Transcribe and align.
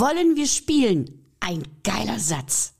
wollen 0.00 0.36
wir 0.36 0.46
spielen? 0.46 1.24
Ein 1.40 1.62
geiler 1.84 2.18
Satz. 2.18 2.74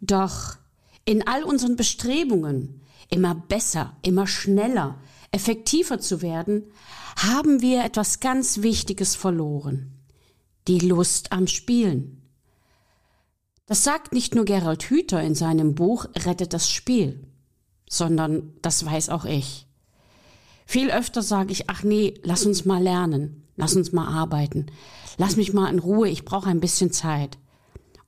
Doch 0.00 0.56
in 1.04 1.26
all 1.26 1.44
unseren 1.44 1.76
Bestrebungen, 1.76 2.80
immer 3.10 3.34
besser, 3.34 3.96
immer 4.02 4.26
schneller, 4.26 4.98
effektiver 5.32 5.98
zu 5.98 6.22
werden, 6.22 6.64
haben 7.16 7.60
wir 7.60 7.84
etwas 7.84 8.20
ganz 8.20 8.62
Wichtiges 8.62 9.14
verloren. 9.14 9.92
Die 10.66 10.78
Lust 10.78 11.32
am 11.32 11.46
Spielen. 11.46 12.22
Das 13.66 13.84
sagt 13.84 14.12
nicht 14.12 14.34
nur 14.34 14.44
Gerald 14.44 14.84
Hüther 14.84 15.22
in 15.22 15.34
seinem 15.34 15.74
Buch 15.74 16.06
Rettet 16.16 16.52
das 16.52 16.70
Spiel, 16.70 17.26
sondern 17.88 18.54
das 18.62 18.84
weiß 18.84 19.08
auch 19.10 19.24
ich. 19.24 19.66
Viel 20.66 20.90
öfter 20.90 21.22
sage 21.22 21.52
ich, 21.52 21.68
ach 21.68 21.82
nee, 21.82 22.14
lass 22.22 22.46
uns 22.46 22.64
mal 22.64 22.82
lernen, 22.82 23.43
lass 23.56 23.76
uns 23.76 23.92
mal 23.92 24.06
arbeiten, 24.06 24.66
lass 25.16 25.36
mich 25.36 25.52
mal 25.52 25.70
in 25.72 25.78
Ruhe, 25.78 26.08
ich 26.08 26.24
brauche 26.24 26.50
ein 26.50 26.60
bisschen 26.60 26.92
Zeit. 26.92 27.38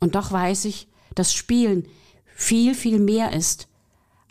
Und 0.01 0.15
doch 0.15 0.33
weiß 0.33 0.65
ich, 0.67 0.89
dass 1.15 1.33
Spielen 1.33 1.89
viel, 2.35 2.75
viel 2.75 2.99
mehr 2.99 3.33
ist 3.33 3.69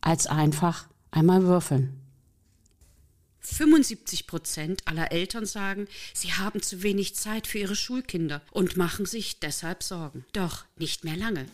als 0.01 0.27
einfach 0.27 0.87
einmal 1.11 1.43
würfeln. 1.43 1.99
75 3.41 4.27
Prozent 4.27 4.87
aller 4.87 5.11
Eltern 5.11 5.45
sagen, 5.45 5.87
sie 6.13 6.33
haben 6.33 6.61
zu 6.61 6.83
wenig 6.83 7.15
Zeit 7.15 7.47
für 7.47 7.59
ihre 7.59 7.75
Schulkinder 7.75 8.41
und 8.51 8.75
machen 8.75 9.05
sich 9.05 9.39
deshalb 9.39 9.83
Sorgen. 9.83 10.25
Doch 10.33 10.65
nicht 10.77 11.03
mehr 11.03 11.15
lange. 11.15 11.45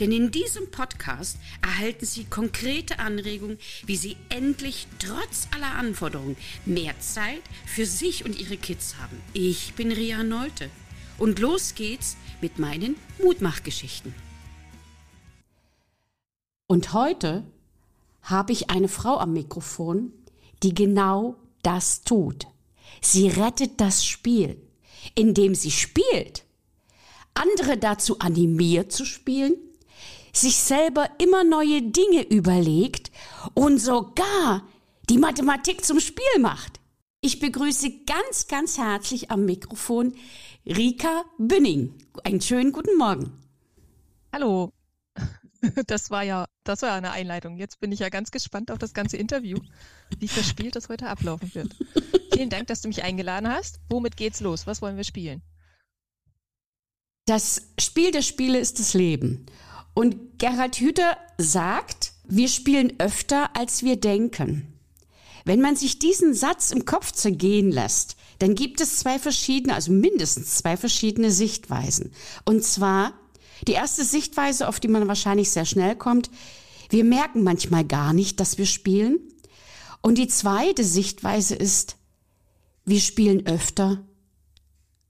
Denn 0.00 0.12
in 0.12 0.30
diesem 0.30 0.70
Podcast 0.70 1.38
erhalten 1.62 2.06
Sie 2.06 2.24
konkrete 2.24 2.98
Anregungen, 2.98 3.58
wie 3.86 3.96
Sie 3.96 4.16
endlich 4.28 4.86
trotz 4.98 5.48
aller 5.54 5.74
Anforderungen 5.74 6.36
mehr 6.64 6.98
Zeit 7.00 7.42
für 7.66 7.86
sich 7.86 8.24
und 8.24 8.38
Ihre 8.38 8.56
Kids 8.56 8.96
haben. 9.00 9.20
Ich 9.32 9.74
bin 9.74 9.92
Ria 9.92 10.22
Neute 10.22 10.70
und 11.18 11.38
los 11.38 11.74
geht's 11.74 12.16
mit 12.40 12.58
meinen 12.58 12.96
Mutmachgeschichten. 13.22 14.14
Und 16.66 16.92
heute 16.92 17.44
habe 18.22 18.52
ich 18.52 18.70
eine 18.70 18.88
Frau 18.88 19.18
am 19.18 19.32
Mikrofon, 19.32 20.12
die 20.62 20.74
genau 20.74 21.36
das 21.62 22.02
tut. 22.02 22.46
Sie 23.00 23.28
rettet 23.28 23.80
das 23.80 24.04
Spiel, 24.04 24.60
indem 25.14 25.54
sie 25.54 25.70
spielt, 25.70 26.44
andere 27.34 27.76
dazu 27.78 28.18
animiert 28.18 28.92
zu 28.92 29.04
spielen, 29.04 29.56
sich 30.32 30.56
selber 30.56 31.08
immer 31.18 31.44
neue 31.44 31.82
Dinge 31.82 32.22
überlegt 32.28 33.10
und 33.54 33.78
sogar 33.78 34.66
die 35.08 35.18
Mathematik 35.18 35.84
zum 35.84 36.00
Spiel 36.00 36.40
macht. 36.40 36.80
Ich 37.20 37.38
begrüße 37.38 37.90
ganz, 38.06 38.48
ganz 38.48 38.78
herzlich 38.78 39.30
am 39.30 39.44
Mikrofon 39.44 40.14
Rika 40.66 41.24
Bünning. 41.38 41.94
Einen 42.24 42.40
schönen 42.40 42.72
guten 42.72 42.96
Morgen. 42.98 43.32
Hallo, 44.32 44.72
Das 45.86 46.10
war 46.10 46.22
ja, 46.22 46.46
das 46.64 46.82
war 46.82 46.90
ja 46.90 46.94
eine 46.96 47.12
Einleitung. 47.12 47.56
Jetzt 47.56 47.80
bin 47.80 47.92
ich 47.92 48.00
ja 48.00 48.08
ganz 48.08 48.30
gespannt 48.30 48.70
auf 48.70 48.78
das 48.78 48.94
ganze 48.94 49.16
Interview, 49.16 49.58
wie 50.18 50.28
verspielt 50.28 50.76
das 50.76 50.88
heute 50.88 51.08
ablaufen 51.08 51.54
wird. 51.54 51.74
Vielen 52.32 52.50
Dank, 52.50 52.66
dass 52.66 52.82
du 52.82 52.88
mich 52.88 53.02
eingeladen 53.02 53.48
hast. 53.48 53.80
Womit 53.88 54.16
geht's 54.16 54.40
los? 54.40 54.66
Was 54.66 54.82
wollen 54.82 54.96
wir 54.96 55.04
spielen? 55.04 55.42
Das 57.26 57.62
Spiel 57.78 58.10
der 58.10 58.22
Spiele 58.22 58.58
ist 58.58 58.78
das 58.80 58.92
Leben. 58.92 59.46
Und 59.94 60.38
Gerhard 60.38 60.76
Hüther 60.76 61.16
sagt, 61.38 62.12
wir 62.24 62.48
spielen 62.48 62.94
öfter, 62.98 63.56
als 63.56 63.82
wir 63.82 63.96
denken. 63.96 64.74
Wenn 65.46 65.60
man 65.60 65.76
sich 65.76 65.98
diesen 65.98 66.34
Satz 66.34 66.70
im 66.70 66.84
Kopf 66.84 67.12
zergehen 67.12 67.70
lässt, 67.70 68.16
dann 68.40 68.54
gibt 68.54 68.80
es 68.80 68.98
zwei 68.98 69.18
verschiedene, 69.18 69.74
also 69.74 69.92
mindestens 69.92 70.56
zwei 70.56 70.76
verschiedene 70.76 71.30
Sichtweisen. 71.30 72.12
Und 72.44 72.64
zwar 72.64 73.12
die 73.66 73.72
erste 73.72 74.04
Sichtweise, 74.04 74.68
auf 74.68 74.80
die 74.80 74.88
man 74.88 75.08
wahrscheinlich 75.08 75.50
sehr 75.50 75.64
schnell 75.64 75.96
kommt, 75.96 76.30
wir 76.90 77.04
merken 77.04 77.42
manchmal 77.42 77.84
gar 77.84 78.12
nicht, 78.12 78.40
dass 78.40 78.58
wir 78.58 78.66
spielen. 78.66 79.18
Und 80.02 80.18
die 80.18 80.28
zweite 80.28 80.84
Sichtweise 80.84 81.54
ist, 81.54 81.96
wir 82.84 83.00
spielen 83.00 83.46
öfter, 83.46 84.04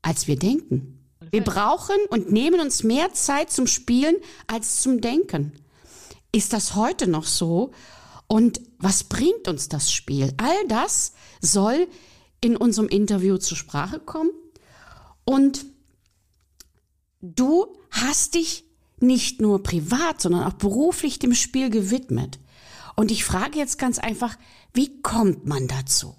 als 0.02 0.28
wir 0.28 0.36
denken. 0.36 0.93
Wir 1.34 1.42
brauchen 1.42 1.96
und 2.10 2.30
nehmen 2.30 2.60
uns 2.60 2.84
mehr 2.84 3.12
Zeit 3.12 3.50
zum 3.50 3.66
Spielen 3.66 4.14
als 4.46 4.82
zum 4.82 5.00
Denken. 5.00 5.52
Ist 6.30 6.52
das 6.52 6.76
heute 6.76 7.08
noch 7.08 7.24
so? 7.24 7.72
Und 8.28 8.60
was 8.78 9.02
bringt 9.02 9.48
uns 9.48 9.68
das 9.68 9.90
Spiel? 9.90 10.32
All 10.36 10.68
das 10.68 11.12
soll 11.40 11.88
in 12.40 12.56
unserem 12.56 12.86
Interview 12.86 13.36
zur 13.38 13.56
Sprache 13.56 13.98
kommen. 13.98 14.30
Und 15.24 15.66
du 17.20 17.66
hast 17.90 18.34
dich 18.34 18.64
nicht 19.00 19.40
nur 19.40 19.64
privat, 19.64 20.20
sondern 20.20 20.44
auch 20.44 20.52
beruflich 20.52 21.18
dem 21.18 21.34
Spiel 21.34 21.68
gewidmet. 21.68 22.38
Und 22.94 23.10
ich 23.10 23.24
frage 23.24 23.58
jetzt 23.58 23.80
ganz 23.80 23.98
einfach, 23.98 24.36
wie 24.72 25.02
kommt 25.02 25.46
man 25.46 25.66
dazu? 25.66 26.14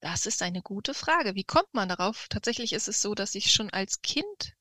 Das 0.00 0.26
ist 0.26 0.42
eine 0.42 0.62
gute 0.62 0.94
Frage. 0.94 1.34
Wie 1.34 1.44
kommt 1.44 1.72
man 1.72 1.88
darauf? 1.88 2.26
Tatsächlich 2.28 2.72
ist 2.72 2.88
es 2.88 3.02
so, 3.02 3.14
dass 3.14 3.34
ich 3.34 3.50
schon 3.50 3.70
als 3.70 4.00
Kind 4.02 4.54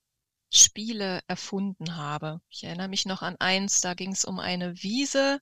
Spiele 0.50 1.22
erfunden 1.28 1.96
habe. 1.96 2.42
Ich 2.50 2.64
erinnere 2.64 2.88
mich 2.88 3.06
noch 3.06 3.22
an 3.22 3.36
eins, 3.40 3.81
da 3.81 3.94
ging 3.94 4.12
es 4.12 4.25
um 4.25 4.40
eine 4.40 4.81
Wiese, 4.81 5.40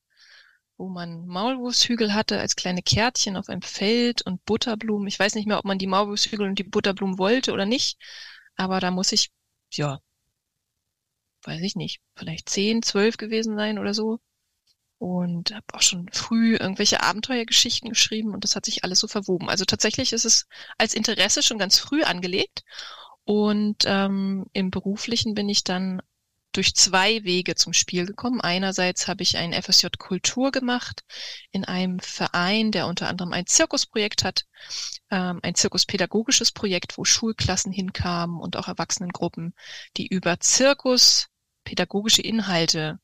wo 0.77 0.89
man 0.89 1.25
Maulwurfshügel 1.27 2.13
hatte 2.13 2.39
als 2.39 2.55
kleine 2.55 2.81
Kärtchen 2.81 3.37
auf 3.37 3.49
einem 3.49 3.61
Feld 3.61 4.23
und 4.23 4.43
Butterblumen. 4.45 5.07
Ich 5.07 5.19
weiß 5.19 5.35
nicht 5.35 5.47
mehr, 5.47 5.59
ob 5.59 5.65
man 5.65 5.77
die 5.77 5.87
Maulwurfshügel 5.87 6.47
und 6.47 6.59
die 6.59 6.63
Butterblumen 6.63 7.17
wollte 7.17 7.53
oder 7.53 7.65
nicht, 7.65 7.97
aber 8.55 8.79
da 8.79 8.91
muss 8.91 9.11
ich, 9.11 9.31
ja, 9.71 9.99
weiß 11.43 11.61
ich 11.61 11.75
nicht, 11.75 12.01
vielleicht 12.15 12.49
zehn, 12.49 12.81
zwölf 12.81 13.17
gewesen 13.17 13.55
sein 13.55 13.79
oder 13.79 13.93
so. 13.93 14.19
Und 14.97 15.53
habe 15.53 15.65
auch 15.73 15.81
schon 15.81 16.09
früh 16.11 16.55
irgendwelche 16.55 17.03
Abenteuergeschichten 17.03 17.89
geschrieben 17.89 18.33
und 18.33 18.43
das 18.43 18.55
hat 18.55 18.65
sich 18.65 18.83
alles 18.83 18.99
so 18.99 19.07
verwoben. 19.07 19.49
Also 19.49 19.65
tatsächlich 19.65 20.13
ist 20.13 20.25
es 20.25 20.47
als 20.77 20.93
Interesse 20.93 21.43
schon 21.43 21.59
ganz 21.59 21.77
früh 21.77 22.03
angelegt. 22.03 22.63
Und 23.25 23.83
ähm, 23.85 24.45
im 24.53 24.69
beruflichen 24.69 25.33
bin 25.33 25.49
ich 25.49 25.63
dann 25.63 26.01
durch 26.55 26.73
zwei 26.75 27.23
Wege 27.23 27.55
zum 27.55 27.73
Spiel 27.73 28.05
gekommen. 28.05 28.39
Einerseits 28.39 29.07
habe 29.07 29.23
ich 29.23 29.37
ein 29.37 29.51
FSJ 29.51 29.87
Kultur 29.97 30.51
gemacht 30.51 31.03
in 31.51 31.65
einem 31.65 31.99
Verein, 31.99 32.71
der 32.71 32.87
unter 32.87 33.09
anderem 33.09 33.33
ein 33.33 33.45
Zirkusprojekt 33.45 34.23
hat, 34.23 34.45
ähm, 35.11 35.39
ein 35.43 35.55
zirkuspädagogisches 35.55 36.51
Projekt, 36.51 36.97
wo 36.97 37.03
Schulklassen 37.03 37.71
hinkamen 37.71 38.39
und 38.39 38.55
auch 38.55 38.67
Erwachsenengruppen, 38.67 39.53
die 39.97 40.07
über 40.07 40.39
Zirkus 40.39 41.27
pädagogische 41.65 42.21
Inhalte 42.21 42.99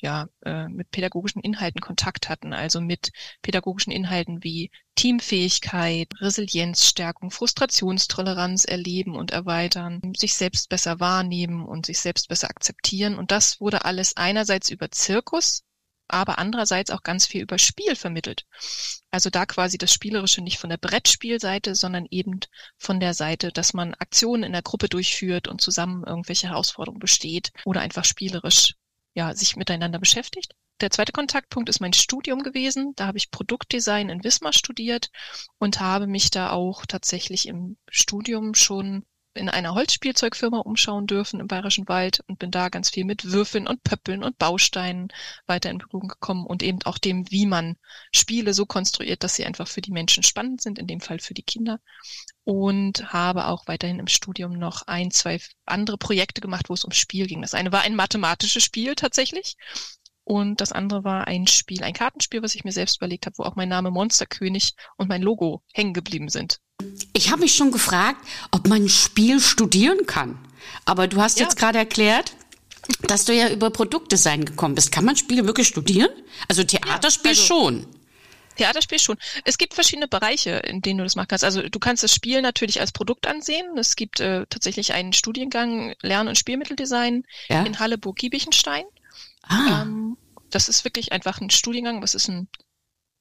ja, 0.00 0.28
äh, 0.44 0.68
mit 0.68 0.90
pädagogischen 0.90 1.42
Inhalten 1.42 1.80
Kontakt 1.80 2.28
hatten, 2.28 2.52
also 2.52 2.80
mit 2.80 3.10
pädagogischen 3.42 3.92
Inhalten 3.92 4.44
wie 4.44 4.70
Teamfähigkeit, 4.94 6.08
Resilienzstärkung, 6.20 7.30
Frustrationstoleranz 7.30 8.64
erleben 8.64 9.16
und 9.16 9.32
erweitern, 9.32 10.00
sich 10.16 10.34
selbst 10.34 10.68
besser 10.68 11.00
wahrnehmen 11.00 11.64
und 11.66 11.86
sich 11.86 11.98
selbst 11.98 12.28
besser 12.28 12.48
akzeptieren. 12.48 13.16
Und 13.16 13.30
das 13.30 13.60
wurde 13.60 13.84
alles 13.84 14.16
einerseits 14.16 14.70
über 14.70 14.90
Zirkus, 14.90 15.64
aber 16.08 16.38
andererseits 16.38 16.90
auch 16.90 17.02
ganz 17.02 17.26
viel 17.26 17.42
über 17.42 17.58
Spiel 17.58 17.94
vermittelt. 17.94 18.46
Also 19.10 19.30
da 19.30 19.46
quasi 19.46 19.78
das 19.78 19.92
Spielerische 19.92 20.42
nicht 20.42 20.58
von 20.58 20.70
der 20.70 20.78
Brettspielseite, 20.78 21.74
sondern 21.74 22.06
eben 22.10 22.40
von 22.76 22.98
der 23.00 23.14
Seite, 23.14 23.52
dass 23.52 23.74
man 23.74 23.94
Aktionen 23.94 24.44
in 24.44 24.52
der 24.52 24.62
Gruppe 24.62 24.88
durchführt 24.88 25.48
und 25.48 25.60
zusammen 25.60 26.04
irgendwelche 26.04 26.48
Herausforderungen 26.48 27.00
besteht 27.00 27.52
oder 27.64 27.80
einfach 27.80 28.04
spielerisch 28.04 28.74
ja, 29.18 29.34
sich 29.34 29.56
miteinander 29.56 29.98
beschäftigt. 29.98 30.54
Der 30.80 30.90
zweite 30.90 31.10
Kontaktpunkt 31.10 31.68
ist 31.68 31.80
mein 31.80 31.92
Studium 31.92 32.44
gewesen. 32.44 32.92
Da 32.94 33.08
habe 33.08 33.18
ich 33.18 33.32
Produktdesign 33.32 34.10
in 34.10 34.22
Wismar 34.22 34.52
studiert 34.52 35.10
und 35.58 35.80
habe 35.80 36.06
mich 36.06 36.30
da 36.30 36.52
auch 36.52 36.86
tatsächlich 36.86 37.48
im 37.48 37.78
Studium 37.90 38.54
schon 38.54 39.04
in 39.38 39.48
einer 39.48 39.74
Holzspielzeugfirma 39.74 40.58
umschauen 40.58 41.06
dürfen 41.06 41.40
im 41.40 41.46
Bayerischen 41.46 41.88
Wald 41.88 42.22
und 42.26 42.38
bin 42.38 42.50
da 42.50 42.68
ganz 42.68 42.90
viel 42.90 43.04
mit 43.04 43.32
Würfeln 43.32 43.66
und 43.66 43.82
Pöppeln 43.82 44.22
und 44.22 44.38
Bausteinen 44.38 45.08
weiter 45.46 45.70
in 45.70 45.78
Berührung 45.78 46.08
gekommen 46.08 46.44
und 46.46 46.62
eben 46.62 46.80
auch 46.84 46.98
dem, 46.98 47.30
wie 47.30 47.46
man 47.46 47.76
Spiele 48.12 48.52
so 48.52 48.66
konstruiert, 48.66 49.22
dass 49.24 49.36
sie 49.36 49.46
einfach 49.46 49.68
für 49.68 49.80
die 49.80 49.92
Menschen 49.92 50.22
spannend 50.22 50.60
sind, 50.60 50.78
in 50.78 50.86
dem 50.86 51.00
Fall 51.00 51.20
für 51.20 51.34
die 51.34 51.42
Kinder. 51.42 51.80
Und 52.44 53.12
habe 53.12 53.46
auch 53.46 53.66
weiterhin 53.66 53.98
im 53.98 54.08
Studium 54.08 54.58
noch 54.58 54.82
ein, 54.86 55.10
zwei 55.10 55.40
andere 55.66 55.98
Projekte 55.98 56.40
gemacht, 56.40 56.68
wo 56.68 56.74
es 56.74 56.84
ums 56.84 56.96
Spiel 56.96 57.26
ging. 57.26 57.42
Das 57.42 57.54
eine 57.54 57.72
war 57.72 57.82
ein 57.82 57.94
mathematisches 57.94 58.62
Spiel 58.62 58.94
tatsächlich. 58.94 59.56
Und 60.24 60.60
das 60.60 60.72
andere 60.72 61.04
war 61.04 61.26
ein 61.26 61.46
Spiel, 61.46 61.82
ein 61.82 61.94
Kartenspiel, 61.94 62.42
was 62.42 62.54
ich 62.54 62.64
mir 62.64 62.72
selbst 62.72 62.98
überlegt 62.98 63.24
habe, 63.24 63.38
wo 63.38 63.44
auch 63.44 63.56
mein 63.56 63.70
Name 63.70 63.90
Monsterkönig 63.90 64.74
und 64.96 65.08
mein 65.08 65.22
Logo 65.22 65.62
hängen 65.72 65.94
geblieben 65.94 66.28
sind. 66.28 66.60
Ich 67.18 67.32
habe 67.32 67.40
mich 67.40 67.54
schon 67.56 67.72
gefragt, 67.72 68.24
ob 68.52 68.68
man 68.68 68.84
ein 68.84 68.88
Spiel 68.88 69.40
studieren 69.40 70.06
kann. 70.06 70.38
Aber 70.84 71.08
du 71.08 71.20
hast 71.20 71.38
ja. 71.38 71.44
jetzt 71.44 71.58
gerade 71.58 71.76
erklärt, 71.76 72.32
dass 73.02 73.24
du 73.24 73.34
ja 73.34 73.50
über 73.50 73.70
Produktdesign 73.70 74.44
gekommen 74.44 74.76
bist. 74.76 74.92
Kann 74.92 75.04
man 75.04 75.16
Spiele 75.16 75.44
wirklich 75.44 75.66
studieren? 75.66 76.10
Also 76.46 76.62
Theaterspiel 76.62 77.32
ja, 77.32 77.38
also, 77.38 77.42
schon. 77.42 77.86
Theaterspiel 78.56 78.98
schon. 78.98 79.16
Es 79.44 79.58
gibt 79.58 79.74
verschiedene 79.74 80.06
Bereiche, 80.06 80.50
in 80.50 80.80
denen 80.80 80.98
du 80.98 81.04
das 81.04 81.16
machen 81.16 81.28
kannst. 81.28 81.44
Also 81.44 81.68
du 81.68 81.78
kannst 81.78 82.02
das 82.02 82.14
Spiel 82.14 82.40
natürlich 82.40 82.80
als 82.80 82.92
Produkt 82.92 83.26
ansehen. 83.26 83.76
Es 83.76 83.96
gibt 83.96 84.20
äh, 84.20 84.46
tatsächlich 84.48 84.92
einen 84.92 85.12
Studiengang 85.12 85.94
Lern- 86.02 86.28
und 86.28 86.38
Spielmitteldesign 86.38 87.24
ja? 87.48 87.62
in 87.64 87.78
Halle 87.80 87.98
Burg-Giebichenstein. 87.98 88.84
Ah. 89.42 89.82
Ähm, 89.82 90.16
das 90.50 90.68
ist 90.68 90.84
wirklich 90.84 91.12
einfach 91.12 91.40
ein 91.40 91.50
Studiengang. 91.50 92.00
Was 92.00 92.14
ist 92.14 92.28
ein 92.28 92.48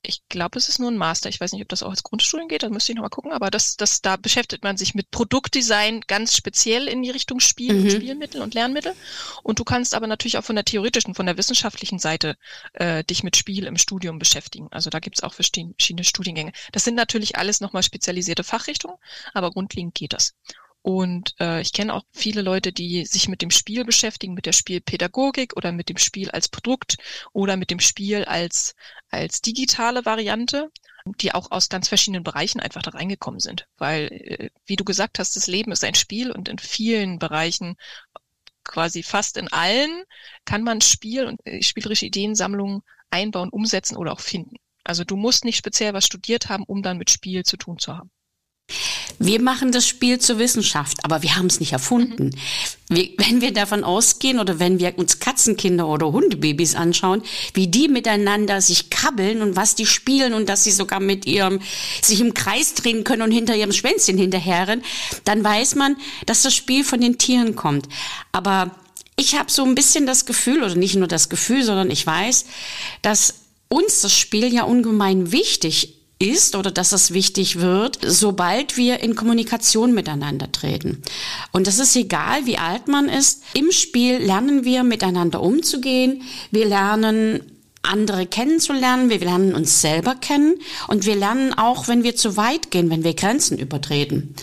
ich 0.08 0.28
glaube, 0.30 0.58
es 0.58 0.70
ist 0.70 0.80
nur 0.80 0.90
ein 0.90 0.98
Master. 0.98 1.30
Ich 1.30 1.40
weiß 1.40 1.52
nicht, 1.52 1.62
ob 1.62 1.70
das 1.70 1.84
auch 1.84 1.90
als 1.90 2.04
Grundstudien 2.04 2.48
geht, 2.48 2.64
da 2.64 2.70
müsste 2.70 2.92
ich 2.92 2.96
nochmal 2.96 3.10
gucken, 3.10 3.32
aber 3.32 3.52
das, 3.52 3.76
das, 3.76 4.02
da 4.02 4.16
beschäftigt 4.16 4.64
man 4.64 4.78
sich 4.78 4.96
mit 4.96 5.12
Produktdesign 5.12 6.02
ganz 6.08 6.36
speziell 6.36 6.88
in 6.88 7.02
die 7.02 7.12
Richtung 7.12 7.40
Spiel 7.40 7.74
mhm. 7.74 7.84
und 7.84 7.92
Spielmittel 7.92 8.42
und 8.42 8.54
Lernmittel. 8.54 8.94
Und 9.44 9.60
du 9.60 9.64
kannst 9.64 9.94
aber 9.94 10.08
natürlich 10.08 10.38
auch 10.38 10.44
von 10.44 10.56
der 10.56 10.66
theoretischen, 10.66 11.14
von 11.14 11.26
der 11.26 11.38
wissenschaftlichen 11.38 12.00
Seite 12.00 12.38
äh, 12.74 13.04
dich 13.04 13.24
mit 13.24 13.36
Spiel 13.36 13.66
im 13.66 13.78
Studium 13.78 14.20
beschäftigen. 14.20 14.68
Also 14.72 14.90
da 14.90 15.00
gibt's 15.00 15.24
auch 15.24 15.34
verschiedene 15.34 16.04
Studiengänge. 16.04 16.54
Das 16.72 16.84
sind 16.84 16.96
natürlich 16.96 17.36
alles 17.36 17.60
nochmal 17.60 17.84
spezialisierte 17.84 18.44
Fachrichtungen, 18.44 18.98
aber 19.34 19.52
grundlegend 19.52 19.94
geht 19.94 20.14
das. 20.14 20.34
Und 20.88 21.36
äh, 21.42 21.60
ich 21.60 21.74
kenne 21.74 21.94
auch 21.94 22.04
viele 22.14 22.42
Leute, 22.42 22.72
die 22.72 23.06
sich 23.06 23.28
mit 23.28 23.42
dem 23.42 23.52
Spiel 23.52 23.84
beschäftigen, 23.84 24.34
mit 24.34 24.46
der 24.46 24.54
Spielpädagogik 24.54 25.58
oder 25.58 25.74
mit 25.74 25.90
dem 25.90 25.98
Spiel 25.98 26.32
als 26.32 26.48
Produkt 26.48 26.96
oder 27.34 27.58
mit 27.58 27.72
dem 27.72 27.82
Spiel 27.82 28.24
als, 28.24 28.74
als 29.10 29.42
digitale 29.42 30.06
Variante, 30.06 30.72
die 31.20 31.34
auch 31.34 31.52
aus 31.52 31.68
ganz 31.68 31.90
verschiedenen 31.90 32.24
Bereichen 32.24 32.62
einfach 32.62 32.84
da 32.84 32.92
reingekommen 32.92 33.42
sind. 33.42 33.68
Weil, 33.78 34.08
äh, 34.14 34.50
wie 34.66 34.78
du 34.78 34.86
gesagt 34.86 35.20
hast, 35.20 35.36
das 35.36 35.48
Leben 35.48 35.74
ist 35.74 35.84
ein 35.84 35.94
Spiel 35.94 36.32
und 36.32 36.48
in 36.48 36.58
vielen 36.58 37.20
Bereichen 37.20 37.76
quasi 38.64 39.04
fast 39.04 39.36
in 39.36 39.50
allen 39.50 40.06
kann 40.46 40.64
man 40.64 40.80
Spiel 40.80 41.26
und 41.26 41.46
äh, 41.46 41.62
spielerische 41.64 42.06
Ideensammlungen 42.06 42.82
einbauen, 43.10 43.50
umsetzen 43.50 43.98
oder 43.98 44.14
auch 44.14 44.22
finden. 44.22 44.56
Also 44.86 45.04
du 45.04 45.18
musst 45.18 45.44
nicht 45.44 45.58
speziell 45.58 45.94
was 45.94 46.06
studiert 46.06 46.48
haben, 46.48 46.64
um 46.64 46.82
dann 46.82 46.98
mit 46.98 47.10
Spiel 47.10 47.44
zu 47.44 47.58
tun 47.58 47.78
zu 47.78 47.98
haben. 47.98 48.10
Wir 49.20 49.42
machen 49.42 49.72
das 49.72 49.88
Spiel 49.88 50.20
zur 50.20 50.38
Wissenschaft, 50.38 51.04
aber 51.04 51.24
wir 51.24 51.36
haben 51.36 51.48
es 51.48 51.60
nicht 51.60 51.74
erfunden. 51.74 52.26
Mhm. 52.90 52.96
Wir, 52.96 53.10
wenn 53.18 53.42
wir 53.42 53.52
davon 53.52 53.84
ausgehen 53.84 54.40
oder 54.40 54.60
wenn 54.60 54.80
wir 54.80 54.98
uns 54.98 55.20
Katzenkinder 55.20 55.88
oder 55.88 56.12
Hundebabys 56.12 56.76
anschauen, 56.76 57.24
wie 57.54 57.68
die 57.68 57.88
miteinander 57.88 58.62
sich 58.62 58.90
kabbeln 58.90 59.42
und 59.42 59.56
was 59.56 59.76
die 59.76 59.86
spielen 59.86 60.34
und 60.34 60.50
dass 60.50 60.64
sie 60.64 60.72
sogar 60.72 61.00
mit 61.00 61.26
ihrem, 61.26 61.60
sich 62.02 62.22
im 62.22 62.34
Kreis 62.34 62.74
drehen 62.76 63.04
können 63.04 63.24
und 63.24 63.32
hinter 63.32 63.56
ihrem 63.56 63.74
Schwänzchen 63.74 64.18
hinterherren, 64.18 64.84
dann 65.24 65.44
weiß 65.44 65.76
man, 65.76 65.98
dass 66.26 66.44
das 66.44 66.56
Spiel 66.56 66.84
von 66.84 67.02
den 67.02 67.18
Tieren 67.18 67.56
kommt. 67.56 67.88
Aber 68.32 68.72
ich 69.16 69.38
habe 69.38 69.52
so 69.52 69.64
ein 69.64 69.74
bisschen 69.74 70.06
das 70.06 70.26
Gefühl, 70.26 70.64
oder 70.64 70.76
nicht 70.76 70.96
nur 70.96 71.08
das 71.08 71.30
Gefühl, 71.30 71.64
sondern 71.64 71.90
ich 71.90 72.06
weiß, 72.06 72.46
dass 73.02 73.34
uns 73.68 74.02
das 74.02 74.16
Spiel 74.16 74.54
ja 74.54 74.64
ungemein 74.64 75.32
wichtig 75.32 75.97
ist 76.20 76.56
oder 76.56 76.72
dass 76.72 76.92
es 76.92 77.14
wichtig 77.14 77.60
wird, 77.60 78.00
sobald 78.04 78.78
wir 78.78 79.02
in 79.02 79.16
Kommunikation 79.16 79.94
miteinander 79.94 80.52
treten. 80.52 81.02
Und 81.52 81.68
das 81.68 81.80
ist 81.80 81.96
egal, 81.96 82.46
wie 82.46 82.58
alt 82.58 82.88
man 82.88 83.08
ist. 83.08 83.44
Im 83.54 83.72
Spiel 83.72 84.18
lernen 84.18 84.66
wir 84.66 84.84
miteinander 84.84 85.42
umzugehen. 85.42 86.24
Wir 86.52 86.66
lernen 86.66 87.42
andere 87.84 88.26
kennenzulernen, 88.26 89.10
wir 89.10 89.20
lernen 89.20 89.56
uns 89.56 89.82
selber 89.82 90.16
kennen 90.16 90.56
und 90.88 91.06
wir 91.06 91.16
lernen 91.16 91.54
auch, 91.54 91.88
wenn 91.88 92.04
wir 92.04 92.16
zu 92.16 92.36
weit 92.36 92.72
gehen, 92.72 92.90
wenn 92.90 93.04
wir 93.04 93.14
Grenzen 93.14 93.58
übertreten. 93.58 94.36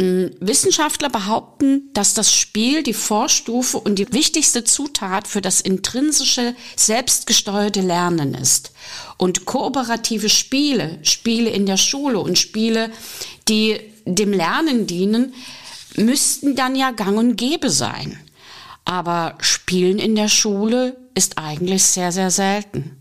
Hm, 0.00 0.30
Wissenschaftler 0.38 1.10
behaupten, 1.10 1.90
dass 1.92 2.14
das 2.14 2.32
Spiel 2.32 2.84
die 2.84 2.94
Vorstufe 2.94 3.78
und 3.78 3.98
die 3.98 4.12
wichtigste 4.12 4.62
Zutat 4.62 5.26
für 5.26 5.40
das 5.40 5.60
intrinsische, 5.60 6.54
selbstgesteuerte 6.76 7.80
Lernen 7.80 8.34
ist. 8.34 8.70
Und 9.16 9.44
kooperative 9.44 10.28
Spiele, 10.28 11.00
Spiele 11.02 11.50
in 11.50 11.66
der 11.66 11.78
Schule 11.78 12.20
und 12.20 12.38
Spiele, 12.38 12.92
die 13.48 13.80
dem 14.04 14.32
Lernen 14.32 14.86
dienen, 14.86 15.34
müssten 15.96 16.54
dann 16.54 16.76
ja 16.76 16.92
gang 16.92 17.18
und 17.18 17.36
gäbe 17.36 17.68
sein. 17.68 18.20
Aber 18.84 19.36
Spielen 19.40 19.98
in 19.98 20.14
der 20.14 20.28
Schule 20.28 20.96
ist 21.14 21.38
eigentlich 21.38 21.82
sehr, 21.82 22.12
sehr 22.12 22.30
selten. 22.30 22.97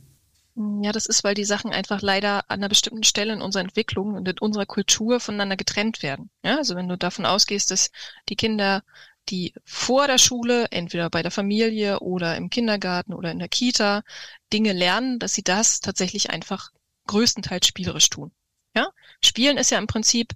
Ja, 0.81 0.91
das 0.91 1.05
ist, 1.05 1.23
weil 1.23 1.35
die 1.35 1.45
Sachen 1.45 1.71
einfach 1.71 2.01
leider 2.01 2.49
an 2.49 2.59
einer 2.59 2.69
bestimmten 2.69 3.03
Stelle 3.03 3.33
in 3.33 3.41
unserer 3.41 3.61
Entwicklung 3.61 4.15
und 4.15 4.27
in 4.27 4.39
unserer 4.39 4.65
Kultur 4.65 5.19
voneinander 5.19 5.55
getrennt 5.55 6.01
werden. 6.01 6.31
Ja, 6.43 6.57
also 6.57 6.75
wenn 6.75 6.87
du 6.87 6.97
davon 6.97 7.27
ausgehst, 7.27 7.69
dass 7.69 7.91
die 8.27 8.35
Kinder, 8.35 8.83
die 9.29 9.53
vor 9.65 10.07
der 10.07 10.17
Schule, 10.17 10.65
entweder 10.71 11.11
bei 11.11 11.21
der 11.21 11.29
Familie 11.29 11.99
oder 11.99 12.35
im 12.37 12.49
Kindergarten 12.49 13.13
oder 13.13 13.29
in 13.29 13.37
der 13.37 13.49
Kita 13.49 14.03
Dinge 14.51 14.73
lernen, 14.73 15.19
dass 15.19 15.35
sie 15.35 15.43
das 15.43 15.79
tatsächlich 15.79 16.31
einfach 16.31 16.71
größtenteils 17.05 17.67
spielerisch 17.67 18.09
tun. 18.09 18.31
Ja, 18.75 18.89
Spielen 19.23 19.57
ist 19.57 19.69
ja 19.69 19.77
im 19.77 19.87
Prinzip 19.87 20.33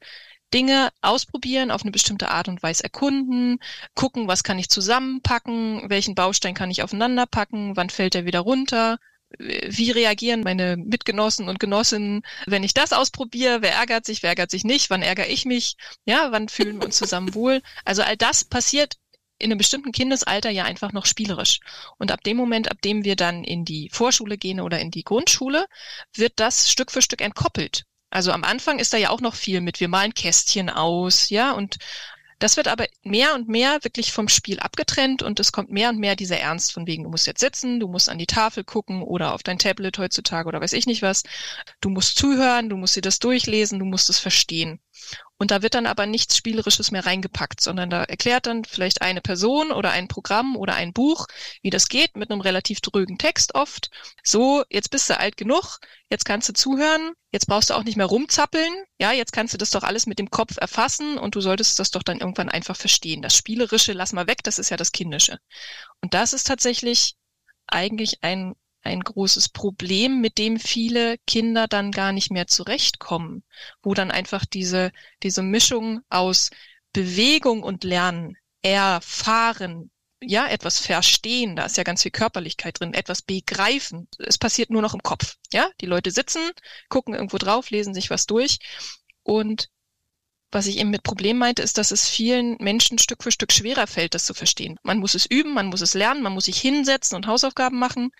Dinge 0.53 0.89
ausprobieren, 1.01 1.71
auf 1.71 1.81
eine 1.81 1.91
bestimmte 1.91 2.29
Art 2.29 2.47
und 2.47 2.61
Weise 2.61 2.83
erkunden, 2.83 3.57
gucken, 3.95 4.27
was 4.27 4.43
kann 4.43 4.59
ich 4.59 4.69
zusammenpacken, 4.69 5.89
welchen 5.89 6.13
Baustein 6.13 6.53
kann 6.53 6.69
ich 6.69 6.83
aufeinander 6.83 7.25
packen, 7.25 7.75
wann 7.75 7.89
fällt 7.89 8.13
er 8.13 8.25
wieder 8.25 8.41
runter, 8.41 8.99
wie 9.39 9.91
reagieren 9.91 10.41
meine 10.41 10.77
Mitgenossen 10.77 11.49
und 11.49 11.59
Genossinnen, 11.59 12.23
wenn 12.45 12.63
ich 12.63 12.73
das 12.73 12.93
ausprobiere? 12.93 13.61
Wer 13.61 13.73
ärgert 13.73 14.05
sich, 14.05 14.23
wer 14.23 14.31
ärgert 14.31 14.51
sich 14.51 14.63
nicht? 14.63 14.89
Wann 14.89 15.01
ärgere 15.01 15.27
ich 15.27 15.45
mich? 15.45 15.75
Ja, 16.05 16.31
wann 16.31 16.49
fühlen 16.49 16.79
wir 16.79 16.85
uns 16.85 16.97
zusammen 16.97 17.33
wohl? 17.35 17.61
Also 17.85 18.03
all 18.03 18.17
das 18.17 18.43
passiert 18.43 18.95
in 19.37 19.51
einem 19.51 19.57
bestimmten 19.57 19.91
Kindesalter 19.91 20.51
ja 20.51 20.65
einfach 20.65 20.91
noch 20.93 21.05
spielerisch. 21.05 21.59
Und 21.97 22.11
ab 22.11 22.23
dem 22.23 22.37
Moment, 22.37 22.69
ab 22.69 22.81
dem 22.81 23.03
wir 23.03 23.15
dann 23.15 23.43
in 23.43 23.65
die 23.65 23.89
Vorschule 23.91 24.37
gehen 24.37 24.59
oder 24.59 24.79
in 24.79 24.91
die 24.91 25.03
Grundschule, 25.03 25.65
wird 26.15 26.33
das 26.35 26.69
Stück 26.69 26.91
für 26.91 27.01
Stück 27.01 27.21
entkoppelt. 27.21 27.85
Also 28.11 28.33
am 28.33 28.43
Anfang 28.43 28.77
ist 28.77 28.93
da 28.93 28.97
ja 28.97 29.09
auch 29.09 29.21
noch 29.21 29.35
viel 29.35 29.61
mit, 29.61 29.79
wir 29.79 29.87
malen 29.87 30.13
Kästchen 30.13 30.69
aus, 30.69 31.29
ja, 31.29 31.53
und 31.53 31.77
das 32.41 32.57
wird 32.57 32.67
aber 32.67 32.87
mehr 33.03 33.35
und 33.35 33.47
mehr 33.47 33.83
wirklich 33.83 34.11
vom 34.11 34.27
Spiel 34.27 34.59
abgetrennt 34.59 35.21
und 35.21 35.39
es 35.39 35.51
kommt 35.51 35.71
mehr 35.71 35.89
und 35.89 35.99
mehr 35.99 36.15
dieser 36.15 36.39
Ernst 36.39 36.73
von 36.73 36.87
wegen, 36.87 37.03
du 37.03 37.09
musst 37.09 37.27
jetzt 37.27 37.39
sitzen, 37.39 37.79
du 37.79 37.87
musst 37.87 38.09
an 38.09 38.17
die 38.17 38.25
Tafel 38.25 38.63
gucken 38.63 39.03
oder 39.03 39.33
auf 39.33 39.43
dein 39.43 39.59
Tablet 39.59 39.99
heutzutage 39.99 40.47
oder 40.47 40.59
weiß 40.59 40.73
ich 40.73 40.87
nicht 40.87 41.03
was. 41.03 41.21
Du 41.81 41.89
musst 41.89 42.17
zuhören, 42.17 42.69
du 42.69 42.77
musst 42.77 42.95
dir 42.95 43.01
das 43.01 43.19
durchlesen, 43.19 43.77
du 43.77 43.85
musst 43.85 44.09
es 44.09 44.17
verstehen. 44.17 44.79
Und 45.37 45.49
da 45.49 45.63
wird 45.63 45.73
dann 45.73 45.87
aber 45.87 46.05
nichts 46.05 46.37
Spielerisches 46.37 46.91
mehr 46.91 47.05
reingepackt, 47.05 47.61
sondern 47.61 47.89
da 47.89 48.03
erklärt 48.03 48.45
dann 48.45 48.63
vielleicht 48.63 49.01
eine 49.01 49.21
Person 49.21 49.71
oder 49.71 49.89
ein 49.89 50.07
Programm 50.07 50.55
oder 50.55 50.75
ein 50.75 50.93
Buch, 50.93 51.25
wie 51.63 51.71
das 51.71 51.87
geht, 51.87 52.15
mit 52.15 52.29
einem 52.29 52.41
relativ 52.41 52.79
drögen 52.81 53.17
Text 53.17 53.55
oft. 53.55 53.89
So, 54.23 54.63
jetzt 54.69 54.91
bist 54.91 55.09
du 55.09 55.17
alt 55.17 55.37
genug, 55.37 55.79
jetzt 56.09 56.25
kannst 56.25 56.49
du 56.49 56.53
zuhören, 56.53 57.13
jetzt 57.31 57.47
brauchst 57.47 57.71
du 57.71 57.73
auch 57.73 57.83
nicht 57.83 57.97
mehr 57.97 58.05
rumzappeln, 58.05 58.71
ja, 58.99 59.11
jetzt 59.11 59.33
kannst 59.33 59.53
du 59.53 59.57
das 59.57 59.71
doch 59.71 59.83
alles 59.83 60.05
mit 60.05 60.19
dem 60.19 60.29
Kopf 60.29 60.57
erfassen 60.57 61.17
und 61.17 61.33
du 61.33 61.41
solltest 61.41 61.79
das 61.79 61.89
doch 61.89 62.03
dann 62.03 62.19
irgendwann 62.19 62.49
einfach 62.49 62.75
verstehen. 62.75 63.23
Das 63.23 63.35
Spielerische 63.35 63.93
lass 63.93 64.13
mal 64.13 64.27
weg, 64.27 64.43
das 64.43 64.59
ist 64.59 64.69
ja 64.69 64.77
das 64.77 64.91
Kindische. 64.91 65.39
Und 66.01 66.13
das 66.13 66.33
ist 66.33 66.45
tatsächlich 66.45 67.15
eigentlich 67.67 68.23
ein 68.23 68.53
ein 68.81 69.01
großes 69.01 69.49
Problem, 69.49 70.21
mit 70.21 70.37
dem 70.37 70.59
viele 70.59 71.17
Kinder 71.27 71.67
dann 71.67 71.91
gar 71.91 72.11
nicht 72.11 72.31
mehr 72.31 72.47
zurechtkommen, 72.47 73.43
wo 73.83 73.93
dann 73.93 74.11
einfach 74.11 74.45
diese, 74.45 74.91
diese 75.23 75.43
Mischung 75.43 76.01
aus 76.09 76.49
Bewegung 76.93 77.63
und 77.63 77.83
Lernen, 77.83 78.35
erfahren, 78.63 79.91
ja, 80.23 80.47
etwas 80.47 80.79
verstehen, 80.79 81.55
da 81.55 81.65
ist 81.65 81.77
ja 81.77 81.83
ganz 81.83 82.03
viel 82.03 82.11
Körperlichkeit 82.11 82.79
drin, 82.79 82.93
etwas 82.93 83.23
begreifen. 83.23 84.07
Es 84.19 84.37
passiert 84.37 84.69
nur 84.69 84.81
noch 84.83 84.93
im 84.93 85.01
Kopf, 85.01 85.37
ja. 85.51 85.69
Die 85.81 85.87
Leute 85.87 86.11
sitzen, 86.11 86.51
gucken 86.89 87.15
irgendwo 87.15 87.37
drauf, 87.37 87.71
lesen 87.71 87.93
sich 87.93 88.09
was 88.09 88.27
durch 88.27 88.59
und 89.23 89.69
was 90.53 90.67
ich 90.67 90.77
eben 90.79 90.89
mit 90.89 91.03
Problem 91.03 91.37
meinte, 91.37 91.61
ist, 91.61 91.77
dass 91.77 91.91
es 91.91 92.09
vielen 92.09 92.57
Menschen 92.59 92.99
Stück 92.99 93.23
für 93.23 93.31
Stück 93.31 93.53
schwerer 93.53 93.87
fällt, 93.87 94.13
das 94.13 94.25
zu 94.25 94.33
verstehen. 94.33 94.77
Man 94.83 94.99
muss 94.99 95.15
es 95.15 95.25
üben, 95.25 95.53
man 95.53 95.67
muss 95.67 95.79
es 95.79 95.93
lernen, 95.93 96.21
man 96.21 96.33
muss 96.33 96.45
sich 96.45 96.59
hinsetzen 96.59 97.15
und 97.15 97.25
Hausaufgaben 97.25 97.79
machen 97.79 98.11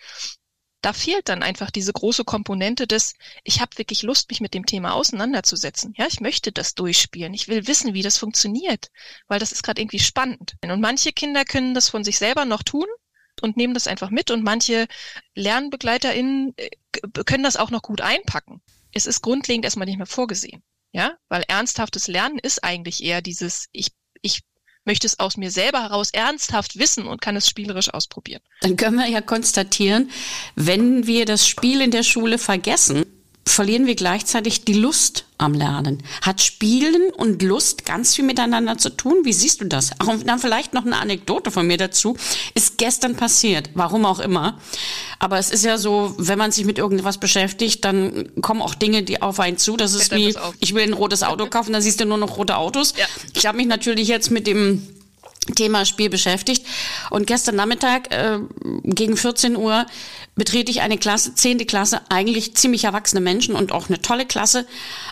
da 0.82 0.92
fehlt 0.92 1.28
dann 1.28 1.42
einfach 1.42 1.70
diese 1.70 1.92
große 1.92 2.24
Komponente 2.24 2.86
des, 2.86 3.14
ich 3.44 3.60
habe 3.60 3.78
wirklich 3.78 4.02
Lust, 4.02 4.28
mich 4.30 4.40
mit 4.40 4.52
dem 4.52 4.66
Thema 4.66 4.94
auseinanderzusetzen. 4.94 5.94
Ja, 5.96 6.06
ich 6.08 6.20
möchte 6.20 6.52
das 6.52 6.74
durchspielen. 6.74 7.32
Ich 7.34 7.48
will 7.48 7.66
wissen, 7.66 7.94
wie 7.94 8.02
das 8.02 8.18
funktioniert, 8.18 8.90
weil 9.28 9.38
das 9.38 9.52
ist 9.52 9.62
gerade 9.62 9.80
irgendwie 9.80 10.00
spannend. 10.00 10.56
Und 10.62 10.80
manche 10.80 11.12
Kinder 11.12 11.44
können 11.44 11.74
das 11.74 11.88
von 11.88 12.04
sich 12.04 12.18
selber 12.18 12.44
noch 12.44 12.64
tun 12.64 12.86
und 13.40 13.56
nehmen 13.56 13.74
das 13.74 13.86
einfach 13.86 14.10
mit 14.10 14.30
und 14.30 14.42
manche 14.42 14.88
LernbegleiterInnen 15.34 16.54
äh, 16.56 16.70
können 17.24 17.44
das 17.44 17.56
auch 17.56 17.70
noch 17.70 17.82
gut 17.82 18.00
einpacken. 18.00 18.60
Es 18.92 19.06
ist 19.06 19.22
grundlegend 19.22 19.64
erstmal 19.64 19.86
nicht 19.86 19.96
mehr 19.96 20.06
vorgesehen. 20.06 20.62
Ja, 20.94 21.16
weil 21.28 21.44
ernsthaftes 21.48 22.06
Lernen 22.06 22.38
ist 22.38 22.62
eigentlich 22.62 23.02
eher 23.02 23.22
dieses, 23.22 23.68
ich, 23.72 23.92
ich 24.20 24.42
möchte 24.84 25.06
es 25.06 25.18
aus 25.18 25.36
mir 25.36 25.50
selber 25.50 25.82
heraus 25.82 26.10
ernsthaft 26.10 26.78
wissen 26.78 27.06
und 27.06 27.20
kann 27.20 27.36
es 27.36 27.48
spielerisch 27.48 27.92
ausprobieren. 27.92 28.42
Dann 28.60 28.76
können 28.76 28.96
wir 28.96 29.08
ja 29.08 29.20
konstatieren, 29.20 30.10
wenn 30.54 31.06
wir 31.06 31.24
das 31.24 31.46
Spiel 31.46 31.80
in 31.80 31.90
der 31.90 32.02
Schule 32.02 32.38
vergessen, 32.38 33.04
verlieren 33.44 33.86
wir 33.86 33.94
gleichzeitig 33.94 34.64
die 34.64 34.74
Lust 34.74 35.24
am 35.36 35.54
Lernen. 35.54 36.02
Hat 36.22 36.40
Spielen 36.40 37.10
und 37.16 37.42
Lust 37.42 37.84
ganz 37.84 38.14
viel 38.14 38.24
miteinander 38.24 38.78
zu 38.78 38.90
tun? 38.90 39.24
Wie 39.24 39.32
siehst 39.32 39.60
du 39.60 39.66
das? 39.66 39.90
Auch 39.98 40.14
dann 40.24 40.38
vielleicht 40.38 40.74
noch 40.74 40.86
eine 40.86 40.96
Anekdote 40.96 41.50
von 41.50 41.66
mir 41.66 41.76
dazu. 41.76 42.16
Ist 42.54 42.78
gestern 42.78 43.16
passiert, 43.16 43.70
warum 43.74 44.04
auch 44.04 44.20
immer. 44.20 44.58
Aber 45.18 45.38
es 45.38 45.50
ist 45.50 45.64
ja 45.64 45.76
so, 45.78 46.14
wenn 46.18 46.38
man 46.38 46.52
sich 46.52 46.64
mit 46.64 46.78
irgendwas 46.78 47.18
beschäftigt, 47.18 47.84
dann 47.84 48.30
kommen 48.40 48.62
auch 48.62 48.74
Dinge, 48.74 49.02
die 49.02 49.20
auf 49.20 49.40
einen 49.40 49.58
zu. 49.58 49.76
Das 49.76 49.94
ist 49.94 50.14
wie, 50.14 50.34
ich 50.60 50.74
will 50.74 50.84
ein 50.84 50.92
rotes 50.92 51.22
Auto 51.22 51.46
kaufen, 51.50 51.72
dann 51.72 51.82
siehst 51.82 52.00
du 52.00 52.06
nur 52.06 52.18
noch 52.18 52.36
rote 52.36 52.56
Autos. 52.56 52.94
Ja. 52.96 53.06
Ich 53.34 53.46
habe 53.46 53.56
mich 53.56 53.66
natürlich 53.66 54.08
jetzt 54.08 54.30
mit 54.30 54.46
dem 54.46 54.86
Thema 55.56 55.84
Spiel 55.84 56.08
beschäftigt. 56.08 56.66
Und 57.10 57.26
gestern 57.26 57.56
Nachmittag 57.56 58.12
äh, 58.12 58.38
gegen 58.84 59.16
14 59.16 59.56
Uhr 59.56 59.86
betrete 60.34 60.70
ich 60.70 60.80
eine 60.80 60.98
Klasse, 60.98 61.34
zehnte 61.34 61.66
Klasse, 61.66 62.00
eigentlich 62.08 62.54
ziemlich 62.56 62.84
erwachsene 62.84 63.20
Menschen 63.20 63.54
und 63.54 63.72
auch 63.72 63.88
eine 63.88 64.00
tolle 64.00 64.24
Klasse. 64.24 64.66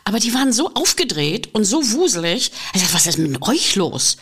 Aber 0.05 0.19
die 0.19 0.33
waren 0.33 0.53
so 0.53 0.73
aufgedreht 0.75 1.55
und 1.55 1.65
so 1.65 1.93
wuselig. 1.93 2.53
Ich 2.75 2.81
dachte, 2.81 2.95
was 2.95 3.07
ist 3.07 3.19
mit 3.19 3.43
euch 3.43 3.77
los? 3.77 4.17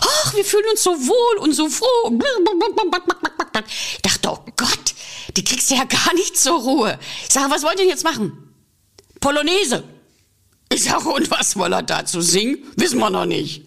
Ach, 0.00 0.34
wir 0.34 0.44
fühlen 0.44 0.64
uns 0.70 0.82
so 0.82 0.90
wohl 0.90 1.38
und 1.42 1.52
so 1.52 1.68
froh. 1.68 2.18
Ich 3.68 4.02
dachte, 4.02 4.30
oh 4.30 4.38
Gott, 4.56 4.94
die 5.36 5.44
kriegst 5.44 5.70
du 5.70 5.74
ja 5.74 5.84
gar 5.84 6.14
nicht 6.14 6.38
zur 6.38 6.58
Ruhe. 6.60 6.98
Ich 7.26 7.32
sage, 7.32 7.50
was 7.50 7.62
wollt 7.62 7.78
ihr 7.78 7.86
jetzt 7.86 8.04
machen? 8.04 8.54
Polonaise. 9.20 9.84
Ich 10.72 10.84
sage, 10.84 11.08
und 11.08 11.30
was 11.32 11.52
soll 11.52 11.72
er 11.72 11.82
dazu 11.82 12.20
singen? 12.20 12.58
Wissen 12.76 12.98
wir 13.00 13.10
noch 13.10 13.26
nicht. 13.26 13.66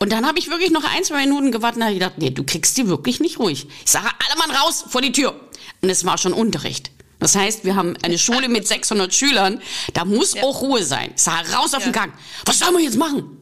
Und 0.00 0.10
dann 0.10 0.26
habe 0.26 0.40
ich 0.40 0.50
wirklich 0.50 0.72
noch 0.72 0.82
ein, 0.82 1.04
zwei 1.04 1.20
Minuten 1.20 1.52
gewartet 1.52 1.76
und 1.76 1.84
habe 1.84 1.94
gedacht, 1.94 2.14
nee, 2.18 2.30
du 2.30 2.42
kriegst 2.42 2.76
die 2.76 2.88
wirklich 2.88 3.20
nicht 3.20 3.38
ruhig. 3.38 3.68
Ich 3.84 3.90
sage, 3.90 4.08
alle 4.08 4.38
Mann 4.38 4.50
raus 4.56 4.84
vor 4.88 5.00
die 5.00 5.12
Tür. 5.12 5.38
Und 5.82 5.88
es 5.88 6.04
war 6.04 6.18
schon 6.18 6.32
Unterricht. 6.32 6.90
Das 7.20 7.36
heißt, 7.36 7.64
wir 7.64 7.76
haben 7.76 7.96
eine 8.02 8.18
Schule 8.18 8.48
mit 8.48 8.66
600 8.66 9.14
Schülern, 9.14 9.62
da 9.94 10.04
muss 10.04 10.34
ja. 10.34 10.42
auch 10.42 10.62
Ruhe 10.62 10.82
sein. 10.82 11.12
Ich 11.14 11.22
sage, 11.22 11.52
raus 11.52 11.74
auf 11.74 11.80
ja. 11.80 11.88
den 11.88 11.92
Gang. 11.92 12.12
Was 12.44 12.58
sollen 12.58 12.74
wir 12.74 12.82
jetzt 12.82 12.98
machen? 12.98 13.38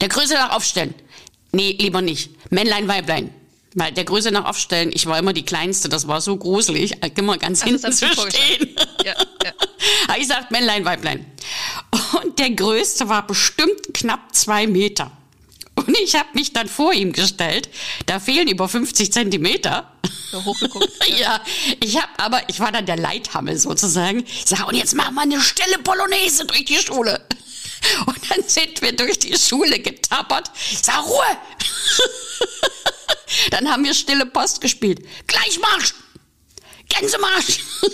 Der 0.00 0.08
Größe 0.08 0.34
nach 0.34 0.50
aufstellen. 0.50 0.94
Nee, 1.52 1.76
lieber 1.78 2.02
nicht. 2.02 2.30
Männlein, 2.50 2.88
Weiblein. 2.88 3.32
Weil 3.74 3.92
der 3.92 4.04
Größe 4.04 4.32
nach 4.32 4.46
aufstellen, 4.46 4.90
ich 4.92 5.06
war 5.06 5.16
immer 5.16 5.32
die 5.32 5.44
Kleinste, 5.44 5.88
das 5.88 6.08
war 6.08 6.20
so 6.20 6.36
gruselig, 6.36 6.96
immer 7.16 7.38
ganz 7.38 7.62
also 7.62 7.72
hinten 7.72 7.92
zu 7.92 8.06
stehen. 8.08 8.76
Ja, 9.04 9.14
ja. 9.44 9.52
Aber 10.08 10.18
ich 10.18 10.26
sag 10.26 10.50
Männlein, 10.50 10.84
Weiblein. 10.84 11.24
Und 12.22 12.38
der 12.38 12.50
Größte 12.50 13.08
war 13.08 13.26
bestimmt 13.26 13.94
knapp 13.94 14.34
zwei 14.34 14.66
Meter. 14.66 15.10
Und 15.74 15.96
ich 15.98 16.14
habe 16.14 16.28
mich 16.34 16.52
dann 16.52 16.68
vor 16.68 16.92
ihm 16.92 17.12
gestellt. 17.12 17.70
Da 18.06 18.20
fehlen 18.20 18.48
über 18.48 18.68
50 18.68 19.12
Zentimeter. 19.12 19.90
So 20.30 20.44
hochgeguckt. 20.44 20.88
Ja. 21.08 21.16
ja, 21.16 21.40
ich 21.82 21.96
habe 21.96 22.08
aber, 22.18 22.48
ich 22.48 22.60
war 22.60 22.70
dann 22.70 22.86
der 22.86 22.96
Leithammel 22.96 23.58
sozusagen. 23.58 24.24
Ich 24.24 24.44
sag, 24.46 24.68
und 24.68 24.74
jetzt 24.74 24.94
machen 24.94 25.14
wir 25.14 25.22
eine 25.22 25.40
stille 25.40 25.78
Polonaise 25.78 26.44
durch 26.44 26.64
die 26.66 26.76
Schule. 26.76 27.20
Und 28.06 28.30
dann 28.30 28.46
sind 28.46 28.80
wir 28.82 28.94
durch 28.94 29.18
die 29.18 29.36
Schule 29.36 29.80
getappert. 29.80 30.50
Ich 30.70 30.78
sag, 30.78 31.04
Ruhe! 31.04 31.22
Dann 33.50 33.70
haben 33.70 33.84
wir 33.84 33.94
stille 33.94 34.26
Post 34.26 34.60
gespielt. 34.60 35.00
Gleichmarsch! 35.26 35.94
Gänsemarsch! 36.88 37.60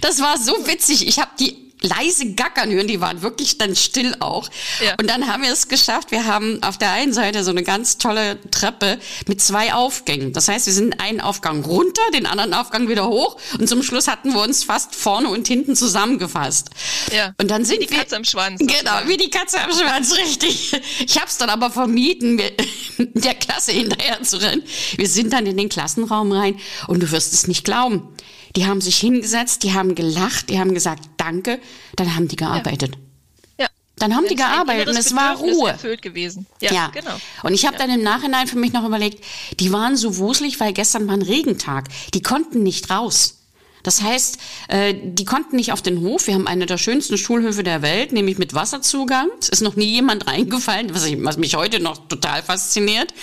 Das 0.00 0.20
war 0.20 0.38
so 0.38 0.66
witzig. 0.66 1.06
Ich 1.06 1.18
habe 1.18 1.30
die 1.38 1.67
leise 1.80 2.32
gackern 2.32 2.70
hören, 2.70 2.86
die 2.86 3.00
waren 3.00 3.22
wirklich 3.22 3.58
dann 3.58 3.76
still 3.76 4.14
auch. 4.20 4.48
Ja. 4.84 4.94
Und 5.00 5.08
dann 5.08 5.28
haben 5.28 5.42
wir 5.42 5.52
es 5.52 5.68
geschafft. 5.68 6.10
Wir 6.10 6.26
haben 6.26 6.62
auf 6.62 6.78
der 6.78 6.92
einen 6.92 7.12
Seite 7.12 7.44
so 7.44 7.50
eine 7.50 7.62
ganz 7.62 7.98
tolle 7.98 8.38
Treppe 8.50 8.98
mit 9.26 9.40
zwei 9.40 9.72
Aufgängen. 9.72 10.32
Das 10.32 10.48
heißt, 10.48 10.66
wir 10.66 10.72
sind 10.72 11.00
einen 11.00 11.20
Aufgang 11.20 11.64
runter, 11.64 12.02
den 12.12 12.26
anderen 12.26 12.54
Aufgang 12.54 12.88
wieder 12.88 13.08
hoch 13.08 13.36
und 13.58 13.68
zum 13.68 13.82
Schluss 13.82 14.08
hatten 14.08 14.34
wir 14.34 14.42
uns 14.42 14.64
fast 14.64 14.94
vorne 14.94 15.28
und 15.28 15.46
hinten 15.46 15.76
zusammengefasst. 15.76 16.70
Ja. 17.12 17.34
Und 17.40 17.50
dann 17.50 17.64
sind 17.64 17.80
wie 17.80 17.86
die 17.86 17.90
wir, 17.90 17.98
Katze 17.98 18.16
am 18.16 18.24
Schwanz. 18.24 18.60
Genau, 18.78 19.00
wie 19.06 19.16
die 19.16 19.30
Katze 19.30 19.60
am 19.60 19.72
Schwanz, 19.72 20.16
richtig. 20.18 20.72
Ich 21.00 21.16
habe 21.16 21.28
es 21.28 21.38
dann 21.38 21.50
aber 21.50 21.70
vermieden, 21.70 22.40
der 22.98 23.34
Klasse 23.34 23.72
hinterher 23.72 24.22
zu 24.22 24.40
rennen. 24.40 24.62
Wir 24.96 25.08
sind 25.08 25.32
dann 25.32 25.46
in 25.46 25.56
den 25.56 25.68
Klassenraum 25.68 26.32
rein 26.32 26.58
und 26.86 27.02
du 27.02 27.10
wirst 27.10 27.32
es 27.32 27.46
nicht 27.46 27.64
glauben. 27.64 28.08
Die 28.56 28.66
haben 28.66 28.80
sich 28.80 28.96
hingesetzt, 28.98 29.62
die 29.62 29.72
haben 29.72 29.94
gelacht, 29.94 30.50
die 30.50 30.58
haben 30.58 30.74
gesagt 30.74 31.08
Danke, 31.16 31.60
dann 31.96 32.14
haben 32.14 32.28
die 32.28 32.36
gearbeitet. 32.36 32.92
Ja. 33.58 33.68
Dann 33.96 34.14
haben 34.14 34.26
die 34.28 34.36
gearbeitet 34.36 34.88
und 34.88 34.96
es 34.96 35.14
war 35.14 35.36
Ruhe. 35.36 35.70
erfüllt 35.70 36.02
gewesen. 36.02 36.46
Ja, 36.60 36.72
ja. 36.72 36.88
genau. 36.88 37.16
Und 37.42 37.54
ich 37.54 37.66
habe 37.66 37.76
ja. 37.76 37.86
dann 37.86 37.90
im 37.98 38.02
Nachhinein 38.02 38.46
für 38.46 38.58
mich 38.58 38.72
noch 38.72 38.84
überlegt, 38.84 39.24
die 39.58 39.72
waren 39.72 39.96
so 39.96 40.18
wuselig, 40.18 40.60
weil 40.60 40.72
gestern 40.72 41.06
war 41.06 41.14
ein 41.14 41.22
Regentag. 41.22 41.88
Die 42.14 42.22
konnten 42.22 42.62
nicht 42.62 42.90
raus. 42.90 43.34
Das 43.82 44.02
heißt, 44.02 44.38
äh, 44.68 44.94
die 45.02 45.24
konnten 45.24 45.56
nicht 45.56 45.72
auf 45.72 45.82
den 45.82 46.00
Hof. 46.00 46.26
Wir 46.26 46.34
haben 46.34 46.46
eine 46.46 46.66
der 46.66 46.78
schönsten 46.78 47.16
Schulhöfe 47.16 47.62
der 47.62 47.82
Welt, 47.82 48.12
nämlich 48.12 48.38
mit 48.38 48.54
Wasserzugang. 48.54 49.28
Es 49.40 49.48
ist 49.48 49.60
noch 49.62 49.76
nie 49.76 49.86
jemand 49.86 50.26
reingefallen, 50.26 50.94
was, 50.94 51.06
ich, 51.06 51.16
was 51.24 51.36
mich 51.36 51.54
heute 51.54 51.80
noch 51.80 52.08
total 52.08 52.42
fasziniert. 52.42 53.14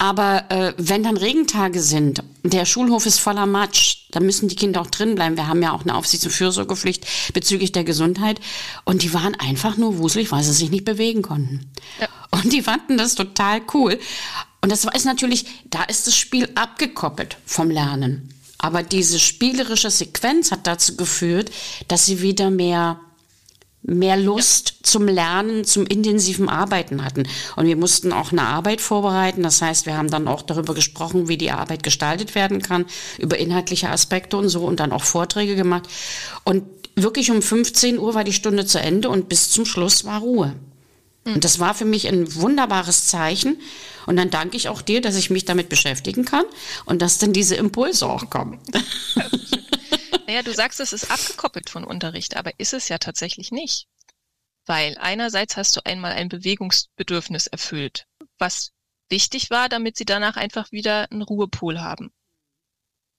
Aber 0.00 0.50
äh, 0.50 0.72
wenn 0.78 1.02
dann 1.02 1.18
Regentage 1.18 1.82
sind, 1.82 2.22
der 2.42 2.64
Schulhof 2.64 3.04
ist 3.04 3.20
voller 3.20 3.44
Matsch, 3.44 4.06
dann 4.12 4.24
müssen 4.24 4.48
die 4.48 4.56
Kinder 4.56 4.80
auch 4.80 4.86
drin 4.86 5.14
bleiben. 5.14 5.36
Wir 5.36 5.46
haben 5.46 5.62
ja 5.62 5.72
auch 5.72 5.82
eine 5.82 5.94
Aufsichts- 5.94 6.24
und 6.24 6.32
Fürsorgepflicht 6.32 7.06
bezüglich 7.34 7.72
der 7.72 7.84
Gesundheit. 7.84 8.40
Und 8.86 9.02
die 9.02 9.12
waren 9.12 9.34
einfach 9.34 9.76
nur 9.76 9.98
wuselig, 9.98 10.32
weil 10.32 10.42
sie 10.42 10.54
sich 10.54 10.70
nicht 10.70 10.86
bewegen 10.86 11.20
konnten. 11.20 11.70
Ja. 12.00 12.08
Und 12.30 12.50
die 12.50 12.62
fanden 12.62 12.96
das 12.96 13.14
total 13.14 13.60
cool. 13.74 13.98
Und 14.62 14.72
das 14.72 14.86
ist 14.86 15.04
natürlich, 15.04 15.44
da 15.66 15.82
ist 15.82 16.06
das 16.06 16.16
Spiel 16.16 16.48
abgekoppelt 16.54 17.36
vom 17.44 17.70
Lernen. 17.70 18.32
Aber 18.56 18.82
diese 18.82 19.20
spielerische 19.20 19.90
Sequenz 19.90 20.50
hat 20.50 20.66
dazu 20.66 20.96
geführt, 20.96 21.50
dass 21.88 22.06
sie 22.06 22.22
wieder 22.22 22.48
mehr 22.48 23.00
mehr 23.82 24.16
Lust 24.16 24.74
zum 24.82 25.08
Lernen, 25.08 25.64
zum 25.64 25.86
intensiven 25.86 26.48
Arbeiten 26.48 27.04
hatten. 27.04 27.24
Und 27.56 27.66
wir 27.66 27.76
mussten 27.76 28.12
auch 28.12 28.32
eine 28.32 28.42
Arbeit 28.42 28.80
vorbereiten. 28.80 29.42
Das 29.42 29.62
heißt, 29.62 29.86
wir 29.86 29.96
haben 29.96 30.10
dann 30.10 30.28
auch 30.28 30.42
darüber 30.42 30.74
gesprochen, 30.74 31.28
wie 31.28 31.38
die 31.38 31.50
Arbeit 31.50 31.82
gestaltet 31.82 32.34
werden 32.34 32.60
kann, 32.60 32.84
über 33.18 33.38
inhaltliche 33.38 33.88
Aspekte 33.88 34.36
und 34.36 34.48
so 34.48 34.64
und 34.64 34.80
dann 34.80 34.92
auch 34.92 35.04
Vorträge 35.04 35.56
gemacht. 35.56 35.88
Und 36.44 36.64
wirklich 36.94 37.30
um 37.30 37.40
15 37.40 37.98
Uhr 37.98 38.14
war 38.14 38.24
die 38.24 38.32
Stunde 38.32 38.66
zu 38.66 38.80
Ende 38.80 39.08
und 39.08 39.28
bis 39.28 39.50
zum 39.50 39.64
Schluss 39.64 40.04
war 40.04 40.20
Ruhe. 40.20 40.54
Mhm. 41.24 41.34
Und 41.34 41.44
das 41.44 41.58
war 41.58 41.74
für 41.74 41.84
mich 41.84 42.08
ein 42.08 42.34
wunderbares 42.34 43.06
Zeichen. 43.06 43.58
Und 44.06 44.16
dann 44.16 44.30
danke 44.30 44.56
ich 44.56 44.68
auch 44.68 44.82
dir, 44.82 45.00
dass 45.00 45.16
ich 45.16 45.30
mich 45.30 45.44
damit 45.44 45.68
beschäftigen 45.68 46.24
kann 46.24 46.44
und 46.84 47.00
dass 47.02 47.18
dann 47.18 47.32
diese 47.32 47.54
Impulse 47.54 48.06
auch 48.06 48.28
kommen. 48.28 48.58
Naja, 50.30 50.44
du 50.44 50.54
sagst, 50.54 50.78
es 50.78 50.92
ist 50.92 51.10
abgekoppelt 51.10 51.70
von 51.70 51.82
Unterricht, 51.82 52.36
aber 52.36 52.52
ist 52.60 52.72
es 52.72 52.88
ja 52.88 52.98
tatsächlich 52.98 53.50
nicht. 53.50 53.88
Weil 54.64 54.96
einerseits 55.00 55.56
hast 55.56 55.76
du 55.76 55.80
einmal 55.84 56.12
ein 56.12 56.28
Bewegungsbedürfnis 56.28 57.48
erfüllt, 57.48 58.06
was 58.38 58.70
wichtig 59.08 59.50
war, 59.50 59.68
damit 59.68 59.96
sie 59.96 60.04
danach 60.04 60.36
einfach 60.36 60.70
wieder 60.70 61.10
einen 61.10 61.22
Ruhepol 61.22 61.80
haben. 61.80 62.12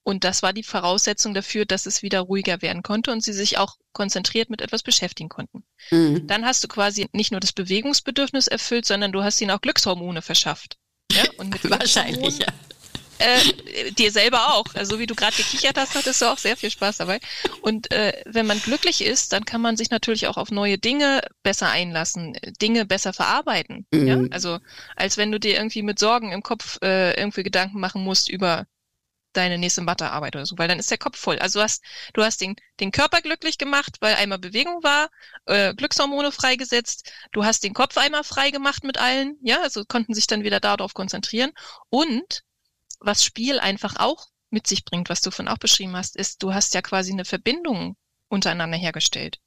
Und 0.03 0.23
das 0.23 0.41
war 0.41 0.53
die 0.53 0.63
Voraussetzung 0.63 1.33
dafür, 1.33 1.65
dass 1.65 1.85
es 1.85 2.01
wieder 2.01 2.21
ruhiger 2.21 2.61
werden 2.61 2.81
konnte 2.81 3.11
und 3.11 3.21
sie 3.21 3.33
sich 3.33 3.57
auch 3.57 3.75
konzentriert 3.91 4.49
mit 4.49 4.61
etwas 4.61 4.81
beschäftigen 4.81 5.27
konnten. 5.27 5.65
Mhm. 5.89 6.27
Dann 6.27 6.45
hast 6.45 6.63
du 6.63 6.69
quasi 6.69 7.09
nicht 7.11 7.31
nur 7.31 7.41
das 7.41 7.51
Bewegungsbedürfnis 7.51 8.47
erfüllt, 8.47 8.85
sondern 8.85 9.11
du 9.11 9.21
hast 9.21 9.41
ihnen 9.41 9.51
auch 9.51 9.59
Glückshormone 9.59 10.21
verschafft. 10.21 10.77
Ja? 11.11 11.25
Und 11.35 11.49
mit 11.49 11.69
Wahrscheinlich, 11.69 12.39
ja 12.39 12.47
äh, 13.21 13.91
dir 13.91 14.11
selber 14.11 14.53
auch. 14.55 14.65
Also 14.73 14.99
wie 14.99 15.05
du 15.05 15.15
gerade 15.15 15.35
gekichert 15.35 15.77
hast, 15.77 15.95
hattest 15.95 16.21
du 16.21 16.25
auch 16.25 16.37
sehr 16.37 16.57
viel 16.57 16.71
Spaß 16.71 16.97
dabei. 16.97 17.19
Und 17.61 17.91
äh, 17.91 18.21
wenn 18.25 18.45
man 18.45 18.59
glücklich 18.61 19.03
ist, 19.03 19.33
dann 19.33 19.45
kann 19.45 19.61
man 19.61 19.77
sich 19.77 19.89
natürlich 19.89 20.27
auch 20.27 20.37
auf 20.37 20.51
neue 20.51 20.77
Dinge 20.77 21.21
besser 21.43 21.69
einlassen, 21.69 22.33
Dinge 22.61 22.85
besser 22.85 23.13
verarbeiten. 23.13 23.85
Mhm. 23.91 24.07
Ja? 24.07 24.19
Also 24.31 24.59
als 24.95 25.17
wenn 25.17 25.31
du 25.31 25.39
dir 25.39 25.55
irgendwie 25.55 25.83
mit 25.83 25.99
Sorgen 25.99 26.31
im 26.31 26.43
Kopf 26.43 26.79
äh, 26.81 27.13
irgendwie 27.19 27.43
Gedanken 27.43 27.79
machen 27.79 28.03
musst 28.03 28.29
über 28.29 28.65
deine 29.33 29.57
nächste 29.57 29.81
Mathearbeit 29.81 30.35
oder 30.35 30.45
so, 30.45 30.57
weil 30.57 30.67
dann 30.67 30.79
ist 30.79 30.91
der 30.91 30.97
Kopf 30.97 31.17
voll. 31.17 31.39
Also 31.39 31.59
du 31.59 31.63
hast, 31.63 31.83
du 32.13 32.23
hast 32.23 32.41
den, 32.41 32.55
den 32.79 32.91
Körper 32.91 33.21
glücklich 33.21 33.57
gemacht, 33.57 33.97
weil 34.01 34.15
einmal 34.15 34.39
Bewegung 34.39 34.83
war, 34.83 35.09
äh, 35.45 35.73
Glückshormone 35.73 36.31
freigesetzt, 36.31 37.11
du 37.31 37.45
hast 37.45 37.63
den 37.63 37.73
Kopf 37.73 37.97
einmal 37.97 38.23
frei 38.23 38.51
gemacht 38.51 38.83
mit 38.83 38.97
allen, 38.97 39.37
ja, 39.41 39.61
also 39.61 39.83
konnten 39.85 40.13
sich 40.13 40.27
dann 40.27 40.43
wieder 40.43 40.59
darauf 40.59 40.93
konzentrieren 40.93 41.51
und 41.89 42.43
was 43.01 43.23
Spiel 43.23 43.59
einfach 43.59 43.95
auch 43.97 44.27
mit 44.49 44.67
sich 44.67 44.85
bringt, 44.85 45.09
was 45.09 45.21
du 45.21 45.31
von 45.31 45.47
auch 45.47 45.57
beschrieben 45.57 45.95
hast, 45.95 46.15
ist, 46.15 46.43
du 46.43 46.53
hast 46.53 46.73
ja 46.73 46.81
quasi 46.81 47.11
eine 47.11 47.25
Verbindung 47.25 47.95
untereinander 48.27 48.77
hergestellt. 48.77 49.39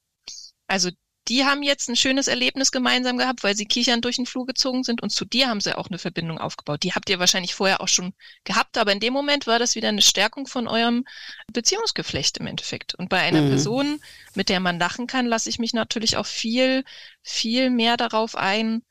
Also 0.67 0.91
die 1.29 1.45
haben 1.45 1.63
jetzt 1.63 1.89
ein 1.89 1.97
schönes 1.97 2.29
Erlebnis 2.29 2.71
gemeinsam 2.71 3.17
gehabt, 3.17 3.43
weil 3.43 3.57
sie 3.57 3.65
kichernd 3.65 4.05
durch 4.05 4.17
den 4.17 4.27
Flur 4.27 4.45
gezogen 4.45 4.85
sind 4.85 5.03
und 5.03 5.11
zu 5.11 5.25
dir 5.25 5.49
haben 5.49 5.61
sie 5.61 5.77
auch 5.77 5.89
eine 5.89 5.99
Verbindung 5.99 6.39
aufgebaut. 6.39 6.83
Die 6.83 6.93
habt 6.93 7.09
ihr 7.09 7.19
wahrscheinlich 7.19 7.55
vorher 7.55 7.81
auch 7.81 7.89
schon 7.89 8.13
gehabt, 8.45 8.77
aber 8.77 8.93
in 8.93 9.01
dem 9.01 9.15
Moment 9.15 9.47
war 9.47 9.59
das 9.59 9.75
wieder 9.75 9.89
eine 9.89 10.03
Stärkung 10.03 10.47
von 10.47 10.69
eurem 10.69 11.07
Beziehungsgeflecht 11.53 12.39
im 12.39 12.47
Endeffekt. 12.47 12.95
Und 12.95 13.09
bei 13.09 13.21
einer 13.21 13.41
mhm. 13.41 13.51
Person, 13.51 14.01
mit 14.35 14.51
der 14.51 14.61
man 14.61 14.79
lachen 14.79 15.07
kann, 15.07 15.27
lasse 15.27 15.49
ich 15.49 15.59
mich 15.59 15.73
natürlich 15.73 16.19
auch 16.19 16.27
viel, 16.27 16.85
viel 17.23 17.71
mehr 17.71 17.97
darauf 17.97 18.37
ein, 18.37 18.83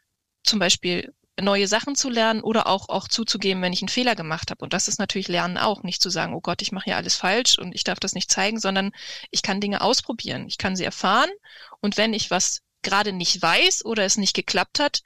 zum 0.43 0.58
Beispiel 0.58 1.13
neue 1.42 1.68
Sachen 1.68 1.96
zu 1.96 2.10
lernen 2.10 2.42
oder 2.42 2.68
auch, 2.68 2.90
auch 2.90 3.08
zuzugeben, 3.08 3.62
wenn 3.62 3.74
ich 3.74 3.82
einen 3.82 3.90
Fehler 3.90 4.16
gemacht 4.16 4.52
habe. 4.52 4.63
Und 4.63 4.74
das 4.74 4.88
ist 4.88 5.00
natürlich 5.00 5.28
Lernen 5.28 5.58
auch, 5.58 5.84
nicht 5.84 6.02
zu 6.02 6.10
sagen, 6.10 6.34
oh 6.34 6.42
Gott, 6.42 6.62
ich 6.62 6.72
mache 6.72 6.86
hier 6.86 6.98
alles 6.98 7.16
falsch 7.16 7.58
und 7.58 7.74
ich 7.74 7.84
darf 7.84 8.00
das 8.00 8.13
nicht 8.13 8.32
zeigen, 8.32 8.60
sondern 8.60 8.92
ich 9.32 9.42
kann 9.42 9.62
Dinge 9.62 9.82
ausprobieren, 9.82 10.46
ich 10.48 10.58
kann 10.58 10.75
sie 10.75 10.84
erfahren. 10.84 11.30
Und 11.82 11.98
wenn 11.98 12.13
ich 12.13 12.30
was 12.30 12.62
gerade 12.84 13.13
nicht 13.13 13.42
weiß 13.42 13.86
oder 13.86 14.04
es 14.04 14.18
nicht 14.18 14.36
geklappt 14.36 14.80
hat, 14.80 15.02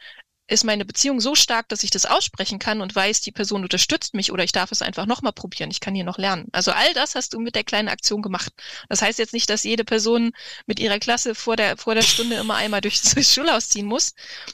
ist 0.48 0.64
meine 0.64 0.86
Beziehung 0.86 1.20
so 1.20 1.36
stark, 1.36 1.68
dass 1.68 1.84
ich 1.84 1.92
das 1.92 2.06
aussprechen 2.06 2.58
kann 2.58 2.82
und 2.82 2.96
weiß, 2.96 3.22
die 3.22 3.34
Person 3.34 3.64
unterstützt 3.64 4.14
mich 4.14 4.32
oder 4.32 4.44
ich 4.46 4.54
darf 4.54 4.72
es 4.72 4.82
einfach 4.82 5.06
nochmal 5.06 5.34
probieren. 5.34 5.70
Ich 5.72 5.82
kann 5.82 5.94
hier 5.94 6.06
noch 6.06 6.18
lernen. 6.18 6.48
Also 6.54 6.72
all 6.72 6.94
das 6.94 7.16
hast 7.16 7.34
du 7.34 7.40
mit 7.40 7.56
der 7.56 7.66
kleinen 7.66 7.90
Aktion 7.90 8.22
gemacht. 8.22 8.54
Das 8.88 9.02
heißt 9.02 9.20
jetzt 9.20 9.34
nicht, 9.34 9.50
dass 9.50 9.64
jede 9.64 9.84
Person 9.84 10.32
mit 10.66 10.80
ihrer 10.80 11.00
Klasse 11.00 11.36
vor 11.36 11.58
der, 11.58 11.76
vor 11.76 11.96
der 11.96 12.02
Stunde 12.02 12.38
immer 12.38 12.56
einmal 12.56 12.80
durch 12.80 13.02
das 13.02 13.14
Schulhaus 13.34 13.70
ziehen 13.70 13.86
muss. 13.86 14.14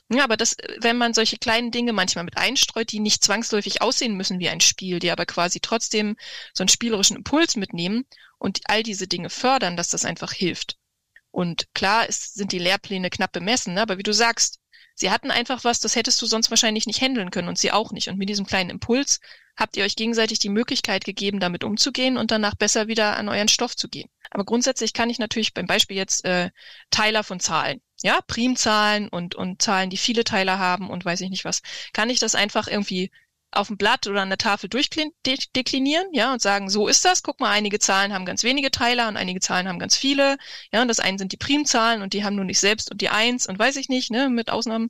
Ja, 0.10 0.24
aber 0.24 0.36
das, 0.36 0.56
wenn 0.80 0.98
man 0.98 1.14
solche 1.14 1.38
kleinen 1.38 1.70
Dinge 1.70 1.94
manchmal 1.94 2.26
mit 2.26 2.38
einstreut, 2.38 2.92
die 2.92 3.00
nicht 3.00 3.24
zwangsläufig 3.24 3.82
aussehen 3.82 4.16
müssen 4.16 4.40
wie 4.40 4.50
ein 4.50 4.62
Spiel, 4.62 4.98
die 4.98 5.12
aber 5.12 5.28
quasi 5.28 5.60
trotzdem 5.60 6.16
so 6.54 6.64
einen 6.64 6.70
spielerischen 6.70 7.18
Impuls 7.18 7.56
mitnehmen 7.56 8.06
und 8.40 8.62
all 8.66 8.82
diese 8.82 9.08
Dinge 9.08 9.30
fördern, 9.30 9.78
dass 9.78 9.90
das 9.90 10.06
einfach 10.06 10.34
hilft. 10.34 10.78
Und 11.30 11.68
klar 11.74 12.08
es 12.10 12.34
sind 12.34 12.52
die 12.52 12.60
Lehrpläne 12.60 13.10
knapp 13.10 13.32
bemessen, 13.32 13.76
ne? 13.76 13.82
aber 13.82 13.98
wie 13.98 14.04
du 14.04 14.14
sagst, 14.14 14.60
Sie 14.96 15.10
hatten 15.10 15.32
einfach 15.32 15.64
was, 15.64 15.80
das 15.80 15.96
hättest 15.96 16.22
du 16.22 16.26
sonst 16.26 16.50
wahrscheinlich 16.50 16.86
nicht 16.86 17.02
handeln 17.02 17.32
können 17.32 17.48
und 17.48 17.58
sie 17.58 17.72
auch 17.72 17.92
nicht. 17.92 18.10
Und 18.10 18.18
mit 18.18 18.30
diesem 18.30 18.46
kleinen 18.46 18.70
Impuls 18.70 19.20
habt 19.56 19.78
ihr 19.78 19.84
euch 19.84 19.96
gegenseitig 19.96 20.40
die 20.40 20.50
Möglichkeit 20.50 21.06
gegeben, 21.06 21.40
damit 21.40 21.64
umzugehen 21.64 22.18
und 22.18 22.32
danach 22.32 22.56
besser 22.56 22.88
wieder 22.88 23.18
an 23.18 23.30
euren 23.30 23.48
Stoff 23.48 23.76
zu 23.76 23.88
gehen. 23.88 24.10
Aber 24.30 24.46
grundsätzlich 24.46 24.94
kann 24.94 25.10
ich 25.10 25.20
natürlich 25.20 25.54
beim 25.54 25.68
Beispiel 25.68 25.98
jetzt 25.98 26.26
äh, 26.26 26.50
Teiler 26.90 27.24
von 27.24 27.40
Zahlen, 27.40 27.82
ja, 28.02 28.20
Primzahlen 28.26 29.10
und, 29.10 29.36
und 29.36 29.62
Zahlen, 29.62 29.90
die 29.90 29.98
viele 29.98 30.24
Teiler 30.24 30.58
haben 30.58 30.90
und 30.90 31.06
weiß 31.06 31.22
ich 31.22 31.30
nicht 31.30 31.46
was, 31.46 31.62
kann 31.94 32.10
ich 32.10 32.20
das 32.20 32.36
einfach 32.36 32.68
irgendwie 32.68 33.12
auf 33.56 33.68
dem 33.68 33.78
Blatt 33.78 34.08
oder 34.08 34.22
an 34.22 34.30
der 34.30 34.38
Tafel 34.38 34.70
durchdeklinieren, 34.70 36.08
ja, 36.12 36.34
und 36.34 36.42
sagen, 36.42 36.70
so 36.70 36.88
ist 36.88 37.06
das. 37.06 37.24
Guck 37.24 37.40
mal, 37.40 37.52
einige 37.52 37.80
Zahlen 37.80 38.14
haben 38.14 38.26
ganz 38.26 38.44
wenige 38.44 38.72
Teiler 38.72 39.08
und 39.08 39.18
einige 39.18 39.40
Zahlen 39.40 39.68
haben 39.68 39.80
ganz 39.80 39.96
viele. 39.96 40.38
Ja, 40.72 40.82
und 40.82 40.88
das 40.88 41.00
eine 41.00 41.18
sind 41.18 41.32
die 41.32 41.38
Primzahlen 41.38 42.02
und 42.02 42.14
die 42.14 42.24
haben 42.24 42.36
nur 42.36 42.46
nicht 42.46 42.60
selbst 42.60 42.92
und 42.92 43.02
die 43.02 43.10
Eins 43.10 43.48
und 43.48 43.60
weiß 43.60 43.76
ich 43.78 43.90
nicht, 43.90 44.12
ne, 44.12 44.30
mit 44.30 44.50
Ausnahmen. 44.50 44.90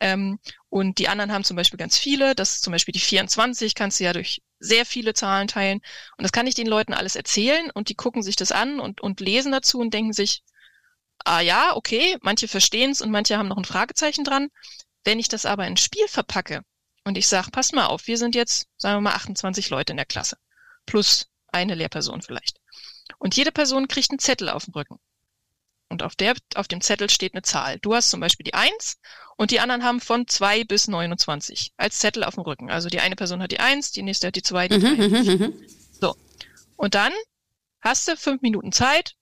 Ähm, 0.00 0.38
und 0.68 0.98
die 0.98 1.08
anderen 1.08 1.32
haben 1.32 1.44
zum 1.44 1.56
Beispiel 1.56 1.78
ganz 1.78 1.98
viele. 1.98 2.34
Das 2.34 2.54
ist 2.54 2.62
zum 2.64 2.72
Beispiel 2.72 2.92
die 2.92 3.00
24, 3.00 3.74
kannst 3.74 4.00
du 4.00 4.04
ja 4.04 4.12
durch 4.12 4.42
sehr 4.58 4.86
viele 4.86 5.14
Zahlen 5.14 5.48
teilen. 5.48 5.80
Und 6.16 6.22
das 6.22 6.32
kann 6.32 6.46
ich 6.46 6.54
den 6.54 6.66
Leuten 6.66 6.94
alles 6.94 7.16
erzählen 7.16 7.70
und 7.72 7.88
die 7.88 7.94
gucken 7.94 8.22
sich 8.22 8.36
das 8.36 8.52
an 8.52 8.80
und, 8.80 9.00
und 9.00 9.20
lesen 9.20 9.52
dazu 9.52 9.80
und 9.80 9.92
denken 9.92 10.12
sich, 10.12 10.42
ah 11.24 11.40
ja, 11.40 11.76
okay, 11.76 12.16
manche 12.22 12.48
verstehen 12.48 12.90
es 12.90 13.00
und 13.00 13.10
manche 13.10 13.38
haben 13.38 13.48
noch 13.48 13.58
ein 13.58 13.64
Fragezeichen 13.64 14.24
dran. 14.24 14.48
Wenn 15.04 15.18
ich 15.18 15.28
das 15.28 15.46
aber 15.46 15.66
in 15.66 15.76
Spiel 15.76 16.06
verpacke, 16.08 16.62
und 17.04 17.18
ich 17.18 17.26
sage, 17.26 17.50
passt 17.50 17.74
mal 17.74 17.86
auf, 17.86 18.06
wir 18.06 18.18
sind 18.18 18.34
jetzt, 18.34 18.68
sagen 18.76 18.96
wir 18.96 19.10
mal, 19.10 19.14
28 19.14 19.70
Leute 19.70 19.92
in 19.92 19.96
der 19.96 20.06
Klasse. 20.06 20.36
Plus 20.86 21.28
eine 21.48 21.74
Lehrperson 21.74 22.22
vielleicht. 22.22 22.60
Und 23.18 23.36
jede 23.36 23.52
Person 23.52 23.88
kriegt 23.88 24.10
einen 24.10 24.18
Zettel 24.18 24.48
auf 24.48 24.64
dem 24.64 24.74
Rücken. 24.74 24.98
Und 25.88 26.02
auf, 26.02 26.16
der, 26.16 26.34
auf 26.54 26.68
dem 26.68 26.80
Zettel 26.80 27.10
steht 27.10 27.34
eine 27.34 27.42
Zahl. 27.42 27.78
Du 27.80 27.94
hast 27.94 28.08
zum 28.08 28.20
Beispiel 28.20 28.44
die 28.44 28.54
1 28.54 28.98
und 29.36 29.50
die 29.50 29.60
anderen 29.60 29.84
haben 29.84 30.00
von 30.00 30.26
2 30.26 30.64
bis 30.64 30.88
29 30.88 31.74
als 31.76 31.98
Zettel 31.98 32.24
auf 32.24 32.34
dem 32.34 32.44
Rücken. 32.44 32.70
Also 32.70 32.88
die 32.88 33.00
eine 33.00 33.16
Person 33.16 33.42
hat 33.42 33.52
die 33.52 33.60
1, 33.60 33.92
die 33.92 34.02
nächste 34.02 34.28
hat 34.28 34.36
die 34.36 34.42
2, 34.42 34.68
die 34.68 34.78
3. 34.78 34.88
Mhm, 34.88 35.10
mhm, 35.10 35.38
mhm, 35.38 35.66
so. 36.00 36.16
Und 36.76 36.94
dann 36.94 37.12
hast 37.82 38.08
du 38.08 38.16
fünf 38.16 38.40
Minuten 38.40 38.72
Zeit, 38.72 39.16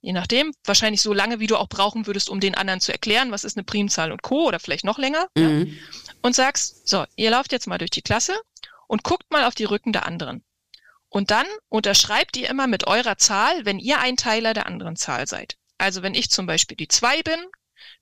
je 0.00 0.12
nachdem, 0.12 0.52
wahrscheinlich 0.64 1.02
so 1.02 1.12
lange, 1.12 1.40
wie 1.40 1.46
du 1.46 1.56
auch 1.56 1.68
brauchen 1.68 2.06
würdest, 2.06 2.28
um 2.28 2.40
den 2.40 2.54
anderen 2.54 2.80
zu 2.80 2.92
erklären, 2.92 3.30
was 3.30 3.44
ist 3.44 3.56
eine 3.56 3.64
Primzahl 3.64 4.12
und 4.12 4.22
Co. 4.22 4.46
oder 4.46 4.60
vielleicht 4.60 4.84
noch 4.84 4.98
länger. 4.98 5.28
Mhm. 5.36 5.66
Ja, 5.66 6.00
und 6.22 6.34
sagst, 6.34 6.88
so, 6.88 7.04
ihr 7.16 7.30
lauft 7.30 7.52
jetzt 7.52 7.66
mal 7.66 7.78
durch 7.78 7.90
die 7.90 8.02
Klasse 8.02 8.38
und 8.86 9.04
guckt 9.04 9.30
mal 9.30 9.44
auf 9.44 9.54
die 9.54 9.64
Rücken 9.64 9.92
der 9.92 10.06
anderen. 10.06 10.44
Und 11.08 11.30
dann 11.30 11.46
unterschreibt 11.68 12.36
ihr 12.36 12.48
immer 12.48 12.66
mit 12.66 12.86
eurer 12.86 13.18
Zahl, 13.18 13.64
wenn 13.64 13.78
ihr 13.78 13.98
ein 14.00 14.16
Teiler 14.16 14.54
der 14.54 14.66
anderen 14.66 14.96
Zahl 14.96 15.26
seid. 15.26 15.56
Also 15.78 16.02
wenn 16.02 16.14
ich 16.14 16.30
zum 16.30 16.46
Beispiel 16.46 16.76
die 16.76 16.88
zwei 16.88 17.22
bin, 17.22 17.40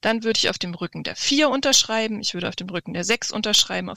dann 0.00 0.24
würde 0.24 0.38
ich 0.38 0.50
auf 0.50 0.58
dem 0.58 0.74
Rücken 0.74 1.04
der 1.04 1.16
vier 1.16 1.48
unterschreiben, 1.48 2.20
ich 2.20 2.34
würde 2.34 2.48
auf 2.48 2.56
dem 2.56 2.68
Rücken 2.68 2.92
der 2.92 3.04
sechs 3.04 3.30
unterschreiben 3.30 3.90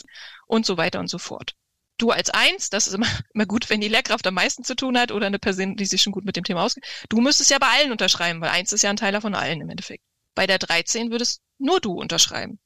und 0.48 0.65
so 0.65 0.77
weiter 0.77 1.00
und 1.00 1.08
so 1.08 1.17
fort. 1.17 1.55
Du 2.01 2.10
als 2.10 2.31
eins, 2.31 2.72
das 2.72 2.88
ist 2.88 2.96
immer, 2.96 3.05
immer 3.36 3.46
gut, 3.46 3.70
wenn 3.70 3.79
die 3.79 3.88
Lehrkraft 3.88 4.25
am 4.25 4.34
meisten 4.34 4.63
zu 4.63 4.75
tun 4.75 4.98
hat 4.98 5.12
oder 5.12 5.27
eine 5.27 5.38
Person, 5.38 5.75
die 5.75 5.86
sich 5.86 6.01
schon 6.01 6.12
gut 6.12 6.25
mit 6.25 6.36
dem 6.36 6.43
Thema 6.43 6.63
auskennt. 6.63 6.88
Du 7.10 7.22
müsstest 7.22 7.51
ja 7.51 7.60
bei 7.60 7.67
allen 7.67 7.91
unterschreiben, 7.91 8.41
weil 8.41 8.50
eins 8.50 8.74
ist 8.74 8.81
ja 8.81 8.89
ein 8.89 8.98
Teiler 8.98 9.22
von 9.22 9.36
allen 9.36 9.62
im 9.62 9.70
Endeffekt. 9.70 10.03
Bei 10.34 10.48
der 10.48 10.58
13 10.58 11.12
würdest 11.12 11.41
nur 11.60 11.79
du 11.79 11.93
unterschreiben. 11.93 12.60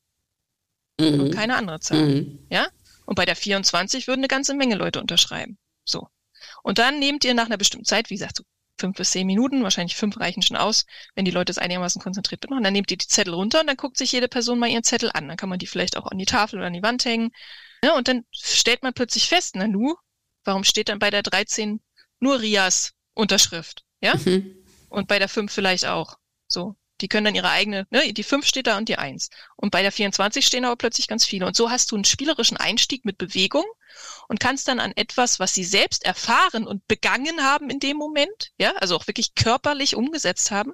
Mhm. 1.02 1.20
Und 1.20 1.32
keine 1.32 1.58
andere 1.58 1.82
Zahl. 1.82 2.06
Mhm. 2.08 2.48
Ja? 2.50 2.70
Und 3.06 3.16
bei 3.16 3.26
der 3.26 3.36
24 3.36 4.08
würden 4.08 4.22
eine 4.22 4.30
ganze 4.30 4.54
Menge 4.54 4.76
Leute 4.76 5.02
unterschreiben. 5.02 5.58
So. 5.84 6.08
Und 6.64 6.78
dann 6.78 7.00
nehmt 7.00 7.26
ihr 7.26 7.34
nach 7.34 7.48
einer 7.48 7.58
bestimmten 7.58 7.86
Zeit, 7.86 8.10
wie 8.10 8.16
gesagt, 8.16 8.38
so 8.38 8.44
fünf 8.80 8.96
bis 8.96 9.12
zehn 9.12 9.28
Minuten, 9.28 9.64
wahrscheinlich 9.64 9.98
fünf 9.98 10.18
reichen 10.18 10.44
schon 10.44 10.56
aus, 10.56 10.86
wenn 11.14 11.26
die 11.26 11.32
Leute 11.32 11.52
es 11.52 11.58
einigermaßen 11.58 12.02
konzentriert 12.02 12.42
mitmachen, 12.42 12.64
dann 12.64 12.74
nehmt 12.74 12.90
ihr 12.90 12.98
die 12.98 13.08
Zettel 13.08 13.34
runter 13.34 13.60
und 13.60 13.68
dann 13.68 13.78
guckt 13.78 13.98
sich 13.98 14.14
jede 14.14 14.30
Person 14.30 14.60
mal 14.60 14.70
ihren 14.70 14.84
Zettel 14.84 15.12
an. 15.14 15.28
Dann 15.28 15.38
kann 15.38 15.50
man 15.50 15.60
die 15.60 15.68
vielleicht 15.68 15.98
auch 15.98 16.08
an 16.08 16.18
die 16.18 16.26
Tafel 16.26 16.60
oder 16.60 16.68
an 16.68 16.74
die 16.74 16.84
Wand 16.84 17.04
hängen. 17.04 17.32
Ja, 17.86 17.96
und 17.96 18.08
dann 18.08 18.26
stellt 18.32 18.82
man 18.82 18.96
plötzlich 18.96 19.28
fest, 19.28 19.52
na 19.56 19.68
nu, 19.68 19.94
warum 20.44 20.64
steht 20.64 20.90
dann 20.90 20.98
bei 20.98 21.12
der 21.12 21.22
13 21.22 21.82
nur 22.20 22.42
Rias 22.42 22.94
Unterschrift? 23.14 23.86
Ja? 24.02 24.16
Mhm. 24.16 24.56
Und 24.90 25.08
bei 25.08 25.20
der 25.20 25.30
5 25.30 25.54
vielleicht 25.54 25.86
auch. 25.86 26.18
So. 26.48 26.76
Die 27.02 27.08
können 27.08 27.26
dann 27.26 27.36
ihre 27.36 27.52
eigene, 27.52 27.86
ne, 27.92 28.12
die 28.12 28.24
5 28.24 28.44
steht 28.48 28.66
da 28.66 28.78
und 28.78 28.90
die 28.90 28.98
1. 28.98 29.30
Und 29.56 29.70
bei 29.70 29.84
der 29.84 29.92
24 29.92 30.48
stehen 30.48 30.66
aber 30.66 30.78
plötzlich 30.78 31.08
ganz 31.08 31.26
viele. 31.26 31.46
Und 31.46 31.56
so 31.56 31.70
hast 31.70 31.92
du 31.92 31.96
einen 31.96 32.06
spielerischen 32.06 32.58
Einstieg 32.58 33.06
mit 33.06 33.20
Bewegung 33.20 33.66
und 34.30 34.40
kannst 34.40 34.68
dann 34.68 34.80
an 34.80 34.94
etwas, 34.96 35.40
was 35.40 35.54
sie 35.54 35.64
selbst 35.64 36.06
erfahren 36.06 36.66
und 36.66 36.88
begangen 36.88 37.44
haben 37.44 37.70
in 37.70 37.80
dem 37.80 37.98
Moment, 37.98 38.52
ja, 38.58 38.74
also 38.78 38.96
auch 38.96 39.06
wirklich 39.06 39.36
körperlich 39.36 39.96
umgesetzt 39.96 40.50
haben, 40.50 40.74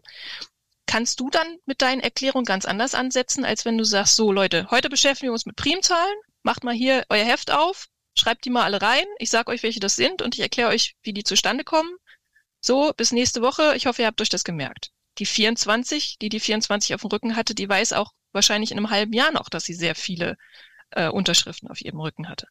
kannst 0.85 1.19
du 1.19 1.29
dann 1.29 1.57
mit 1.65 1.81
deinen 1.81 1.99
Erklärungen 1.99 2.45
ganz 2.45 2.63
anders 2.63 2.95
ansetzen, 2.95 3.43
als 3.43 3.65
wenn 3.65 3.77
du 3.77 3.83
sagst, 3.83 4.15
so 4.15 4.31
Leute, 4.31 4.67
heute 4.71 4.87
beschäftigen 4.87 5.27
wir 5.27 5.33
uns 5.33 5.45
mit 5.45 5.57
Primzahlen, 5.57 6.15
macht 6.43 6.63
mal 6.63 6.73
hier 6.73 7.05
euer 7.09 7.25
Heft 7.25 7.51
auf, 7.51 7.87
schreibt 8.17 8.45
die 8.45 8.49
mal 8.49 8.63
alle 8.63 8.81
rein, 8.81 9.05
ich 9.19 9.29
sag 9.29 9.49
euch, 9.49 9.63
welche 9.63 9.79
das 9.79 9.95
sind 9.95 10.21
und 10.21 10.35
ich 10.35 10.41
erkläre 10.41 10.69
euch, 10.69 10.95
wie 11.03 11.13
die 11.13 11.23
zustande 11.23 11.63
kommen. 11.63 11.91
So, 12.59 12.93
bis 12.95 13.11
nächste 13.11 13.41
Woche. 13.41 13.75
Ich 13.75 13.87
hoffe, 13.87 14.03
ihr 14.03 14.07
habt 14.07 14.21
euch 14.21 14.29
das 14.29 14.43
gemerkt. 14.43 14.91
Die 15.17 15.25
24, 15.25 16.17
die 16.19 16.29
die 16.29 16.39
24 16.39 16.93
auf 16.95 17.01
dem 17.01 17.09
Rücken 17.09 17.35
hatte, 17.35 17.55
die 17.55 17.67
weiß 17.67 17.93
auch 17.93 18.13
wahrscheinlich 18.31 18.71
in 18.71 18.77
einem 18.77 18.89
halben 18.89 19.13
Jahr 19.13 19.31
noch, 19.31 19.49
dass 19.49 19.63
sie 19.63 19.73
sehr 19.73 19.95
viele 19.95 20.37
äh, 20.91 21.09
Unterschriften 21.09 21.69
auf 21.69 21.81
ihrem 21.81 21.99
Rücken 21.99 22.29
hatte. 22.29 22.47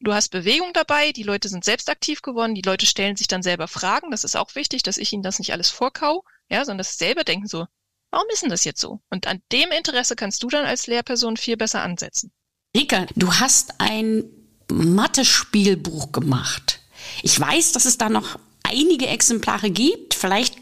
Du 0.00 0.12
hast 0.12 0.28
Bewegung 0.28 0.72
dabei, 0.72 1.12
die 1.12 1.22
Leute 1.22 1.48
sind 1.48 1.64
selbst 1.64 1.88
aktiv 1.90 2.22
geworden, 2.22 2.54
die 2.54 2.62
Leute 2.62 2.86
stellen 2.86 3.16
sich 3.16 3.28
dann 3.28 3.42
selber 3.42 3.68
Fragen. 3.68 4.10
Das 4.10 4.24
ist 4.24 4.36
auch 4.36 4.54
wichtig, 4.54 4.82
dass 4.82 4.98
ich 4.98 5.12
ihnen 5.12 5.22
das 5.22 5.38
nicht 5.38 5.52
alles 5.52 5.70
vorkau, 5.70 6.24
ja, 6.48 6.64
sondern 6.64 6.78
dass 6.78 6.92
sie 6.98 7.04
selber 7.04 7.24
denken 7.24 7.46
so, 7.46 7.66
warum 8.10 8.28
ist 8.32 8.42
denn 8.42 8.50
das 8.50 8.64
jetzt 8.64 8.80
so? 8.80 9.00
Und 9.10 9.26
an 9.26 9.42
dem 9.50 9.70
Interesse 9.70 10.16
kannst 10.16 10.42
du 10.42 10.48
dann 10.48 10.64
als 10.64 10.86
Lehrperson 10.86 11.36
viel 11.36 11.56
besser 11.56 11.82
ansetzen. 11.82 12.32
Rika, 12.76 13.06
du 13.16 13.32
hast 13.34 13.80
ein 13.80 14.24
Mathe-Spielbuch 14.70 16.12
gemacht. 16.12 16.80
Ich 17.22 17.38
weiß, 17.38 17.72
dass 17.72 17.84
es 17.84 17.98
da 17.98 18.08
noch 18.08 18.38
einige 18.62 19.06
Exemplare 19.06 19.70
gibt. 19.70 20.14
Vielleicht 20.14 20.56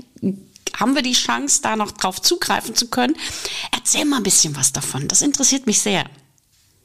haben 0.74 0.94
wir 0.94 1.02
die 1.02 1.12
Chance, 1.12 1.62
da 1.62 1.76
noch 1.76 1.92
drauf 1.92 2.20
zugreifen 2.20 2.74
zu 2.74 2.88
können. 2.88 3.16
Erzähl 3.72 4.04
mal 4.04 4.18
ein 4.18 4.22
bisschen 4.22 4.56
was 4.56 4.72
davon. 4.72 5.06
Das 5.08 5.22
interessiert 5.22 5.66
mich 5.66 5.80
sehr. 5.80 6.08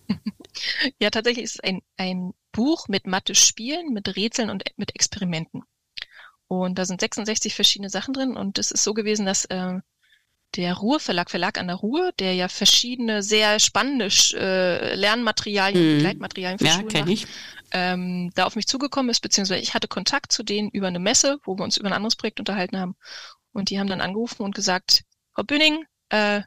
Ja, 1.01 1.09
tatsächlich 1.09 1.43
ist 1.43 1.55
es 1.55 1.59
ein, 1.59 1.81
ein 1.97 2.31
Buch 2.53 2.87
mit 2.87 3.07
Mathe-Spielen, 3.07 3.91
mit 3.91 4.15
Rätseln 4.15 4.49
und 4.49 4.63
mit 4.77 4.95
Experimenten. 4.95 5.63
Und 6.47 6.79
da 6.79 6.85
sind 6.85 7.01
66 7.01 7.53
verschiedene 7.53 7.89
Sachen 7.89 8.13
drin. 8.13 8.37
Und 8.37 8.57
es 8.57 8.71
ist 8.71 8.81
so 8.81 8.93
gewesen, 8.93 9.25
dass 9.25 9.43
äh, 9.45 9.79
der 10.55 10.75
Ruhr 10.75 10.99
Verlag, 10.99 11.29
Verlag 11.29 11.59
an 11.59 11.67
der 11.67 11.75
Ruhr, 11.75 12.11
der 12.19 12.33
ja 12.33 12.47
verschiedene 12.47 13.23
sehr 13.23 13.59
spannende 13.59 14.09
äh, 14.33 14.95
Lernmaterialien, 14.95 15.83
mhm. 15.83 15.97
Begleitmaterialien 15.97 16.59
für 16.59 16.65
ja, 16.65 16.71
Schulen 16.73 17.07
ich. 17.07 17.27
Ähm, 17.71 18.31
da 18.35 18.45
auf 18.45 18.55
mich 18.55 18.67
zugekommen 18.67 19.09
ist, 19.09 19.19
beziehungsweise 19.19 19.61
ich 19.61 19.73
hatte 19.73 19.87
Kontakt 19.87 20.31
zu 20.31 20.43
denen 20.43 20.69
über 20.69 20.87
eine 20.87 20.99
Messe, 20.99 21.39
wo 21.43 21.57
wir 21.57 21.63
uns 21.63 21.77
über 21.77 21.89
ein 21.89 21.93
anderes 21.93 22.15
Projekt 22.15 22.39
unterhalten 22.39 22.79
haben. 22.79 22.95
Und 23.51 23.69
die 23.69 23.79
haben 23.79 23.87
dann 23.87 24.01
angerufen 24.01 24.43
und 24.43 24.55
gesagt, 24.55 25.03
Frau 25.33 25.43
Bühning, 25.43 25.83
äh, 26.09 26.41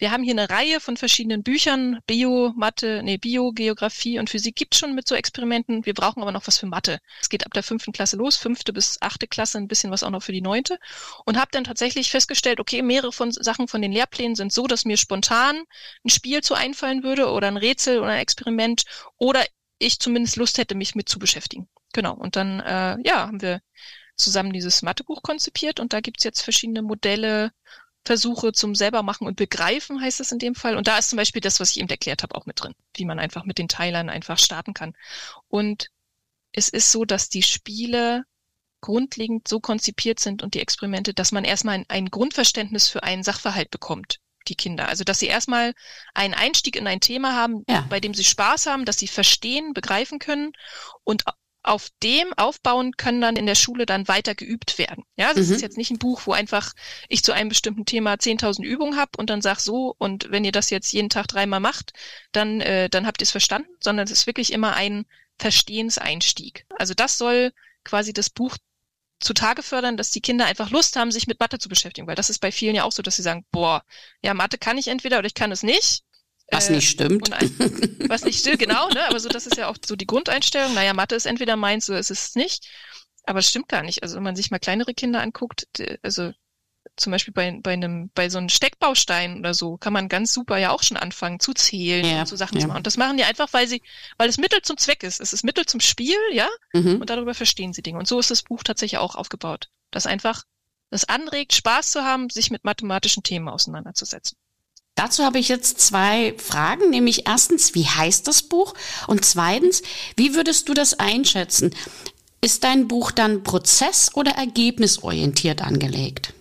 wir 0.00 0.10
haben 0.10 0.22
hier 0.22 0.32
eine 0.32 0.48
Reihe 0.48 0.80
von 0.80 0.96
verschiedenen 0.96 1.42
Büchern, 1.42 2.00
Bio, 2.06 2.54
Mathe, 2.56 3.02
nee, 3.04 3.18
Bio, 3.18 3.52
Geografie 3.52 4.18
und 4.18 4.30
Physik 4.30 4.56
gibt 4.56 4.74
schon 4.74 4.94
mit 4.94 5.06
so 5.06 5.14
Experimenten. 5.14 5.84
Wir 5.84 5.92
brauchen 5.92 6.22
aber 6.22 6.32
noch 6.32 6.46
was 6.46 6.58
für 6.58 6.64
Mathe. 6.64 7.00
Es 7.20 7.28
geht 7.28 7.44
ab 7.44 7.52
der 7.52 7.62
fünften 7.62 7.92
Klasse 7.92 8.16
los, 8.16 8.36
fünfte 8.36 8.72
bis 8.72 8.96
achte 9.02 9.28
Klasse, 9.28 9.58
ein 9.58 9.68
bisschen 9.68 9.90
was 9.90 10.02
auch 10.02 10.08
noch 10.08 10.22
für 10.22 10.32
die 10.32 10.40
neunte. 10.40 10.78
Und 11.26 11.36
habe 11.36 11.50
dann 11.52 11.64
tatsächlich 11.64 12.10
festgestellt, 12.10 12.60
okay, 12.60 12.80
mehrere 12.80 13.12
von 13.12 13.30
Sachen 13.30 13.68
von 13.68 13.82
den 13.82 13.92
Lehrplänen 13.92 14.36
sind 14.36 14.54
so, 14.54 14.66
dass 14.66 14.86
mir 14.86 14.96
spontan 14.96 15.64
ein 16.02 16.08
Spiel 16.08 16.40
zu 16.40 16.54
einfallen 16.54 17.02
würde 17.02 17.30
oder 17.30 17.48
ein 17.48 17.58
Rätsel 17.58 17.98
oder 17.98 18.08
ein 18.08 18.20
Experiment 18.20 18.84
oder 19.18 19.44
ich 19.78 20.00
zumindest 20.00 20.36
Lust 20.36 20.56
hätte, 20.56 20.74
mich 20.74 20.94
mit 20.94 21.10
zu 21.10 21.18
beschäftigen. 21.18 21.68
Genau. 21.92 22.14
Und 22.14 22.36
dann, 22.36 22.60
äh, 22.60 22.96
ja, 23.04 23.26
haben 23.26 23.42
wir 23.42 23.60
zusammen 24.16 24.52
dieses 24.52 24.82
Mathebuch 24.82 25.22
konzipiert 25.22 25.80
und 25.80 25.92
da 25.92 26.00
gibt's 26.00 26.24
jetzt 26.24 26.42
verschiedene 26.42 26.82
Modelle, 26.82 27.52
Versuche 28.04 28.52
zum 28.52 28.74
selber 28.74 29.02
machen 29.02 29.26
und 29.26 29.36
begreifen, 29.36 30.00
heißt 30.00 30.20
es 30.20 30.32
in 30.32 30.38
dem 30.38 30.54
Fall. 30.54 30.76
Und 30.76 30.88
da 30.88 30.98
ist 30.98 31.10
zum 31.10 31.16
Beispiel 31.16 31.40
das, 31.40 31.60
was 31.60 31.70
ich 31.70 31.80
eben 31.80 31.88
erklärt 31.88 32.22
habe, 32.22 32.34
auch 32.34 32.46
mit 32.46 32.62
drin, 32.62 32.74
wie 32.94 33.04
man 33.04 33.18
einfach 33.18 33.44
mit 33.44 33.58
den 33.58 33.68
Teilern 33.68 34.08
einfach 34.08 34.38
starten 34.38 34.74
kann. 34.74 34.94
Und 35.48 35.90
es 36.52 36.68
ist 36.68 36.90
so, 36.90 37.04
dass 37.04 37.28
die 37.28 37.42
Spiele 37.42 38.24
grundlegend 38.80 39.46
so 39.46 39.60
konzipiert 39.60 40.20
sind 40.20 40.42
und 40.42 40.54
die 40.54 40.60
Experimente, 40.60 41.12
dass 41.12 41.32
man 41.32 41.44
erstmal 41.44 41.76
ein, 41.76 41.84
ein 41.88 42.06
Grundverständnis 42.06 42.88
für 42.88 43.02
einen 43.02 43.22
Sachverhalt 43.22 43.70
bekommt, 43.70 44.20
die 44.48 44.54
Kinder. 44.54 44.88
Also, 44.88 45.04
dass 45.04 45.18
sie 45.18 45.26
erstmal 45.26 45.74
einen 46.14 46.34
Einstieg 46.34 46.76
in 46.76 46.86
ein 46.86 47.00
Thema 47.00 47.34
haben, 47.34 47.64
ja. 47.68 47.86
bei 47.90 48.00
dem 48.00 48.14
sie 48.14 48.24
Spaß 48.24 48.66
haben, 48.66 48.86
dass 48.86 48.98
sie 48.98 49.08
verstehen, 49.08 49.74
begreifen 49.74 50.18
können 50.18 50.52
und 51.04 51.24
auf 51.62 51.88
dem 52.02 52.32
aufbauen 52.34 52.92
können 52.96 53.20
dann 53.20 53.36
in 53.36 53.46
der 53.46 53.54
Schule 53.54 53.84
dann 53.84 54.08
weiter 54.08 54.34
geübt 54.34 54.78
werden. 54.78 55.04
Ja, 55.16 55.34
das 55.34 55.48
mhm. 55.48 55.54
ist 55.54 55.60
jetzt 55.62 55.76
nicht 55.76 55.90
ein 55.90 55.98
Buch, 55.98 56.22
wo 56.24 56.32
einfach 56.32 56.72
ich 57.08 57.22
zu 57.22 57.32
einem 57.32 57.50
bestimmten 57.50 57.84
Thema 57.84 58.14
10.000 58.14 58.64
Übungen 58.64 58.96
habe 58.96 59.10
und 59.18 59.28
dann 59.28 59.42
sag 59.42 59.60
so 59.60 59.94
und 59.98 60.30
wenn 60.30 60.44
ihr 60.44 60.52
das 60.52 60.70
jetzt 60.70 60.92
jeden 60.92 61.10
Tag 61.10 61.28
dreimal 61.28 61.60
macht, 61.60 61.92
dann 62.32 62.60
äh, 62.60 62.88
dann 62.88 63.06
habt 63.06 63.20
ihr 63.20 63.24
es 63.24 63.30
verstanden, 63.30 63.68
sondern 63.80 64.06
es 64.06 64.12
ist 64.12 64.26
wirklich 64.26 64.52
immer 64.52 64.74
ein 64.74 65.04
Verstehenseinstieg. 65.38 66.66
Also 66.78 66.94
das 66.94 67.18
soll 67.18 67.52
quasi 67.84 68.12
das 68.12 68.30
Buch 68.30 68.56
zutage 69.20 69.62
fördern, 69.62 69.96
dass 69.98 70.10
die 70.10 70.22
Kinder 70.22 70.46
einfach 70.46 70.70
Lust 70.70 70.96
haben, 70.96 71.12
sich 71.12 71.26
mit 71.26 71.40
Mathe 71.40 71.58
zu 71.58 71.68
beschäftigen, 71.68 72.06
weil 72.06 72.14
das 72.14 72.30
ist 72.30 72.38
bei 72.38 72.50
vielen 72.50 72.74
ja 72.74 72.84
auch 72.84 72.92
so, 72.92 73.02
dass 73.02 73.16
sie 73.16 73.22
sagen, 73.22 73.44
boah, 73.50 73.84
ja, 74.22 74.32
Mathe 74.32 74.56
kann 74.58 74.78
ich 74.78 74.88
entweder 74.88 75.18
oder 75.18 75.26
ich 75.26 75.34
kann 75.34 75.52
es 75.52 75.62
nicht. 75.62 76.04
Was 76.50 76.68
äh, 76.68 76.72
nicht 76.72 76.88
stimmt. 76.88 77.32
Ein, 77.32 78.08
was 78.08 78.24
nicht 78.24 78.40
stimmt, 78.40 78.58
genau, 78.58 78.88
ne? 78.88 79.08
Aber 79.08 79.20
so, 79.20 79.28
das 79.28 79.46
ist 79.46 79.56
ja 79.56 79.68
auch 79.68 79.76
so 79.84 79.96
die 79.96 80.06
Grundeinstellung. 80.06 80.74
Naja, 80.74 80.94
Mathe 80.94 81.14
ist 81.14 81.26
entweder 81.26 81.56
meins, 81.56 81.86
so 81.86 81.94
ist 81.94 82.10
es 82.10 82.34
nicht. 82.34 82.68
Aber 83.24 83.38
es 83.38 83.48
stimmt 83.48 83.68
gar 83.68 83.82
nicht. 83.82 84.02
Also 84.02 84.16
wenn 84.16 84.22
man 84.22 84.36
sich 84.36 84.50
mal 84.50 84.58
kleinere 84.58 84.94
Kinder 84.94 85.20
anguckt, 85.20 85.66
also 86.02 86.32
zum 86.96 87.12
Beispiel 87.12 87.32
bei, 87.32 87.58
bei 87.62 87.72
einem, 87.72 88.10
bei 88.14 88.28
so 88.28 88.38
einem 88.38 88.48
Steckbaustein 88.48 89.38
oder 89.38 89.54
so, 89.54 89.76
kann 89.76 89.92
man 89.92 90.08
ganz 90.08 90.32
super 90.32 90.58
ja 90.58 90.70
auch 90.70 90.82
schon 90.82 90.96
anfangen 90.96 91.40
zu 91.40 91.52
zählen 91.52 92.04
ja, 92.04 92.20
und 92.20 92.26
so 92.26 92.36
Sachen 92.36 92.56
ja. 92.56 92.62
zu 92.62 92.68
machen. 92.68 92.78
Und 92.78 92.86
das 92.86 92.96
machen 92.96 93.16
die 93.16 93.24
einfach, 93.24 93.52
weil 93.52 93.68
sie, 93.68 93.82
weil 94.18 94.28
es 94.28 94.38
Mittel 94.38 94.62
zum 94.62 94.76
Zweck 94.76 95.02
ist. 95.02 95.20
Es 95.20 95.32
ist 95.32 95.44
Mittel 95.44 95.66
zum 95.66 95.80
Spiel, 95.80 96.18
ja, 96.32 96.48
mhm. 96.72 97.00
und 97.00 97.10
darüber 97.10 97.34
verstehen 97.34 97.72
sie 97.72 97.82
Dinge. 97.82 97.98
Und 97.98 98.08
so 98.08 98.18
ist 98.18 98.30
das 98.30 98.42
Buch 98.42 98.62
tatsächlich 98.62 98.98
auch 98.98 99.14
aufgebaut. 99.14 99.68
Das 99.90 100.06
einfach, 100.06 100.44
das 100.90 101.04
anregt, 101.04 101.52
Spaß 101.54 101.92
zu 101.92 102.02
haben, 102.04 102.30
sich 102.30 102.50
mit 102.50 102.64
mathematischen 102.64 103.22
Themen 103.22 103.48
auseinanderzusetzen. 103.48 104.36
Dazu 104.94 105.24
habe 105.24 105.38
ich 105.38 105.48
jetzt 105.48 105.80
zwei 105.80 106.34
Fragen, 106.36 106.90
nämlich 106.90 107.26
erstens, 107.26 107.74
wie 107.74 107.86
heißt 107.86 108.26
das 108.26 108.42
Buch? 108.42 108.74
Und 109.06 109.24
zweitens, 109.24 109.82
wie 110.16 110.34
würdest 110.34 110.68
du 110.68 110.74
das 110.74 110.98
einschätzen? 110.98 111.74
Ist 112.42 112.64
dein 112.64 112.88
Buch 112.88 113.10
dann 113.10 113.42
prozess- 113.42 114.14
oder 114.14 114.32
ergebnisorientiert 114.32 115.62
angelegt? 115.62 116.34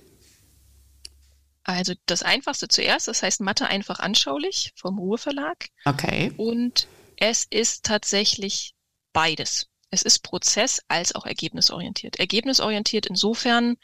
Also 1.64 1.94
das 2.06 2.24
Einfachste 2.24 2.68
zuerst, 2.68 3.08
das 3.08 3.22
heißt 3.22 3.42
Mathe 3.42 3.68
einfach 3.68 4.00
anschaulich 4.00 4.74
vom 4.76 4.98
Ruhr 4.98 5.18
Verlag. 5.18 5.68
Okay. 5.86 6.32
Und 6.36 6.88
es 7.18 7.46
ist 7.50 7.84
tatsächlich 7.84 8.74
beides. 9.14 9.68
Es 9.92 10.02
ist 10.02 10.24
prozess- 10.24 10.82
als 10.88 11.14
auch 11.16 11.26
ergebnisorientiert. 11.26 12.18
Ergebnisorientiert 12.18 13.06
insofern, 13.06 13.78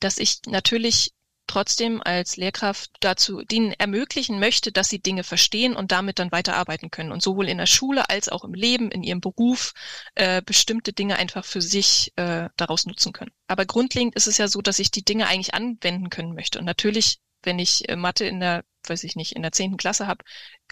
dass 0.00 0.18
ich 0.18 0.40
natürlich 0.46 1.12
trotzdem 1.50 2.02
als 2.02 2.36
Lehrkraft 2.36 2.90
dazu 3.00 3.42
denen 3.42 3.72
ermöglichen 3.72 4.40
möchte, 4.40 4.72
dass 4.72 4.88
sie 4.88 5.00
Dinge 5.00 5.24
verstehen 5.24 5.76
und 5.76 5.92
damit 5.92 6.18
dann 6.18 6.32
weiterarbeiten 6.32 6.90
können 6.90 7.12
und 7.12 7.22
sowohl 7.22 7.48
in 7.48 7.58
der 7.58 7.66
Schule 7.66 8.08
als 8.08 8.28
auch 8.28 8.44
im 8.44 8.54
Leben, 8.54 8.90
in 8.90 9.02
ihrem 9.02 9.20
Beruf 9.20 9.72
äh, 10.14 10.42
bestimmte 10.42 10.92
Dinge 10.92 11.16
einfach 11.16 11.44
für 11.44 11.60
sich 11.60 12.12
äh, 12.16 12.48
daraus 12.56 12.86
nutzen 12.86 13.12
können. 13.12 13.32
Aber 13.48 13.66
grundlegend 13.66 14.14
ist 14.14 14.26
es 14.26 14.38
ja 14.38 14.48
so, 14.48 14.62
dass 14.62 14.78
ich 14.78 14.90
die 14.90 15.04
Dinge 15.04 15.26
eigentlich 15.26 15.54
anwenden 15.54 16.08
können 16.08 16.34
möchte. 16.34 16.58
Und 16.58 16.64
natürlich 16.64 17.18
wenn 17.42 17.58
ich 17.58 17.88
äh, 17.88 17.96
Mathe 17.96 18.24
in 18.24 18.40
der, 18.40 18.64
weiß 18.86 19.04
ich 19.04 19.16
nicht, 19.16 19.32
in 19.32 19.42
der 19.42 19.52
zehnten 19.52 19.76
Klasse 19.76 20.06
habe, 20.06 20.24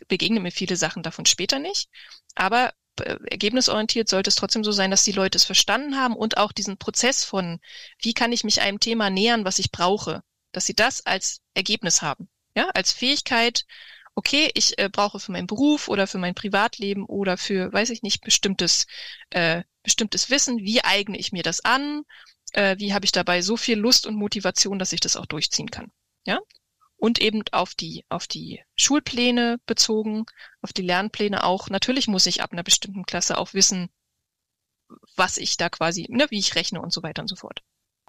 begegnen 0.09 0.43
mir 0.43 0.53
viele 0.53 0.77
Sachen 0.77 1.03
davon 1.03 1.27
später 1.27 1.59
nicht. 1.59 1.88
Aber 2.35 2.73
äh, 3.01 3.17
ergebnisorientiert 3.31 4.09
sollte 4.09 4.29
es 4.29 4.35
trotzdem 4.35 4.64
so 4.64 4.73
sein, 4.73 4.91
dass 4.91 5.05
die 5.05 5.12
Leute 5.12 5.37
es 5.37 5.45
verstanden 5.45 5.97
haben 5.97 6.14
und 6.14 6.37
auch 6.37 6.53
diesen 6.53 6.79
Prozess 6.79 7.25
von, 7.25 7.61
wie 8.03 8.14
kann 8.14 8.33
ich 8.33 8.45
mich 8.45 8.61
einem 8.61 8.81
Thema 8.81 9.11
nähern, 9.11 9.45
was 9.45 9.59
ich 9.59 9.71
brauche, 9.71 10.23
dass 10.53 10.67
sie 10.67 10.75
das 10.75 11.05
als 11.07 11.41
Ergebnis 11.55 12.03
haben. 12.03 12.29
Ja, 12.55 12.69
als 12.71 12.93
Fähigkeit, 12.93 13.65
okay, 14.15 14.51
ich 14.55 14.79
äh, 14.79 14.89
brauche 14.91 15.21
für 15.21 15.33
meinen 15.33 15.47
Beruf 15.47 15.89
oder 15.89 16.07
für 16.07 16.19
mein 16.19 16.35
Privatleben 16.35 17.05
oder 17.05 17.37
für, 17.37 17.73
weiß 17.73 17.91
ich 17.91 18.03
nicht, 18.03 18.23
bestimmtes, 18.23 18.87
äh, 19.31 19.63
bestimmtes 19.83 20.31
Wissen, 20.31 20.59
wie 20.59 20.83
eigne 20.83 21.19
ich 21.19 21.33
mir 21.33 21.43
das 21.43 21.65
an, 21.65 22.03
äh, 22.53 22.77
wie 22.79 22.95
habe 22.95 23.05
ich 23.05 23.13
dabei 23.13 23.43
so 23.43 23.57
viel 23.57 23.79
Lust 23.79 24.07
und 24.07 24.17
Motivation, 24.17 24.79
dass 24.79 24.93
ich 24.93 25.01
das 25.01 25.17
auch 25.17 25.27
durchziehen 25.27 25.71
kann. 25.71 25.93
Ja, 26.27 26.41
und 26.99 27.21
eben 27.21 27.43
auf 27.53 27.75
die, 27.75 28.05
auf 28.09 28.27
die 28.27 28.63
Schulpläne 28.75 29.61
bezogen, 29.67 30.27
auf 30.61 30.73
die 30.73 30.83
Lernpläne 30.83 31.45
auch. 31.45 31.71
Natürlich 31.71 32.09
muss 32.09 32.27
ich 32.27 32.43
ab 32.43 32.53
einer 32.53 32.65
bestimmten 32.65 33.07
Klasse 33.07 33.39
auch 33.39 33.55
wissen, 33.55 33.89
was 35.15 35.37
ich 35.37 35.57
da 35.57 35.69
quasi, 35.69 36.07
ne, 36.11 36.27
wie 36.31 36.39
ich 36.39 36.57
rechne 36.57 36.83
und 36.83 36.93
so 36.93 37.03
weiter 37.03 37.23
und 37.23 37.29
so 37.29 37.37
fort. 37.37 37.63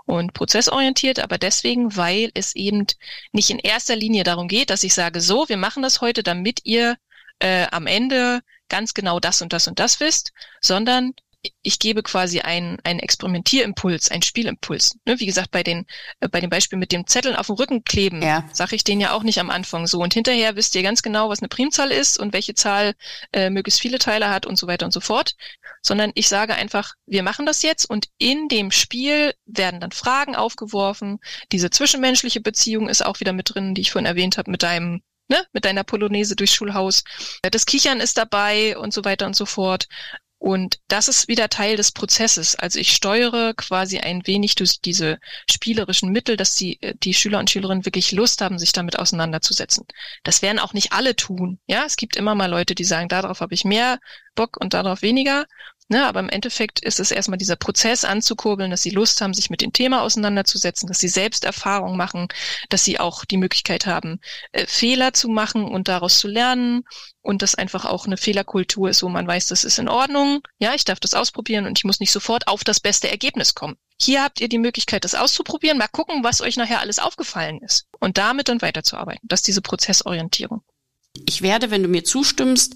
Und 0.10 0.34
prozessorientiert, 0.34 1.20
aber 1.20 1.38
deswegen, 1.38 1.96
weil 1.96 2.32
es 2.34 2.56
eben 2.56 2.88
nicht 3.32 3.52
in 3.52 3.60
erster 3.60 3.96
Linie 3.96 4.24
darum 4.24 4.48
geht, 4.48 4.72
dass 4.72 4.84
ich 4.84 4.96
sage, 4.96 5.22
so, 5.22 5.48
wir 5.50 5.58
machen 5.58 5.84
das 5.84 6.02
heute, 6.02 6.24
damit 6.24 6.62
ihr 6.64 6.98
äh, 7.38 7.68
am 7.70 7.86
Ende 7.86 8.42
ganz 8.70 8.96
genau 8.96 9.20
das 9.20 9.44
und 9.44 9.54
das 9.54 9.68
und 9.68 9.78
das 9.78 10.00
wisst, 10.00 10.34
sondern 10.62 11.14
ich 11.62 11.80
gebe 11.80 12.04
quasi 12.04 12.42
einen, 12.42 12.80
einen 12.84 13.00
Experimentierimpuls, 13.00 14.10
einen 14.10 14.24
Spielimpuls. 14.24 14.98
Ne, 15.06 15.20
wie 15.20 15.28
gesagt, 15.28 15.52
bei 15.52 15.62
den, 15.62 15.86
äh, 16.20 16.28
bei 16.28 16.42
dem 16.42 16.50
Beispiel 16.50 16.80
mit 16.80 16.92
dem 16.92 17.06
Zetteln 17.06 17.36
auf 17.36 17.48
dem 17.48 17.56
Rücken 17.56 17.84
kleben, 17.84 18.22
ja. 18.22 18.50
sage 18.52 18.76
ich 18.76 18.84
den 18.84 19.00
ja 19.00 19.14
auch 19.14 19.24
nicht 19.24 19.40
am 19.40 19.50
Anfang 19.50 19.88
so. 19.88 20.02
Und 20.02 20.14
hinterher 20.14 20.56
wisst 20.56 20.76
ihr 20.76 20.84
ganz 20.84 21.02
genau, 21.04 21.30
was 21.30 21.40
eine 21.40 21.48
Primzahl 21.48 21.92
ist 21.92 22.20
und 22.20 22.34
welche 22.34 22.56
Zahl 22.56 22.94
äh, 23.32 23.50
möglichst 23.50 23.80
viele 23.80 24.00
Teile 24.00 24.30
hat 24.30 24.46
und 24.46 24.58
so 24.58 24.66
weiter 24.66 24.86
und 24.86 24.92
so 24.92 25.00
fort. 25.02 25.36
Sondern 25.82 26.12
ich 26.16 26.28
sage 26.28 26.56
einfach, 26.56 26.94
wir 27.06 27.24
machen 27.24 27.46
das 27.46 27.62
jetzt 27.62 27.86
und 27.90 28.08
in 28.18 28.48
dem 28.48 28.72
Spiel 28.72 29.34
werden 29.46 29.80
dann 29.80 29.92
Fragen 29.92 30.36
aufgeworfen. 30.36 31.20
Diese 31.52 31.70
zwischenmenschliche 31.70 32.42
Beziehung 32.42 32.90
ist 32.90 33.06
auch 33.06 33.20
wieder 33.20 33.34
mit 33.34 33.54
drin, 33.54 33.76
die 33.76 33.82
ich 33.82 33.92
vorhin 33.92 34.06
erwähnt 34.06 34.38
habe, 34.38 34.52
mit 34.52 34.64
deinem 34.64 35.02
ne, 35.30 35.46
mit 35.54 35.66
deiner 35.66 35.84
Polonaise 35.84 36.36
durchs 36.36 36.54
Schulhaus. 36.56 37.04
Das 37.52 37.66
Kichern 37.66 38.00
ist 38.00 38.18
dabei 38.18 38.78
und 38.78 38.94
so 38.94 39.06
weiter 39.06 39.26
und 39.26 39.36
so 39.36 39.46
fort. 39.46 39.88
Und 40.40 40.80
das 40.88 41.10
ist 41.10 41.28
wieder 41.28 41.50
Teil 41.50 41.76
des 41.76 41.92
Prozesses. 41.92 42.56
Also 42.56 42.80
ich 42.80 42.94
steuere 42.94 43.54
quasi 43.54 44.00
ein 44.00 44.26
wenig 44.26 44.56
durch 44.56 44.80
diese 44.80 45.20
spielerischen 45.52 46.12
Mittel, 46.14 46.38
dass 46.38 46.56
die, 46.56 46.82
äh, 46.82 46.96
die 47.04 47.14
Schüler 47.14 47.40
und 47.40 47.50
Schülerinnen 47.50 47.86
wirklich 47.86 48.14
Lust 48.14 48.40
haben, 48.40 48.58
sich 48.58 48.72
damit 48.72 48.98
auseinanderzusetzen. 48.98 49.86
Das 50.24 50.42
werden 50.42 50.60
auch 50.60 50.74
nicht 50.74 50.94
alle 50.94 51.18
tun. 51.18 51.60
Ja, 51.68 51.84
es 51.86 51.98
gibt 51.98 52.16
immer 52.16 52.36
mal 52.36 52.50
Leute, 52.50 52.74
die 52.74 52.86
sagen, 52.86 53.10
darauf 53.10 53.42
habe 53.42 53.54
ich 53.54 53.66
mehr 53.66 54.00
Bock 54.34 54.56
und 54.58 54.74
darauf 54.74 55.02
weniger. 55.02 55.46
Ne, 55.92 56.06
aber 56.06 56.20
im 56.20 56.30
Endeffekt 56.30 56.82
ist 56.82 57.00
es 57.00 57.10
erstmal 57.10 57.40
dieser 57.40 57.56
Prozess 57.56 58.06
anzukurbeln, 58.06 58.70
dass 58.70 58.84
sie 58.84 58.92
Lust 58.92 59.22
haben, 59.22 59.34
sich 59.34 59.50
mit 59.50 59.62
dem 59.62 59.74
Thema 59.74 60.04
auseinanderzusetzen, 60.04 60.88
dass 60.88 61.00
sie 61.00 61.08
selbst 61.08 61.46
Erfahrung 61.46 61.98
machen, 61.98 62.28
dass 62.70 62.84
sie 62.84 63.00
auch 63.00 63.26
die 63.26 63.38
Möglichkeit 63.38 63.88
haben, 63.88 64.20
äh, 64.52 64.68
Fehler 64.68 65.14
zu 65.14 65.30
machen 65.30 65.64
und 65.66 65.88
daraus 65.88 66.20
zu 66.20 66.28
lernen 66.28 66.84
und 67.24 67.42
dass 67.42 67.56
einfach 67.56 67.86
auch 67.86 68.06
eine 68.06 68.18
Fehlerkultur 68.18 68.88
ist, 68.92 69.02
wo 69.02 69.10
man 69.10 69.26
weiß, 69.26 69.48
das 69.48 69.64
ist 69.64 69.80
in 69.80 69.90
Ordnung. 69.90 70.44
Ja, 70.60 70.76
ich 70.76 70.86
darf 70.86 71.00
das 71.00 71.16
ausprobieren 71.16 71.66
und 71.66 71.80
ich 71.80 71.86
muss 71.86 72.00
nicht 72.00 72.12
sofort 72.12 72.48
auf 72.48 72.64
das 72.64 72.80
beste 72.80 73.10
Ergebnis 73.10 73.56
kommen. 73.56 73.76
Hier 74.00 74.24
habt 74.24 74.42
ihr 74.42 74.48
die 74.48 74.60
Möglichkeit, 74.60 75.04
das 75.06 75.16
auszuprobieren, 75.16 75.80
mal 75.80 75.88
gucken, 75.88 76.24
was 76.24 76.42
euch 76.42 76.56
nachher 76.56 76.82
alles 76.82 77.00
aufgefallen 77.00 77.62
ist 77.64 77.88
und 78.00 78.20
damit 78.20 78.48
dann 78.48 78.62
weiterzuarbeiten. 78.62 79.28
Das 79.28 79.40
ist 79.40 79.48
diese 79.48 79.64
Prozessorientierung. 79.64 80.62
Ich 81.26 81.42
werde, 81.42 81.72
wenn 81.72 81.84
du 81.84 81.90
mir 81.90 82.04
zustimmst, 82.04 82.76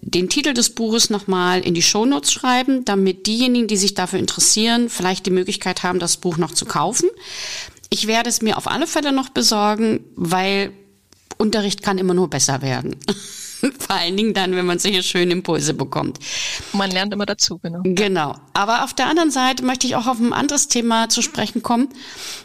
den 0.00 0.28
Titel 0.28 0.54
des 0.54 0.70
Buches 0.70 1.10
nochmal 1.10 1.60
in 1.60 1.74
die 1.74 1.82
Shownotes 1.82 2.32
schreiben, 2.32 2.84
damit 2.84 3.26
diejenigen, 3.26 3.66
die 3.66 3.76
sich 3.76 3.94
dafür 3.94 4.18
interessieren, 4.18 4.88
vielleicht 4.88 5.26
die 5.26 5.30
Möglichkeit 5.30 5.82
haben, 5.82 5.98
das 5.98 6.16
Buch 6.16 6.36
noch 6.36 6.52
zu 6.52 6.64
kaufen. 6.64 7.08
Ich 7.90 8.06
werde 8.06 8.28
es 8.28 8.42
mir 8.42 8.56
auf 8.56 8.68
alle 8.68 8.86
Fälle 8.86 9.12
noch 9.12 9.28
besorgen, 9.28 10.04
weil 10.16 10.72
Unterricht 11.38 11.82
kann 11.82 11.98
immer 11.98 12.14
nur 12.14 12.28
besser 12.30 12.62
werden. 12.62 12.96
Vor 13.78 13.96
allen 13.96 14.16
Dingen 14.16 14.34
dann, 14.34 14.54
wenn 14.56 14.66
man 14.66 14.78
solche 14.78 15.02
schönen 15.02 15.30
Impulse 15.30 15.74
bekommt. 15.74 16.18
Man 16.72 16.90
lernt 16.90 17.12
immer 17.12 17.26
dazu, 17.26 17.58
genau. 17.58 17.80
Genau. 17.84 18.36
Aber 18.52 18.84
auf 18.84 18.94
der 18.94 19.06
anderen 19.06 19.30
Seite 19.30 19.64
möchte 19.64 19.86
ich 19.86 19.96
auch 19.96 20.06
auf 20.06 20.18
ein 20.18 20.32
anderes 20.32 20.68
Thema 20.68 21.08
zu 21.08 21.22
sprechen 21.22 21.62
kommen. 21.62 21.88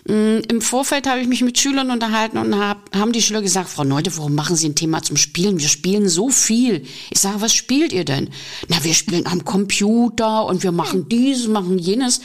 Mm, 0.08 0.39
Im 0.47 0.62
Vorfeld 0.62 1.08
habe 1.08 1.21
ich 1.21 1.27
mich 1.27 1.41
mit 1.41 1.58
Schülern 1.58 1.91
unterhalten 1.91 2.38
und 2.38 2.58
hab, 2.58 2.95
haben 2.95 3.12
die 3.12 3.21
Schüler 3.21 3.41
gesagt, 3.41 3.69
Frau 3.69 3.84
Neude, 3.84 4.15
warum 4.17 4.36
machen 4.36 4.55
Sie 4.55 4.69
ein 4.69 4.75
Thema 4.75 5.01
zum 5.01 5.17
Spielen? 5.17 5.60
Wir 5.60 5.67
spielen 5.67 6.10
so 6.10 6.29
viel. 6.29 6.86
Ich 7.10 7.19
sage, 7.19 7.41
was 7.41 7.53
spielt 7.53 7.93
ihr 7.93 8.05
denn? 8.05 8.29
Na, 8.67 8.84
wir 8.84 8.93
spielen 8.93 9.25
am 9.27 9.45
Computer 9.45 10.45
und 10.45 10.63
wir 10.63 10.71
machen 10.71 11.10
dieses, 11.10 11.47
machen 11.47 11.77
jenes. 11.77 12.21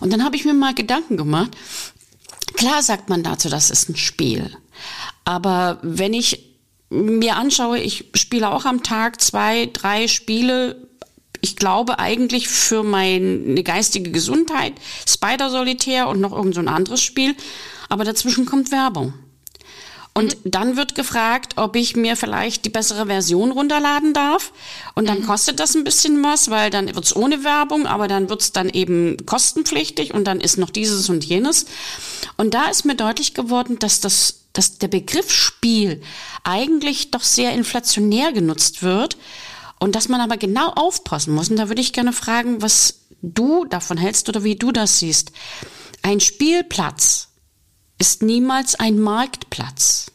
Und 0.00 0.12
dann 0.12 0.24
habe 0.24 0.36
ich 0.36 0.44
mir 0.44 0.54
mal 0.54 0.74
Gedanken 0.74 1.16
gemacht. 1.16 1.50
Klar 2.54 2.82
sagt 2.82 3.08
man 3.08 3.22
dazu, 3.22 3.48
das 3.48 3.70
ist 3.70 3.88
ein 3.88 3.96
Spiel. 3.96 4.50
Aber 5.24 5.78
wenn 5.82 6.14
ich 6.14 6.47
mir 6.90 7.36
anschaue, 7.36 7.78
ich 7.78 8.06
spiele 8.14 8.50
auch 8.50 8.64
am 8.64 8.82
Tag 8.82 9.20
zwei, 9.20 9.66
drei 9.72 10.08
Spiele. 10.08 10.88
Ich 11.40 11.56
glaube 11.56 11.98
eigentlich 11.98 12.48
für 12.48 12.82
meine 12.82 13.62
geistige 13.62 14.10
Gesundheit, 14.10 14.72
Spider 15.06 15.50
Solitär 15.50 16.08
und 16.08 16.20
noch 16.20 16.32
irgend 16.32 16.54
so 16.54 16.60
ein 16.60 16.68
anderes 16.68 17.02
Spiel. 17.02 17.34
Aber 17.88 18.04
dazwischen 18.04 18.46
kommt 18.46 18.70
Werbung. 18.70 19.14
Und 20.18 20.44
mhm. 20.44 20.50
dann 20.50 20.76
wird 20.76 20.96
gefragt, 20.96 21.52
ob 21.56 21.76
ich 21.76 21.94
mir 21.94 22.16
vielleicht 22.16 22.64
die 22.64 22.70
bessere 22.70 23.06
Version 23.06 23.52
runterladen 23.52 24.14
darf. 24.14 24.52
Und 24.96 25.08
dann 25.08 25.20
mhm. 25.20 25.26
kostet 25.26 25.60
das 25.60 25.76
ein 25.76 25.84
bisschen 25.84 26.24
was, 26.24 26.50
weil 26.50 26.70
dann 26.70 26.92
wird's 26.92 27.14
ohne 27.14 27.44
Werbung, 27.44 27.86
aber 27.86 28.08
dann 28.08 28.28
wird's 28.28 28.50
dann 28.50 28.68
eben 28.68 29.16
kostenpflichtig 29.26 30.12
und 30.14 30.24
dann 30.24 30.40
ist 30.40 30.58
noch 30.58 30.70
dieses 30.70 31.08
und 31.08 31.24
jenes. 31.24 31.66
Und 32.36 32.52
da 32.54 32.66
ist 32.66 32.84
mir 32.84 32.96
deutlich 32.96 33.32
geworden, 33.34 33.78
dass 33.78 34.00
das, 34.00 34.37
dass 34.58 34.76
der 34.76 34.88
Begriff 34.88 35.30
Spiel 35.30 36.02
eigentlich 36.42 37.12
doch 37.12 37.22
sehr 37.22 37.52
inflationär 37.52 38.32
genutzt 38.32 38.82
wird 38.82 39.16
und 39.78 39.94
dass 39.94 40.08
man 40.08 40.20
aber 40.20 40.36
genau 40.36 40.70
aufpassen 40.70 41.32
muss. 41.32 41.48
Und 41.48 41.58
da 41.58 41.68
würde 41.68 41.80
ich 41.80 41.92
gerne 41.92 42.12
fragen, 42.12 42.60
was 42.60 43.02
du 43.22 43.66
davon 43.66 43.98
hältst 43.98 44.28
oder 44.28 44.42
wie 44.42 44.56
du 44.56 44.72
das 44.72 44.98
siehst. 44.98 45.30
Ein 46.02 46.18
Spielplatz 46.18 47.28
ist 48.00 48.24
niemals 48.24 48.74
ein 48.74 48.98
Marktplatz. 48.98 50.10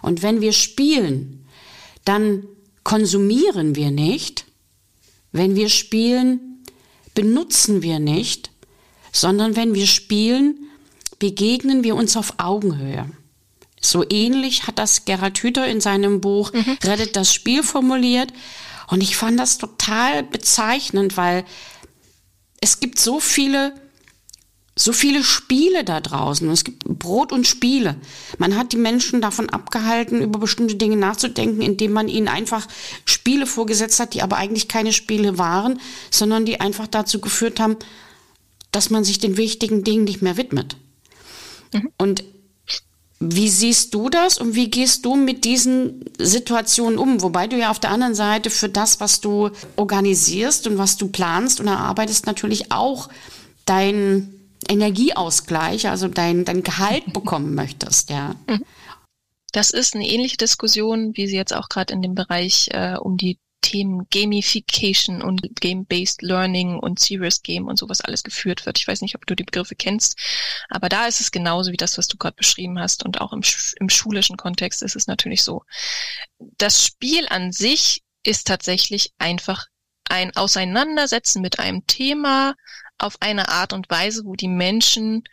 Und 0.00 0.24
wenn 0.24 0.40
wir 0.40 0.52
spielen, 0.52 1.46
dann 2.04 2.42
konsumieren 2.82 3.76
wir 3.76 3.92
nicht. 3.92 4.44
Wenn 5.30 5.54
wir 5.54 5.68
spielen, 5.68 6.64
benutzen 7.14 7.80
wir 7.82 8.00
nicht, 8.00 8.50
sondern 9.12 9.54
wenn 9.54 9.72
wir 9.72 9.86
spielen, 9.86 10.66
begegnen 11.20 11.84
wir 11.84 11.94
uns 11.94 12.16
auf 12.16 12.40
Augenhöhe. 12.40 13.08
So 13.84 14.04
ähnlich 14.08 14.66
hat 14.66 14.78
das 14.78 15.04
Gerhard 15.04 15.38
Hüther 15.38 15.66
in 15.66 15.80
seinem 15.80 16.20
Buch 16.20 16.52
mhm. 16.52 16.78
Rettet 16.84 17.16
das 17.16 17.34
Spiel 17.34 17.62
formuliert. 17.62 18.32
Und 18.86 19.02
ich 19.02 19.16
fand 19.16 19.38
das 19.38 19.58
total 19.58 20.22
bezeichnend, 20.22 21.16
weil 21.16 21.44
es 22.60 22.80
gibt 22.80 22.98
so 22.98 23.20
viele 23.20 23.74
so 24.74 24.92
viele 24.92 25.22
Spiele 25.22 25.84
da 25.84 26.00
draußen. 26.00 26.48
Es 26.50 26.64
gibt 26.64 26.84
Brot 26.84 27.30
und 27.30 27.46
Spiele. 27.46 27.96
Man 28.38 28.56
hat 28.56 28.72
die 28.72 28.78
Menschen 28.78 29.20
davon 29.20 29.50
abgehalten, 29.50 30.22
über 30.22 30.38
bestimmte 30.38 30.76
Dinge 30.76 30.96
nachzudenken, 30.96 31.60
indem 31.60 31.92
man 31.92 32.08
ihnen 32.08 32.28
einfach 32.28 32.66
Spiele 33.04 33.46
vorgesetzt 33.46 34.00
hat, 34.00 34.14
die 34.14 34.22
aber 34.22 34.38
eigentlich 34.38 34.68
keine 34.68 34.94
Spiele 34.94 35.36
waren, 35.36 35.78
sondern 36.10 36.46
die 36.46 36.60
einfach 36.60 36.86
dazu 36.86 37.20
geführt 37.20 37.60
haben, 37.60 37.76
dass 38.70 38.88
man 38.88 39.04
sich 39.04 39.18
den 39.18 39.36
wichtigen 39.36 39.84
Dingen 39.84 40.04
nicht 40.04 40.22
mehr 40.22 40.38
widmet. 40.38 40.76
Mhm. 41.74 41.90
Und 41.98 42.24
wie 43.30 43.48
siehst 43.48 43.94
du 43.94 44.08
das 44.08 44.38
und 44.38 44.54
wie 44.54 44.70
gehst 44.70 45.04
du 45.04 45.14
mit 45.14 45.44
diesen 45.44 46.04
Situationen 46.18 46.98
um? 46.98 47.22
Wobei 47.22 47.46
du 47.46 47.56
ja 47.56 47.70
auf 47.70 47.78
der 47.78 47.90
anderen 47.90 48.14
Seite 48.14 48.50
für 48.50 48.68
das, 48.68 49.00
was 49.00 49.20
du 49.20 49.50
organisierst 49.76 50.66
und 50.66 50.78
was 50.78 50.96
du 50.96 51.08
planst 51.08 51.60
und 51.60 51.68
erarbeitest, 51.68 52.26
natürlich 52.26 52.72
auch 52.72 53.08
dein 53.64 54.34
Energieausgleich, 54.68 55.88
also 55.88 56.08
dein, 56.08 56.44
dein 56.44 56.62
Gehalt 56.62 57.04
bekommen 57.12 57.54
möchtest, 57.54 58.10
ja. 58.10 58.34
Mhm. 58.48 58.64
Das 59.52 59.70
ist 59.70 59.94
eine 59.94 60.08
ähnliche 60.08 60.38
Diskussion, 60.38 61.12
wie 61.14 61.26
sie 61.26 61.36
jetzt 61.36 61.54
auch 61.54 61.68
gerade 61.68 61.92
in 61.92 62.00
dem 62.00 62.14
Bereich 62.14 62.68
äh, 62.72 62.96
um 62.96 63.18
die 63.18 63.38
Themen 63.62 64.06
Gamification 64.10 65.22
und 65.22 65.40
Game-Based 65.60 66.20
Learning 66.20 66.78
und 66.78 66.98
Serious 66.98 67.42
Game 67.42 67.66
und 67.66 67.78
sowas 67.78 68.02
alles 68.02 68.22
geführt 68.22 68.66
wird. 68.66 68.78
Ich 68.78 68.86
weiß 68.86 69.00
nicht, 69.00 69.14
ob 69.14 69.24
du 69.26 69.34
die 69.34 69.44
Begriffe 69.44 69.74
kennst, 69.74 70.18
aber 70.68 70.88
da 70.88 71.06
ist 71.06 71.20
es 71.20 71.30
genauso 71.30 71.72
wie 71.72 71.76
das, 71.78 71.96
was 71.96 72.08
du 72.08 72.18
gerade 72.18 72.36
beschrieben 72.36 72.78
hast 72.78 73.04
und 73.04 73.20
auch 73.20 73.32
im, 73.32 73.42
im 73.80 73.88
schulischen 73.88 74.36
Kontext 74.36 74.82
ist 74.82 74.96
es 74.96 75.06
natürlich 75.06 75.42
so. 75.42 75.62
Das 76.58 76.84
Spiel 76.84 77.26
an 77.28 77.52
sich 77.52 78.02
ist 78.24 78.46
tatsächlich 78.46 79.12
einfach 79.18 79.66
ein 80.04 80.36
Auseinandersetzen 80.36 81.40
mit 81.40 81.58
einem 81.58 81.86
Thema, 81.86 82.54
auf 82.98 83.16
eine 83.20 83.48
Art 83.48 83.72
und 83.72 83.90
Weise, 83.90 84.24
wo 84.24 84.34
die 84.34 84.48
Menschen 84.48 85.24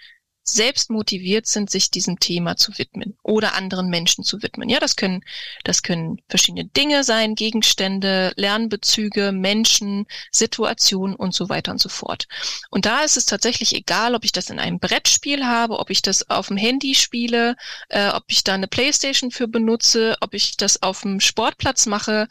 selbst 0.52 0.90
motiviert 0.90 1.48
sind, 1.48 1.70
sich 1.70 1.92
diesem 1.92 2.20
Thema 2.20 2.56
zu 2.58 2.78
widmen 2.78 3.18
oder 3.24 3.56
anderen 3.56 3.90
Menschen 3.90 4.24
zu 4.24 4.42
widmen. 4.42 4.70
Ja, 4.70 4.80
das 4.80 4.96
können, 4.96 5.24
das 5.64 5.84
können 5.84 6.22
verschiedene 6.28 6.66
Dinge 6.66 7.04
sein, 7.04 7.36
Gegenstände, 7.36 8.34
Lernbezüge, 8.36 9.32
Menschen, 9.32 10.06
Situationen 10.32 11.16
und 11.16 11.34
so 11.34 11.50
weiter 11.50 11.72
und 11.72 11.82
so 11.82 11.90
fort. 11.90 12.28
Und 12.70 12.86
da 12.86 13.02
ist 13.02 13.18
es 13.18 13.26
tatsächlich 13.26 13.76
egal, 13.76 14.16
ob 14.16 14.26
ich 14.26 14.32
das 14.32 14.50
in 14.50 14.60
einem 14.60 14.80
Brettspiel 14.80 15.46
habe, 15.46 15.80
ob 15.80 15.90
ich 15.90 16.02
das 16.02 16.30
auf 16.30 16.48
dem 16.48 16.58
Handy 16.58 16.96
spiele, 16.96 17.56
äh, 17.90 18.10
ob 18.10 18.24
ich 18.28 18.44
da 18.44 18.54
eine 18.54 18.68
Playstation 18.68 19.32
für 19.32 19.48
benutze, 19.48 20.16
ob 20.22 20.34
ich 20.34 20.58
das 20.58 20.82
auf 20.82 21.02
dem 21.02 21.20
Sportplatz 21.20 21.86
mache, 21.86 22.28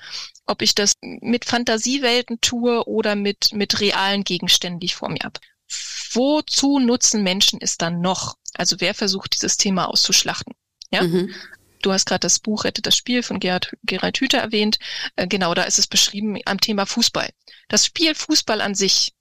ob 0.47 0.63
ich 0.63 0.75
das 0.75 0.95
mit 1.03 1.45
Fantasiewelten 1.45 2.41
tue 2.41 2.87
oder 2.87 3.15
mit, 3.15 3.53
mit 3.53 3.81
realen 3.81 4.25
Gegenständen, 4.25 4.81
die 4.81 4.87
ich 4.87 4.95
vor 4.95 5.11
mir 5.11 5.21
habe. 5.23 5.41
Wozu 6.13 6.79
nutzen 6.79 7.23
Menschen 7.23 7.61
es 7.61 7.77
dann 7.77 8.01
noch? 8.01 8.37
Also 8.55 8.77
wer 8.81 8.95
versucht, 8.95 9.35
dieses 9.35 9.57
Thema 9.57 9.87
auszuschlachten? 9.87 10.55
Ja? 10.91 11.03
Mhm. 11.03 11.35
Du 11.83 11.93
hast 11.93 12.07
gerade 12.07 12.21
das 12.21 12.41
Buch 12.41 12.65
Rettet 12.65 12.87
das 12.87 12.97
Spiel 12.97 13.23
von 13.23 13.39
Gerhard, 13.41 13.73
Gerhard 13.85 14.19
Hüther 14.19 14.39
erwähnt. 14.39 14.79
Äh, 15.17 15.27
genau, 15.27 15.55
da 15.55 15.63
ist 15.63 15.79
es 15.79 15.87
beschrieben 15.87 16.39
am 16.45 16.61
Thema 16.61 16.87
Fußball. 16.87 17.31
Das 17.69 17.87
Spiel 17.87 18.15
Fußball 18.15 18.61
an 18.61 18.75
sich 18.75 19.13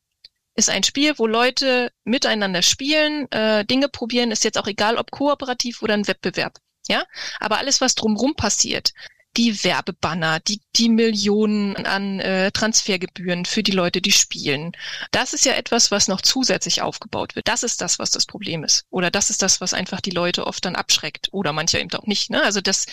ist 0.56 0.70
ein 0.70 0.84
Spiel, 0.84 1.14
wo 1.20 1.28
Leute 1.28 1.92
miteinander 2.04 2.64
spielen, 2.64 3.32
äh, 3.32 3.64
Dinge 3.66 3.90
probieren, 3.90 4.32
ist 4.32 4.44
jetzt 4.44 4.58
auch 4.58 4.68
egal, 4.68 4.98
ob 4.98 5.12
kooperativ 5.12 5.84
oder 5.84 5.94
ein 5.94 6.08
Wettbewerb. 6.08 6.58
Ja, 6.88 7.06
aber 7.40 7.58
alles, 7.60 7.80
was 7.82 7.96
drumherum 7.96 8.36
passiert, 8.36 8.94
die 9.38 9.64
Werbebanner, 9.64 10.40
die, 10.40 10.62
die 10.76 10.90
Millionen 10.90 11.76
an 11.86 12.20
äh, 12.20 12.52
Transfergebühren 12.52 13.46
für 13.46 13.64
die 13.64 13.72
Leute, 13.72 14.02
die 14.02 14.12
spielen. 14.12 14.72
Das 15.12 15.34
ist 15.34 15.46
ja 15.46 15.54
etwas, 15.54 15.92
was 15.92 16.08
noch 16.08 16.22
zusätzlich 16.22 16.82
aufgebaut 16.82 17.36
wird. 17.36 17.48
Das 17.48 17.64
ist 17.64 17.82
das, 17.82 18.00
was 18.00 18.10
das 18.10 18.26
Problem 18.26 18.64
ist. 18.64 18.86
Oder 18.90 19.12
das 19.12 19.30
ist 19.30 19.42
das, 19.42 19.62
was 19.62 19.74
einfach 19.74 20.02
die 20.02 20.12
Leute 20.12 20.48
oft 20.48 20.66
dann 20.66 20.76
abschreckt. 20.76 21.30
Oder 21.32 21.54
manche 21.54 21.80
eben 21.80 21.92
auch 21.94 22.08
nicht. 22.08 22.32
Ne? 22.32 22.42
Also 22.44 22.62
das, 22.62 22.88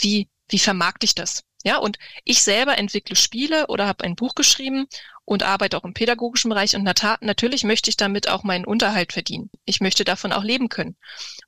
wie, 0.00 0.28
wie 0.48 0.58
vermarkte 0.58 1.04
ich 1.06 1.14
das? 1.14 1.44
Ja, 1.66 1.78
und 1.78 1.98
ich 2.24 2.42
selber 2.42 2.76
entwickle 2.76 3.16
Spiele 3.16 3.68
oder 3.68 3.86
habe 3.86 4.04
ein 4.04 4.16
Buch 4.16 4.34
geschrieben 4.34 4.86
und 5.24 5.42
arbeite 5.42 5.78
auch 5.78 5.84
im 5.84 5.94
pädagogischen 5.94 6.50
Bereich 6.50 6.76
und 6.76 6.82
natürlich 6.82 7.64
möchte 7.64 7.88
ich 7.88 7.96
damit 7.96 8.28
auch 8.28 8.44
meinen 8.44 8.66
Unterhalt 8.66 9.14
verdienen. 9.14 9.50
Ich 9.64 9.80
möchte 9.80 10.04
davon 10.04 10.32
auch 10.32 10.44
leben 10.44 10.68
können. 10.68 10.96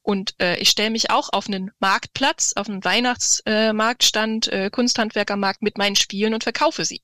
Und 0.00 0.35
äh, 0.40 0.57
ich 0.57 0.70
stelle 0.70 0.88
mich 0.88 1.11
auch 1.11 1.29
auf 1.35 1.48
einen 1.48 1.70
Marktplatz, 1.81 2.55
auf 2.57 2.68
einen 2.68 2.83
Weihnachtsmarktstand, 2.83 4.48
äh, 4.48 4.66
äh, 4.66 4.70
Kunsthandwerkermarkt 4.70 5.61
mit 5.61 5.76
meinen 5.76 5.96
Spielen 5.96 6.33
und 6.33 6.44
verkaufe 6.44 6.87
sie. 6.87 7.02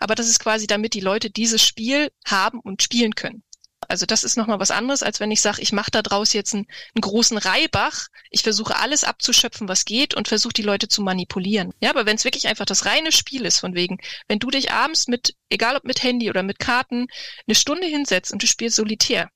Aber 0.00 0.16
das 0.16 0.28
ist 0.28 0.40
quasi 0.40 0.66
damit 0.66 0.94
die 0.94 1.00
Leute 1.00 1.30
dieses 1.30 1.64
Spiel 1.64 2.10
haben 2.26 2.58
und 2.58 2.82
spielen 2.82 3.14
können. 3.14 3.44
Also 3.88 4.04
das 4.04 4.22
ist 4.22 4.36
nochmal 4.36 4.60
was 4.60 4.70
anderes, 4.70 5.02
als 5.02 5.18
wenn 5.18 5.30
ich 5.30 5.40
sage, 5.40 5.62
ich 5.62 5.72
mache 5.72 5.90
da 5.90 6.02
draus 6.02 6.34
jetzt 6.34 6.54
einen, 6.54 6.66
einen, 6.94 7.00
großen 7.00 7.38
Reibach. 7.38 8.08
Ich 8.30 8.42
versuche 8.42 8.76
alles 8.76 9.02
abzuschöpfen, 9.02 9.66
was 9.66 9.86
geht 9.86 10.14
und 10.14 10.28
versuche 10.28 10.52
die 10.52 10.62
Leute 10.62 10.88
zu 10.88 11.00
manipulieren. 11.00 11.72
Ja, 11.80 11.88
aber 11.88 12.04
wenn 12.04 12.16
es 12.16 12.24
wirklich 12.24 12.48
einfach 12.48 12.66
das 12.66 12.84
reine 12.84 13.12
Spiel 13.12 13.46
ist, 13.46 13.60
von 13.60 13.74
wegen, 13.74 13.98
wenn 14.28 14.38
du 14.38 14.50
dich 14.50 14.72
abends 14.72 15.08
mit, 15.08 15.34
egal 15.48 15.74
ob 15.74 15.84
mit 15.84 16.02
Handy 16.02 16.28
oder 16.28 16.42
mit 16.42 16.58
Karten, 16.58 17.06
eine 17.46 17.54
Stunde 17.54 17.86
hinsetzt 17.86 18.30
und 18.30 18.42
du 18.42 18.46
spielst 18.46 18.76
solitär, 18.76 19.30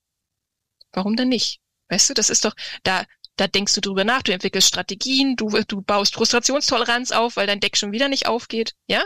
warum 0.92 1.16
denn 1.16 1.28
nicht? 1.28 1.60
Weißt 1.88 2.10
du, 2.10 2.14
das 2.14 2.28
ist 2.28 2.44
doch, 2.44 2.54
da, 2.82 3.06
da 3.36 3.46
denkst 3.46 3.74
du 3.74 3.80
drüber 3.80 4.04
nach, 4.04 4.22
du 4.22 4.32
entwickelst 4.32 4.68
Strategien, 4.68 5.34
du, 5.36 5.48
du 5.66 5.80
baust 5.80 6.14
Frustrationstoleranz 6.14 7.12
auf, 7.12 7.36
weil 7.36 7.46
dein 7.46 7.60
Deck 7.60 7.78
schon 7.78 7.92
wieder 7.92 8.08
nicht 8.08 8.26
aufgeht, 8.26 8.74
ja? 8.86 9.02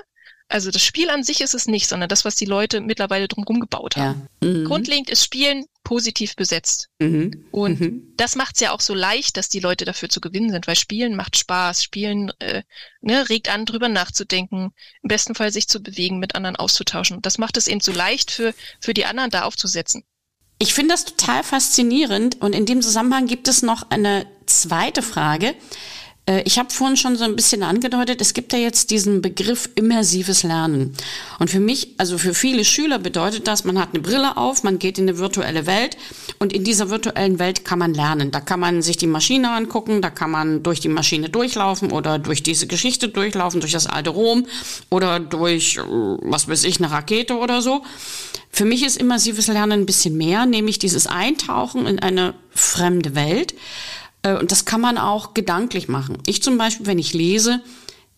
Also 0.49 0.71
das 0.71 0.83
Spiel 0.83 1.11
an 1.11 1.25
sich 1.25 1.41
ist 1.41 1.55
es 1.55 1.67
nicht, 1.67 1.89
sondern 1.89 2.09
das, 2.09 2.25
was 2.25 2.37
die 2.37 2.45
Leute 2.45 2.81
mittlerweile 2.81 3.27
drumherum 3.27 3.59
gebaut 3.59 3.97
haben. 3.97 4.29
Ja. 4.43 4.49
Mhm. 4.49 4.65
Grundlegend 4.65 5.11
ist 5.11 5.25
Spielen 5.25 5.65
positiv 5.83 6.37
besetzt. 6.37 6.89
Mhm. 7.01 7.47
Und 7.51 7.81
mhm. 7.81 8.13
das 8.17 8.37
macht 8.37 8.55
es 8.55 8.61
ja 8.61 8.71
auch 8.71 8.81
so 8.81 8.95
leicht, 8.95 9.37
dass 9.37 9.49
die 9.49 9.59
Leute 9.59 9.85
dafür 9.85 10.09
zu 10.09 10.21
gewinnen 10.21 10.51
sind, 10.51 10.69
weil 10.69 10.77
Spielen 10.77 11.17
macht 11.17 11.37
Spaß, 11.37 11.83
Spielen 11.83 12.31
äh, 12.39 12.63
ne, 13.01 13.29
regt 13.29 13.49
an, 13.49 13.67
drüber 13.67 13.89
nachzudenken, 13.89 14.73
im 15.03 15.09
besten 15.09 15.35
Fall 15.35 15.53
sich 15.53 15.67
zu 15.67 15.83
bewegen, 15.83 16.21
mit 16.21 16.37
anderen 16.37 16.57
auszutauschen. 16.57 17.17
Und 17.17 17.27
das 17.27 17.39
macht 17.39 17.57
es 17.57 17.67
eben 17.67 17.81
so 17.81 17.93
leicht 17.93 18.31
für, 18.31 18.55
für 18.81 18.95
die 18.95 19.05
anderen 19.05 19.31
da 19.31 19.43
aufzusetzen. 19.43 20.05
Ich 20.59 20.75
finde 20.75 20.95
das 20.95 21.05
total 21.05 21.43
faszinierend 21.43 22.41
und 22.41 22.55
in 22.55 22.67
dem 22.67 22.83
Zusammenhang 22.83 23.27
gibt 23.27 23.47
es 23.49 23.63
noch 23.63 23.91
eine 23.91 24.27
zweite 24.47 25.03
Frage. 25.03 25.55
Äh, 26.27 26.43
ich 26.43 26.59
habe 26.59 26.71
vorhin 26.71 26.97
schon 26.97 27.17
so 27.17 27.25
ein 27.25 27.37
bisschen 27.37 27.63
angedeutet, 27.63 28.21
es 28.21 28.35
gibt 28.35 28.53
ja 28.53 28.59
jetzt 28.59 28.91
diesen 28.91 29.23
Begriff 29.23 29.71
immersives 29.75 30.43
Lernen. 30.43 30.95
Und 31.39 31.51
für 31.51 31.61
mich, 31.61 31.95
also 31.99 32.19
für 32.19 32.35
viele 32.35 32.65
Schüler 32.65 32.99
bedeutet 32.99 33.47
das, 33.47 33.65
man 33.65 33.79
hat 33.79 33.91
eine 33.93 34.03
Brille 34.03 34.37
auf, 34.37 34.63
man 34.63 34.79
geht 34.79 34.99
in 34.99 35.09
eine 35.09 35.19
virtuelle 35.19 35.67
Welt 35.67 35.97
und 36.39 36.53
in 36.53 36.65
dieser 36.65 36.91
virtuellen 36.91 37.39
Welt 37.39 37.65
kann 37.65 37.79
man 37.79 37.95
lernen. 37.95 38.31
Da 38.31 38.41
kann 38.41 38.61
man 38.61 38.83
sich 38.83 38.97
die 38.97 39.07
Maschine 39.07 39.51
angucken, 39.51 40.03
da 40.03 40.11
kann 40.11 40.31
man 40.31 40.63
durch 40.63 40.81
die 40.81 40.89
Maschine 40.89 41.29
durchlaufen 41.31 41.93
oder 41.93 42.19
durch 42.19 42.43
diese 42.43 42.67
Geschichte 42.67 43.09
durchlaufen, 43.09 43.61
durch 43.61 43.73
das 43.73 43.87
alte 43.87 44.11
Rom 44.11 44.47
oder 44.91 45.21
durch, 45.21 45.77
äh, 45.77 45.81
was 45.81 46.49
weiß 46.49 46.65
ich, 46.65 46.79
eine 46.79 46.91
Rakete 46.91 47.37
oder 47.37 47.63
so. 47.63 47.83
Für 48.51 48.65
mich 48.65 48.85
ist 48.85 48.97
immersives 48.97 49.49
Lernen 49.49 49.81
ein 49.81 49.87
bisschen 49.87 50.17
mehr, 50.17 50.47
nämlich 50.47 50.79
dieses 50.79 51.07
Eintauchen 51.07 51.87
in 51.87 51.99
eine 51.99 52.33
fremde 52.55 53.15
Welt. 53.15 53.55
Äh, 54.27 54.37
und 54.39 54.51
das 54.51 54.65
kann 54.65 54.81
man 54.81 54.99
auch 54.99 55.35
gedanklich 55.35 55.89
machen. 55.89 56.19
Ich 56.27 56.43
zum 56.43 56.59
Beispiel, 56.59 56.87
wenn 56.87 56.99
ich 56.99 57.15
lese, 57.15 57.61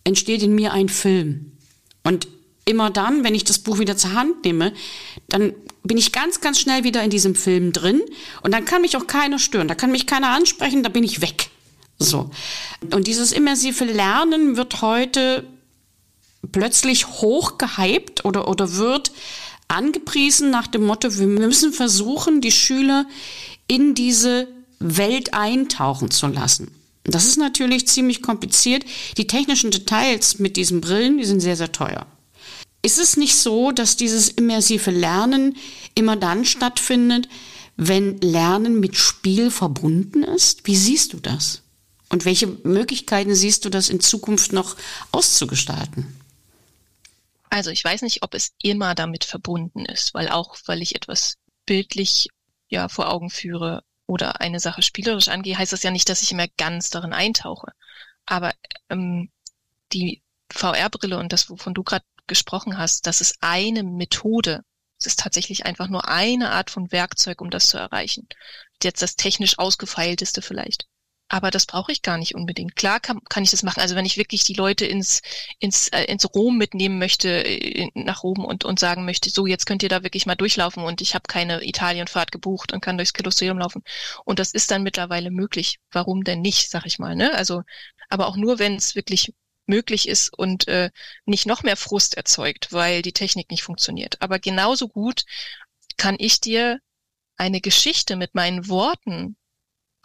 entsteht 0.04 0.42
in 0.42 0.54
mir 0.54 0.72
ein 0.72 0.88
Film. 0.88 1.52
Und 2.02 2.28
immer 2.64 2.90
dann, 2.90 3.24
wenn 3.24 3.34
ich 3.34 3.44
das 3.44 3.58
Buch 3.58 3.78
wieder 3.78 3.96
zur 3.96 4.14
Hand 4.14 4.44
nehme, 4.44 4.72
dann 5.28 5.54
bin 5.82 5.98
ich 5.98 6.12
ganz, 6.12 6.40
ganz 6.40 6.58
schnell 6.58 6.84
wieder 6.84 7.02
in 7.02 7.10
diesem 7.10 7.34
Film 7.34 7.72
drin. 7.72 8.00
Und 8.42 8.52
dann 8.52 8.64
kann 8.64 8.82
mich 8.82 8.96
auch 8.96 9.06
keiner 9.06 9.38
stören. 9.38 9.68
Da 9.68 9.74
kann 9.74 9.90
mich 9.90 10.06
keiner 10.06 10.30
ansprechen, 10.30 10.82
da 10.82 10.88
bin 10.88 11.04
ich 11.04 11.20
weg. 11.20 11.50
So. 11.98 12.30
Und 12.92 13.06
dieses 13.06 13.32
immersive 13.32 13.84
Lernen 13.84 14.56
wird 14.56 14.80
heute 14.82 15.44
plötzlich 16.52 17.06
hoch 17.06 17.58
gehypt 17.58 18.24
oder, 18.24 18.48
oder 18.48 18.74
wird 18.74 19.12
angepriesen 19.66 20.50
nach 20.50 20.66
dem 20.66 20.86
Motto, 20.86 21.18
wir 21.18 21.26
müssen 21.26 21.72
versuchen, 21.72 22.40
die 22.40 22.52
Schüler 22.52 23.06
in 23.66 23.94
diese 23.94 24.48
Welt 24.80 25.34
eintauchen 25.34 26.10
zu 26.10 26.26
lassen. 26.28 26.70
Das 27.04 27.26
ist 27.26 27.38
natürlich 27.38 27.88
ziemlich 27.88 28.22
kompliziert. 28.22 28.84
Die 29.16 29.26
technischen 29.26 29.70
Details 29.70 30.38
mit 30.38 30.56
diesen 30.56 30.80
Brillen, 30.80 31.18
die 31.18 31.24
sind 31.24 31.40
sehr, 31.40 31.56
sehr 31.56 31.72
teuer. 31.72 32.06
Ist 32.82 32.98
es 32.98 33.16
nicht 33.16 33.36
so, 33.36 33.72
dass 33.72 33.96
dieses 33.96 34.28
immersive 34.28 34.90
Lernen 34.90 35.56
immer 35.94 36.16
dann 36.16 36.44
stattfindet, 36.44 37.28
wenn 37.76 38.20
Lernen 38.20 38.78
mit 38.78 38.96
Spiel 38.96 39.50
verbunden 39.50 40.22
ist? 40.22 40.66
Wie 40.66 40.76
siehst 40.76 41.12
du 41.12 41.18
das? 41.18 41.62
Und 42.08 42.24
welche 42.24 42.46
Möglichkeiten 42.46 43.34
siehst 43.34 43.64
du, 43.64 43.70
das 43.70 43.88
in 43.88 44.00
Zukunft 44.00 44.52
noch 44.52 44.76
auszugestalten? 45.12 46.18
Also 47.50 47.70
ich 47.70 47.82
weiß 47.82 48.02
nicht, 48.02 48.22
ob 48.22 48.34
es 48.34 48.52
immer 48.62 48.94
damit 48.94 49.24
verbunden 49.24 49.84
ist, 49.86 50.14
weil 50.14 50.28
auch, 50.28 50.56
weil 50.66 50.82
ich 50.82 50.94
etwas 50.94 51.36
bildlich 51.66 52.28
ja 52.68 52.88
vor 52.88 53.10
Augen 53.10 53.30
führe 53.30 53.82
oder 54.08 54.40
eine 54.40 54.58
Sache 54.58 54.82
spielerisch 54.82 55.28
angehe, 55.28 55.56
heißt 55.56 55.72
das 55.72 55.84
ja 55.84 55.92
nicht, 55.92 56.08
dass 56.08 56.22
ich 56.22 56.32
immer 56.32 56.48
ganz 56.56 56.90
darin 56.90 57.12
eintauche. 57.12 57.72
Aber 58.26 58.52
ähm, 58.90 59.30
die 59.92 60.22
VR-Brille 60.50 61.18
und 61.18 61.32
das, 61.32 61.50
wovon 61.50 61.74
du 61.74 61.84
gerade 61.84 62.04
gesprochen 62.26 62.78
hast, 62.78 63.06
das 63.06 63.20
ist 63.20 63.36
eine 63.40 63.84
Methode. 63.84 64.64
Es 64.98 65.06
ist 65.06 65.20
tatsächlich 65.20 65.66
einfach 65.66 65.88
nur 65.88 66.08
eine 66.08 66.50
Art 66.50 66.70
von 66.70 66.90
Werkzeug, 66.90 67.40
um 67.40 67.50
das 67.50 67.68
zu 67.68 67.78
erreichen. 67.78 68.26
Jetzt 68.82 69.02
das 69.02 69.16
technisch 69.16 69.58
ausgefeilteste 69.58 70.42
vielleicht 70.42 70.88
aber 71.28 71.50
das 71.50 71.66
brauche 71.66 71.92
ich 71.92 72.02
gar 72.02 72.16
nicht 72.16 72.34
unbedingt. 72.34 72.74
Klar 72.74 73.00
kann, 73.00 73.20
kann 73.28 73.42
ich 73.42 73.50
das 73.50 73.62
machen. 73.62 73.80
Also 73.80 73.94
wenn 73.94 74.06
ich 74.06 74.16
wirklich 74.16 74.44
die 74.44 74.54
Leute 74.54 74.86
ins, 74.86 75.20
ins, 75.58 75.88
äh, 75.88 76.04
ins 76.04 76.26
Rom 76.34 76.56
mitnehmen 76.56 76.98
möchte, 76.98 77.44
äh, 77.44 77.90
nach 77.94 78.22
Rom 78.22 78.44
und, 78.44 78.64
und 78.64 78.78
sagen 78.78 79.04
möchte, 79.04 79.30
so 79.30 79.46
jetzt 79.46 79.66
könnt 79.66 79.82
ihr 79.82 79.90
da 79.90 80.02
wirklich 80.02 80.26
mal 80.26 80.36
durchlaufen 80.36 80.82
und 80.82 81.00
ich 81.02 81.14
habe 81.14 81.24
keine 81.28 81.62
Italienfahrt 81.64 82.32
gebucht 82.32 82.72
und 82.72 82.80
kann 82.80 82.96
durchs 82.96 83.12
Kolosseum 83.12 83.58
laufen. 83.58 83.82
Und 84.24 84.38
das 84.38 84.52
ist 84.52 84.70
dann 84.70 84.82
mittlerweile 84.82 85.30
möglich. 85.30 85.78
Warum 85.90 86.24
denn 86.24 86.40
nicht, 86.40 86.70
sag 86.70 86.86
ich 86.86 86.98
mal. 86.98 87.14
Ne? 87.14 87.34
Also, 87.34 87.62
aber 88.08 88.26
auch 88.26 88.36
nur, 88.36 88.58
wenn 88.58 88.76
es 88.76 88.94
wirklich 88.94 89.34
möglich 89.66 90.08
ist 90.08 90.32
und 90.36 90.66
äh, 90.66 90.90
nicht 91.26 91.46
noch 91.46 91.62
mehr 91.62 91.76
Frust 91.76 92.16
erzeugt, 92.16 92.72
weil 92.72 93.02
die 93.02 93.12
Technik 93.12 93.50
nicht 93.50 93.62
funktioniert. 93.62 94.20
Aber 94.22 94.38
genauso 94.38 94.88
gut 94.88 95.24
kann 95.98 96.16
ich 96.18 96.40
dir 96.40 96.80
eine 97.36 97.60
Geschichte 97.60 98.16
mit 98.16 98.34
meinen 98.34 98.68
Worten 98.68 99.36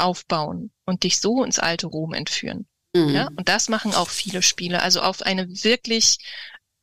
aufbauen 0.04 0.72
und 0.86 1.04
dich 1.04 1.20
so 1.20 1.44
ins 1.44 1.60
alte 1.60 1.88
Rom 1.88 2.13
entführen. 2.13 2.68
Mhm. 2.96 3.10
Ja, 3.10 3.28
und 3.36 3.50
das 3.50 3.70
machen 3.70 3.94
auch 3.94 4.10
viele 4.10 4.42
Spiele. 4.42 4.82
Also 4.82 5.02
auf 5.02 5.22
eine 5.22 5.48
wirklich 5.48 6.18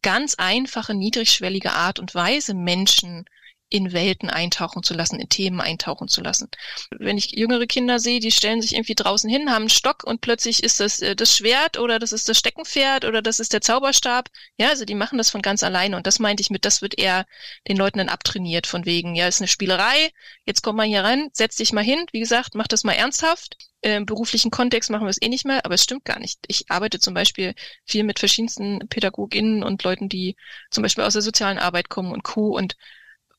ganz 0.02 0.34
einfache, 0.36 0.94
niedrigschwellige 0.94 1.72
Art 1.72 1.98
und 1.98 2.14
Weise 2.14 2.54
Menschen 2.54 3.24
in 3.70 3.92
Welten 3.92 4.28
eintauchen 4.28 4.82
zu 4.82 4.94
lassen, 4.94 5.20
in 5.20 5.28
Themen 5.28 5.60
eintauchen 5.60 6.08
zu 6.08 6.20
lassen. 6.20 6.48
Wenn 6.90 7.16
ich 7.16 7.30
jüngere 7.30 7.66
Kinder 7.66 8.00
sehe, 8.00 8.20
die 8.20 8.32
stellen 8.32 8.60
sich 8.60 8.74
irgendwie 8.74 8.96
draußen 8.96 9.30
hin, 9.30 9.50
haben 9.50 9.62
einen 9.62 9.70
Stock 9.70 10.04
und 10.04 10.20
plötzlich 10.20 10.62
ist 10.62 10.80
das 10.80 11.00
äh, 11.00 11.16
das 11.16 11.36
Schwert 11.36 11.78
oder 11.78 11.98
das 11.98 12.12
ist 12.12 12.28
das 12.28 12.38
Steckenpferd 12.38 13.04
oder 13.04 13.22
das 13.22 13.40
ist 13.40 13.52
der 13.52 13.60
Zauberstab. 13.60 14.28
Ja, 14.58 14.68
also 14.68 14.84
die 14.84 14.94
machen 14.94 15.18
das 15.18 15.30
von 15.30 15.40
ganz 15.40 15.62
alleine 15.62 15.96
und 15.96 16.06
das 16.06 16.18
meinte 16.18 16.40
ich 16.42 16.50
mit, 16.50 16.64
das 16.64 16.82
wird 16.82 16.98
eher 16.98 17.26
den 17.68 17.76
Leuten 17.76 17.98
dann 17.98 18.08
abtrainiert 18.08 18.66
von 18.66 18.84
wegen, 18.84 19.14
ja, 19.14 19.28
ist 19.28 19.40
eine 19.40 19.48
Spielerei, 19.48 20.10
jetzt 20.44 20.62
komm 20.62 20.76
mal 20.76 20.86
hier 20.86 21.04
rein, 21.04 21.30
setz 21.32 21.56
dich 21.56 21.72
mal 21.72 21.84
hin, 21.84 22.04
wie 22.12 22.20
gesagt, 22.20 22.54
mach 22.54 22.66
das 22.66 22.84
mal 22.84 22.92
ernsthaft. 22.92 23.56
Im 23.82 24.04
beruflichen 24.04 24.50
Kontext 24.50 24.90
machen 24.90 25.06
wir 25.06 25.10
es 25.10 25.22
eh 25.22 25.28
nicht 25.28 25.46
mehr, 25.46 25.64
aber 25.64 25.74
es 25.74 25.82
stimmt 25.82 26.04
gar 26.04 26.18
nicht. 26.18 26.38
Ich 26.48 26.70
arbeite 26.70 27.00
zum 27.00 27.14
Beispiel 27.14 27.54
viel 27.86 28.04
mit 28.04 28.18
verschiedensten 28.18 28.80
PädagogInnen 28.88 29.62
und 29.62 29.82
Leuten, 29.84 30.10
die 30.10 30.36
zum 30.70 30.82
Beispiel 30.82 31.04
aus 31.04 31.14
der 31.14 31.22
sozialen 31.22 31.58
Arbeit 31.58 31.88
kommen 31.88 32.12
und 32.12 32.22
Co. 32.22 32.54
Und 32.54 32.76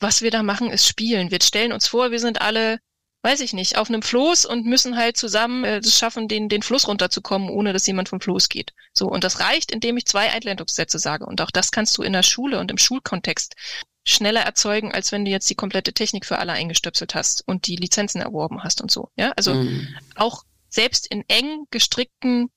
was 0.01 0.21
wir 0.21 0.31
da 0.31 0.43
machen, 0.43 0.69
ist 0.69 0.87
spielen. 0.87 1.31
Wir 1.31 1.39
stellen 1.41 1.71
uns 1.71 1.87
vor, 1.87 2.11
wir 2.11 2.19
sind 2.19 2.41
alle, 2.41 2.79
weiß 3.23 3.39
ich 3.39 3.53
nicht, 3.53 3.77
auf 3.77 3.87
einem 3.87 4.01
Floß 4.01 4.45
und 4.45 4.65
müssen 4.65 4.97
halt 4.97 5.15
zusammen 5.15 5.63
äh, 5.63 5.77
es 5.77 5.97
schaffen, 5.97 6.27
den, 6.27 6.49
den 6.49 6.63
Fluss 6.63 6.87
runterzukommen, 6.87 7.49
ohne 7.49 7.71
dass 7.71 7.87
jemand 7.87 8.09
vom 8.09 8.19
Floß 8.19 8.49
geht. 8.49 8.73
So, 8.93 9.07
und 9.07 9.23
das 9.23 9.39
reicht, 9.39 9.71
indem 9.71 9.97
ich 9.97 10.05
zwei 10.05 10.31
Einleitungssätze 10.31 10.99
sage. 10.99 11.25
Und 11.25 11.39
auch 11.41 11.51
das 11.51 11.71
kannst 11.71 11.97
du 11.97 12.03
in 12.03 12.13
der 12.13 12.23
Schule 12.23 12.59
und 12.59 12.71
im 12.71 12.77
Schulkontext 12.77 13.55
schneller 14.03 14.41
erzeugen, 14.41 14.91
als 14.91 15.11
wenn 15.11 15.25
du 15.25 15.31
jetzt 15.31 15.49
die 15.49 15.55
komplette 15.55 15.93
Technik 15.93 16.25
für 16.25 16.39
alle 16.39 16.53
eingestöpselt 16.53 17.13
hast 17.13 17.47
und 17.47 17.67
die 17.67 17.75
Lizenzen 17.75 18.19
erworben 18.19 18.63
hast 18.63 18.81
und 18.81 18.89
so. 18.89 19.09
Ja, 19.15 19.31
also 19.35 19.53
mhm. 19.53 19.95
auch 20.15 20.43
selbst 20.69 21.05
in 21.05 21.23
eng 21.27 21.65
gestrickten 21.69 22.49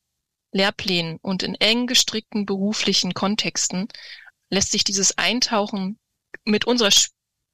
Lehrplänen 0.53 1.19
und 1.21 1.43
in 1.43 1.55
eng 1.57 1.87
gestrickten 1.87 2.47
beruflichen 2.47 3.13
Kontexten 3.13 3.89
lässt 4.51 4.73
sich 4.73 4.85
dieses 4.85 5.19
Eintauchen 5.19 5.99
mit 6.45 6.65
unserer 6.65 6.93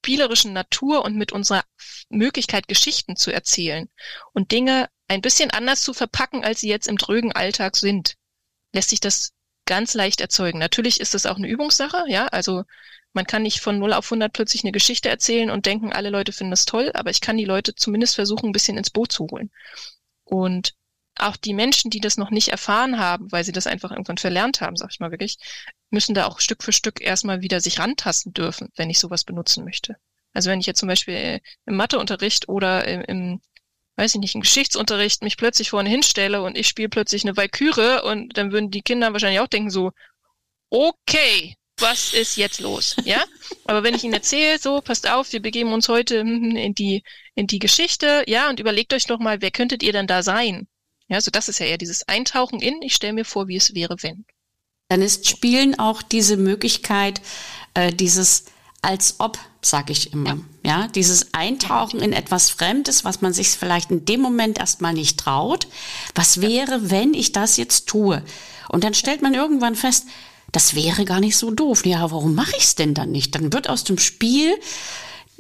spielerischen 0.01 0.53
Natur 0.53 1.05
und 1.05 1.17
mit 1.17 1.31
unserer 1.33 1.65
Möglichkeit, 2.09 2.69
Geschichten 2.69 3.17
zu 3.17 3.31
erzählen 3.31 3.89
und 4.33 4.51
Dinge 4.51 4.89
ein 5.09 5.21
bisschen 5.21 5.51
anders 5.51 5.83
zu 5.83 5.93
verpacken, 5.93 6.43
als 6.43 6.61
sie 6.61 6.69
jetzt 6.69 6.89
im 6.89 6.97
drögen 6.97 7.33
Alltag 7.33 7.77
sind, 7.77 8.15
lässt 8.73 8.91
sich 8.91 9.01
das 9.01 9.33
ganz 9.67 9.95
leicht 9.95 10.21
erzeugen. 10.21 10.59
Natürlich 10.59 11.01
ist 11.01 11.15
das 11.15 11.27
auch 11.27 11.37
eine 11.37 11.49
Übungssache, 11.49 12.05
ja, 12.09 12.27
also 12.29 12.65
man 13.13 13.27
kann 13.27 13.43
nicht 13.43 13.61
von 13.61 13.79
0 13.79 13.93
auf 13.93 14.07
100 14.07 14.33
plötzlich 14.33 14.65
eine 14.65 14.73
Geschichte 14.73 15.09
erzählen 15.09 15.51
und 15.51 15.67
denken, 15.67 15.93
alle 15.93 16.11
Leute 16.11 16.33
finden 16.33 16.53
das 16.53 16.65
toll, 16.65 16.91
aber 16.95 17.11
ich 17.11 17.21
kann 17.21 17.37
die 17.37 17.45
Leute 17.45 17.75
zumindest 17.75 18.15
versuchen, 18.15 18.51
ein 18.51 18.53
bisschen 18.53 18.79
ins 18.79 18.91
Boot 18.91 19.13
zu 19.13 19.27
holen. 19.31 19.51
Und 20.25 20.75
auch 21.17 21.37
die 21.37 21.55
Menschen, 21.55 21.91
die 21.91 22.01
das 22.01 22.17
noch 22.17 22.31
nicht 22.31 22.49
erfahren 22.49 22.99
haben, 22.99 23.31
weil 23.33 23.45
sie 23.45 23.53
das 23.53 23.67
einfach 23.67 23.91
irgendwann 23.91 24.19
verlernt 24.19 24.61
haben, 24.61 24.77
sag 24.77 24.91
ich 24.91 25.01
mal 25.01 25.11
wirklich, 25.11 25.37
müssen 25.91 26.15
da 26.15 26.27
auch 26.27 26.41
Stück 26.41 26.63
für 26.63 26.73
Stück 26.73 27.01
erstmal 27.01 27.43
wieder 27.43 27.61
sich 27.61 27.79
rantasten 27.79 28.33
dürfen, 28.33 28.69
wenn 28.77 28.91
ich 28.91 28.99
sowas 28.99 29.25
benutzen 29.25 29.65
möchte. 29.65 29.97
Also 30.33 30.51
wenn 30.51 30.61
ich 30.61 30.67
jetzt 30.67 30.81
zum 30.81 30.89
Beispiel 30.89 31.15
äh, 31.15 31.41
im 31.67 31.77
Matheunterricht 31.77 32.49
oder 32.49 32.87
im, 32.87 33.03
im 33.03 33.41
weiß 33.97 34.15
ich 34.15 34.21
nicht, 34.21 34.35
im 34.35 34.41
Geschichtsunterricht 34.41 35.23
mich 35.23 35.37
plötzlich 35.37 35.71
vorne 35.71 35.91
hinstelle 35.91 36.43
und 36.43 36.57
ich 36.57 36.69
spiele 36.69 36.89
plötzlich 36.89 37.25
eine 37.25 37.37
Valkyrie 37.37 38.03
und 38.03 38.37
dann 38.39 38.51
würden 38.51 38.71
die 38.71 38.81
Kinder 38.81 39.13
wahrscheinlich 39.13 39.41
auch 39.41 39.47
denken 39.47 39.71
so, 39.71 39.93
okay, 40.71 41.55
was 41.79 42.15
ist 42.15 42.37
jetzt 42.37 42.61
los? 42.61 42.97
Ja? 43.05 43.23
Aber 43.67 43.83
wenn 43.83 43.95
ich 43.95 44.05
ihnen 44.05 44.15
erzähle, 44.15 44.59
so, 44.59 44.81
passt 44.81 45.11
auf, 45.11 45.33
wir 45.33 45.43
begeben 45.43 45.73
uns 45.73 45.89
heute 45.89 46.17
in 46.17 46.75
die, 46.75 47.03
in 47.35 47.47
die 47.47 47.59
Geschichte, 47.59 48.25
ja, 48.27 48.49
und 48.49 48.61
überlegt 48.61 48.95
euch 48.95 49.05
doch 49.05 49.19
mal, 49.19 49.43
wer 49.43 49.51
könntet 49.51 49.83
ihr 49.83 49.93
denn 49.93 50.07
da 50.07 50.23
sein? 50.23 50.67
Ja, 51.11 51.21
so 51.21 51.31
das 51.31 51.49
ist 51.49 51.59
ja 51.59 51.67
eher 51.67 51.79
dieses 51.79 52.09
Eintauchen 52.09 52.61
in, 52.61 52.81
ich 52.83 52.95
stelle 52.95 53.13
mir 53.13 53.25
vor, 53.25 53.49
wie 53.49 53.57
es 53.57 53.75
wäre, 53.75 53.97
wenn. 54.01 54.25
Dann 54.89 55.03
ist 55.03 55.29
Spielen 55.29 55.79
auch 55.79 56.03
diese 56.03 56.37
Möglichkeit, 56.37 57.21
äh, 57.75 57.93
dieses 57.93 58.45
als 58.81 59.17
ob, 59.19 59.39
sag 59.61 59.91
ich 59.91 60.13
immer. 60.13 60.39
Ja. 60.65 60.83
ja, 60.83 60.89
dieses 60.89 61.35
Eintauchen 61.35 62.01
in 62.01 62.13
etwas 62.13 62.49
Fremdes, 62.49 63.05
was 63.05 63.21
man 63.21 63.33
sich 63.33 63.51
vielleicht 63.51 63.91
in 63.91 64.05
dem 64.05 64.21
Moment 64.21 64.59
erstmal 64.59 64.95
nicht 64.95 65.19
traut. 65.19 65.67
Was 66.15 66.41
wäre, 66.41 66.91
wenn 66.91 67.13
ich 67.13 67.33
das 67.33 67.57
jetzt 67.57 67.89
tue? 67.89 68.23
Und 68.69 68.85
dann 68.85 68.95
stellt 68.95 69.21
man 69.21 69.35
irgendwann 69.35 69.75
fest, 69.75 70.07
das 70.53 70.75
wäre 70.75 71.05
gar 71.05 71.21
nicht 71.21 71.37
so 71.37 71.51
doof. 71.51 71.85
Ja, 71.85 72.11
warum 72.11 72.35
mache 72.35 72.57
ich 72.57 72.65
es 72.65 72.75
denn 72.77 72.95
dann 72.95 73.11
nicht? 73.11 73.35
Dann 73.35 73.53
wird 73.53 73.69
aus 73.69 73.85
dem 73.85 73.99
Spiel 73.99 74.55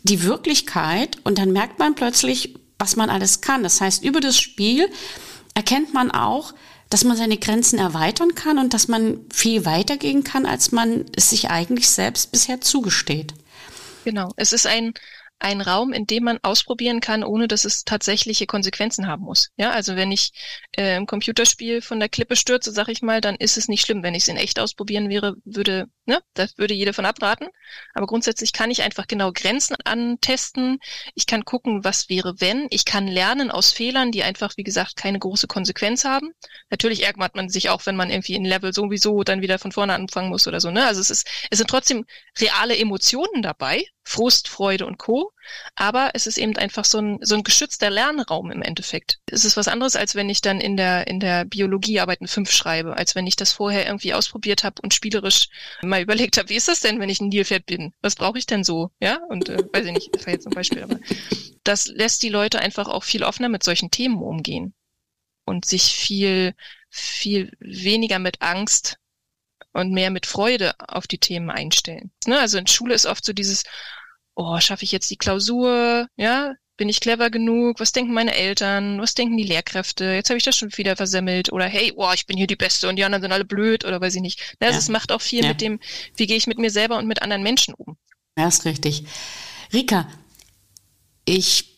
die 0.02 0.22
Wirklichkeit 0.22 1.16
und 1.24 1.38
dann 1.38 1.52
merkt 1.52 1.78
man 1.78 1.94
plötzlich, 1.94 2.56
was 2.78 2.96
man 2.96 3.08
alles 3.08 3.40
kann. 3.40 3.62
Das 3.62 3.80
heißt, 3.80 4.04
über 4.04 4.20
das 4.20 4.38
Spiel 4.38 4.88
erkennt 5.60 5.92
man 5.92 6.10
auch, 6.10 6.54
dass 6.88 7.04
man 7.04 7.18
seine 7.18 7.36
Grenzen 7.36 7.78
erweitern 7.78 8.34
kann 8.34 8.58
und 8.58 8.72
dass 8.72 8.88
man 8.88 9.26
viel 9.30 9.66
weitergehen 9.66 10.24
kann, 10.24 10.46
als 10.46 10.72
man 10.72 11.04
es 11.14 11.28
sich 11.28 11.50
eigentlich 11.50 11.90
selbst 11.90 12.32
bisher 12.32 12.62
zugesteht. 12.62 13.34
Genau. 14.04 14.32
Es 14.36 14.54
ist 14.54 14.66
ein, 14.66 14.94
ein 15.38 15.60
Raum, 15.60 15.92
in 15.92 16.06
dem 16.06 16.24
man 16.24 16.38
ausprobieren 16.42 17.00
kann, 17.00 17.22
ohne 17.22 17.46
dass 17.46 17.66
es 17.66 17.84
tatsächliche 17.84 18.46
Konsequenzen 18.46 19.06
haben 19.06 19.22
muss. 19.22 19.50
Ja, 19.58 19.70
also 19.70 19.96
wenn 19.96 20.10
ich 20.10 20.30
äh, 20.78 20.96
im 20.96 21.04
Computerspiel 21.04 21.82
von 21.82 22.00
der 22.00 22.08
Klippe 22.08 22.36
stürze, 22.36 22.72
sag 22.72 22.88
ich 22.88 23.02
mal, 23.02 23.20
dann 23.20 23.34
ist 23.34 23.58
es 23.58 23.68
nicht 23.68 23.84
schlimm. 23.84 24.02
Wenn 24.02 24.14
ich 24.14 24.22
es 24.22 24.28
in 24.28 24.38
echt 24.38 24.58
ausprobieren 24.58 25.10
wäre, 25.10 25.34
würde, 25.44 25.88
ne, 26.10 26.20
das 26.34 26.58
würde 26.58 26.74
jeder 26.74 26.92
von 26.92 27.06
abraten. 27.06 27.46
Aber 27.94 28.06
grundsätzlich 28.06 28.52
kann 28.52 28.70
ich 28.70 28.82
einfach 28.82 29.06
genau 29.06 29.32
Grenzen 29.32 29.76
antesten. 29.84 30.78
Ich 31.14 31.26
kann 31.26 31.44
gucken, 31.44 31.84
was 31.84 32.08
wäre, 32.08 32.40
wenn. 32.40 32.66
Ich 32.70 32.84
kann 32.84 33.06
lernen 33.06 33.50
aus 33.50 33.72
Fehlern, 33.72 34.12
die 34.12 34.22
einfach, 34.22 34.56
wie 34.56 34.64
gesagt, 34.64 34.96
keine 34.96 35.18
große 35.18 35.46
Konsequenz 35.46 36.04
haben. 36.04 36.32
Natürlich 36.68 37.04
ärgert 37.04 37.36
man 37.36 37.48
sich 37.48 37.70
auch, 37.70 37.86
wenn 37.86 37.96
man 37.96 38.10
irgendwie 38.10 38.34
in 38.34 38.44
Level 38.44 38.74
sowieso 38.74 39.22
dann 39.22 39.40
wieder 39.40 39.58
von 39.58 39.72
vorne 39.72 39.94
anfangen 39.94 40.28
muss 40.28 40.46
oder 40.46 40.60
so. 40.60 40.70
Ne? 40.70 40.84
Also 40.84 41.00
es 41.00 41.10
ist, 41.10 41.28
es 41.50 41.58
sind 41.58 41.70
trotzdem 41.70 42.04
reale 42.38 42.76
Emotionen 42.76 43.42
dabei, 43.42 43.84
Frust, 44.02 44.48
Freude 44.48 44.86
und 44.86 44.98
Co. 44.98 45.32
Aber 45.74 46.10
es 46.14 46.26
ist 46.26 46.38
eben 46.38 46.56
einfach 46.56 46.84
so 46.84 46.98
ein, 46.98 47.18
so 47.22 47.34
ein 47.34 47.42
geschützter 47.44 47.90
Lernraum 47.90 48.50
im 48.50 48.62
Endeffekt. 48.62 49.18
Es 49.26 49.44
ist 49.44 49.56
was 49.56 49.68
anderes, 49.68 49.96
als 49.96 50.14
wenn 50.14 50.28
ich 50.28 50.40
dann 50.40 50.60
in 50.60 50.76
der, 50.76 51.06
in 51.06 51.20
der 51.20 51.44
Biologiearbeit 51.44 52.20
eine 52.20 52.28
5 52.28 52.50
schreibe, 52.50 52.96
als 52.96 53.14
wenn 53.14 53.26
ich 53.26 53.36
das 53.36 53.52
vorher 53.52 53.86
irgendwie 53.86 54.14
ausprobiert 54.14 54.64
habe 54.64 54.82
und 54.82 54.94
spielerisch 54.94 55.48
mal 55.82 56.02
überlegt 56.02 56.36
habe, 56.38 56.48
wie 56.48 56.56
ist 56.56 56.68
das 56.68 56.80
denn, 56.80 57.00
wenn 57.00 57.08
ich 57.08 57.20
ein 57.20 57.28
Nilpferd 57.28 57.66
bin? 57.66 57.92
Was 58.00 58.14
brauche 58.14 58.38
ich 58.38 58.46
denn 58.46 58.64
so? 58.64 58.90
Ja, 59.00 59.20
und 59.28 59.48
äh, 59.48 59.58
weiß 59.72 59.86
ich 59.86 59.92
nicht, 59.92 60.14
das 60.14 60.26
war 60.26 60.32
jetzt 60.32 60.46
ein 60.46 60.54
Beispiel, 60.54 60.82
aber 60.82 60.98
das 61.64 61.86
lässt 61.86 62.22
die 62.22 62.28
Leute 62.28 62.58
einfach 62.60 62.88
auch 62.88 63.04
viel 63.04 63.22
offener 63.22 63.48
mit 63.48 63.62
solchen 63.62 63.90
Themen 63.90 64.22
umgehen. 64.22 64.74
und 65.44 65.64
sich 65.64 65.82
viel, 65.84 66.54
viel 66.88 67.52
weniger 67.60 68.18
mit 68.18 68.40
Angst 68.42 68.98
und 69.72 69.92
mehr 69.92 70.10
mit 70.10 70.26
Freude 70.26 70.74
auf 70.78 71.06
die 71.06 71.18
Themen 71.18 71.50
einstellen. 71.50 72.10
Ne? 72.26 72.38
Also 72.38 72.58
in 72.58 72.66
Schule 72.66 72.94
ist 72.94 73.06
oft 73.06 73.24
so 73.24 73.32
dieses, 73.32 73.64
oh, 74.40 74.58
schaffe 74.60 74.84
ich 74.84 74.92
jetzt 74.92 75.10
die 75.10 75.16
Klausur, 75.16 76.08
ja, 76.16 76.54
bin 76.78 76.88
ich 76.88 77.00
clever 77.00 77.28
genug? 77.28 77.78
Was 77.78 77.92
denken 77.92 78.14
meine 78.14 78.34
Eltern? 78.34 78.98
Was 79.02 79.12
denken 79.12 79.36
die 79.36 79.44
Lehrkräfte? 79.44 80.06
Jetzt 80.06 80.30
habe 80.30 80.38
ich 80.38 80.44
das 80.44 80.56
schon 80.56 80.74
wieder 80.78 80.96
versemmelt. 80.96 81.52
Oder 81.52 81.66
hey, 81.66 81.92
oh, 81.94 82.10
ich 82.14 82.24
bin 82.24 82.38
hier 82.38 82.46
die 82.46 82.56
Beste 82.56 82.88
und 82.88 82.96
die 82.96 83.04
anderen 83.04 83.20
sind 83.20 83.32
alle 83.32 83.44
blöd 83.44 83.84
oder 83.84 84.00
weiß 84.00 84.14
ich 84.14 84.22
nicht. 84.22 84.56
Ne, 84.60 84.68
also 84.68 84.76
ja. 84.76 84.78
es 84.78 84.88
macht 84.88 85.12
auch 85.12 85.20
viel 85.20 85.42
ja. 85.42 85.48
mit 85.48 85.60
dem, 85.60 85.78
wie 86.16 86.26
gehe 86.26 86.38
ich 86.38 86.46
mit 86.46 86.58
mir 86.58 86.70
selber 86.70 86.96
und 86.96 87.06
mit 87.06 87.20
anderen 87.20 87.42
Menschen 87.42 87.74
um. 87.74 87.98
Ja, 88.38 88.48
ist 88.48 88.64
richtig. 88.64 89.04
Rika, 89.74 90.08
ich 91.26 91.76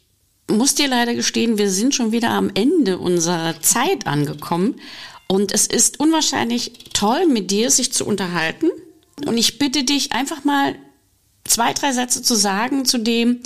muss 0.49 0.77
dir 0.77 0.87
leider 0.87 1.15
gestehen, 1.15 1.59
wir 1.59 1.71
sind 1.71 1.97
schon 1.97 2.13
wieder 2.13 2.31
am 2.31 2.53
Ende 2.55 2.99
unserer 2.99 3.61
Zeit 3.61 4.07
angekommen. 4.07 4.81
Und 5.27 5.51
es 5.51 5.67
ist 5.67 5.99
unwahrscheinlich 5.99 6.75
toll, 6.93 7.27
mit 7.27 7.51
dir 7.51 7.73
sich 7.73 7.93
zu 7.93 8.07
unterhalten. 8.07 8.71
Und 9.27 9.37
ich 9.37 9.59
bitte 9.59 9.83
dich 9.83 10.13
einfach 10.13 10.45
mal 10.45 10.77
zwei, 11.45 11.73
drei 11.73 11.93
Sätze 11.93 12.23
zu 12.23 12.35
sagen 12.35 12.85
zu 12.85 12.99
dem, 12.99 13.41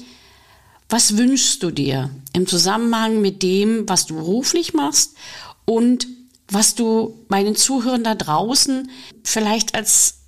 was 0.88 1.16
wünschst 1.16 1.62
du 1.62 1.70
dir 1.70 2.11
im 2.32 2.47
Zusammenhang 2.47 3.20
mit 3.20 3.42
dem, 3.42 3.88
was 3.88 4.07
du 4.07 4.14
beruflich 4.14 4.74
machst 4.74 5.16
und 5.64 6.07
was 6.49 6.74
du 6.76 7.24
meinen 7.28 7.57
Zuhörern 7.57 8.05
da 8.05 8.14
draußen 8.14 8.90
vielleicht 9.24 9.74
als, 9.74 10.20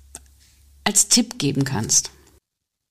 als 0.83 1.07
Tipp 1.07 1.39
geben 1.39 1.63
kannst? 1.63 2.11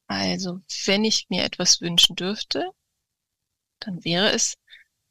Also, 0.06 0.60
wenn 0.86 1.04
ich 1.04 1.26
mir 1.28 1.44
etwas 1.44 1.82
wünschen 1.82 2.16
dürfte, 2.16 2.70
dann 3.80 4.02
wäre 4.04 4.32
es, 4.32 4.54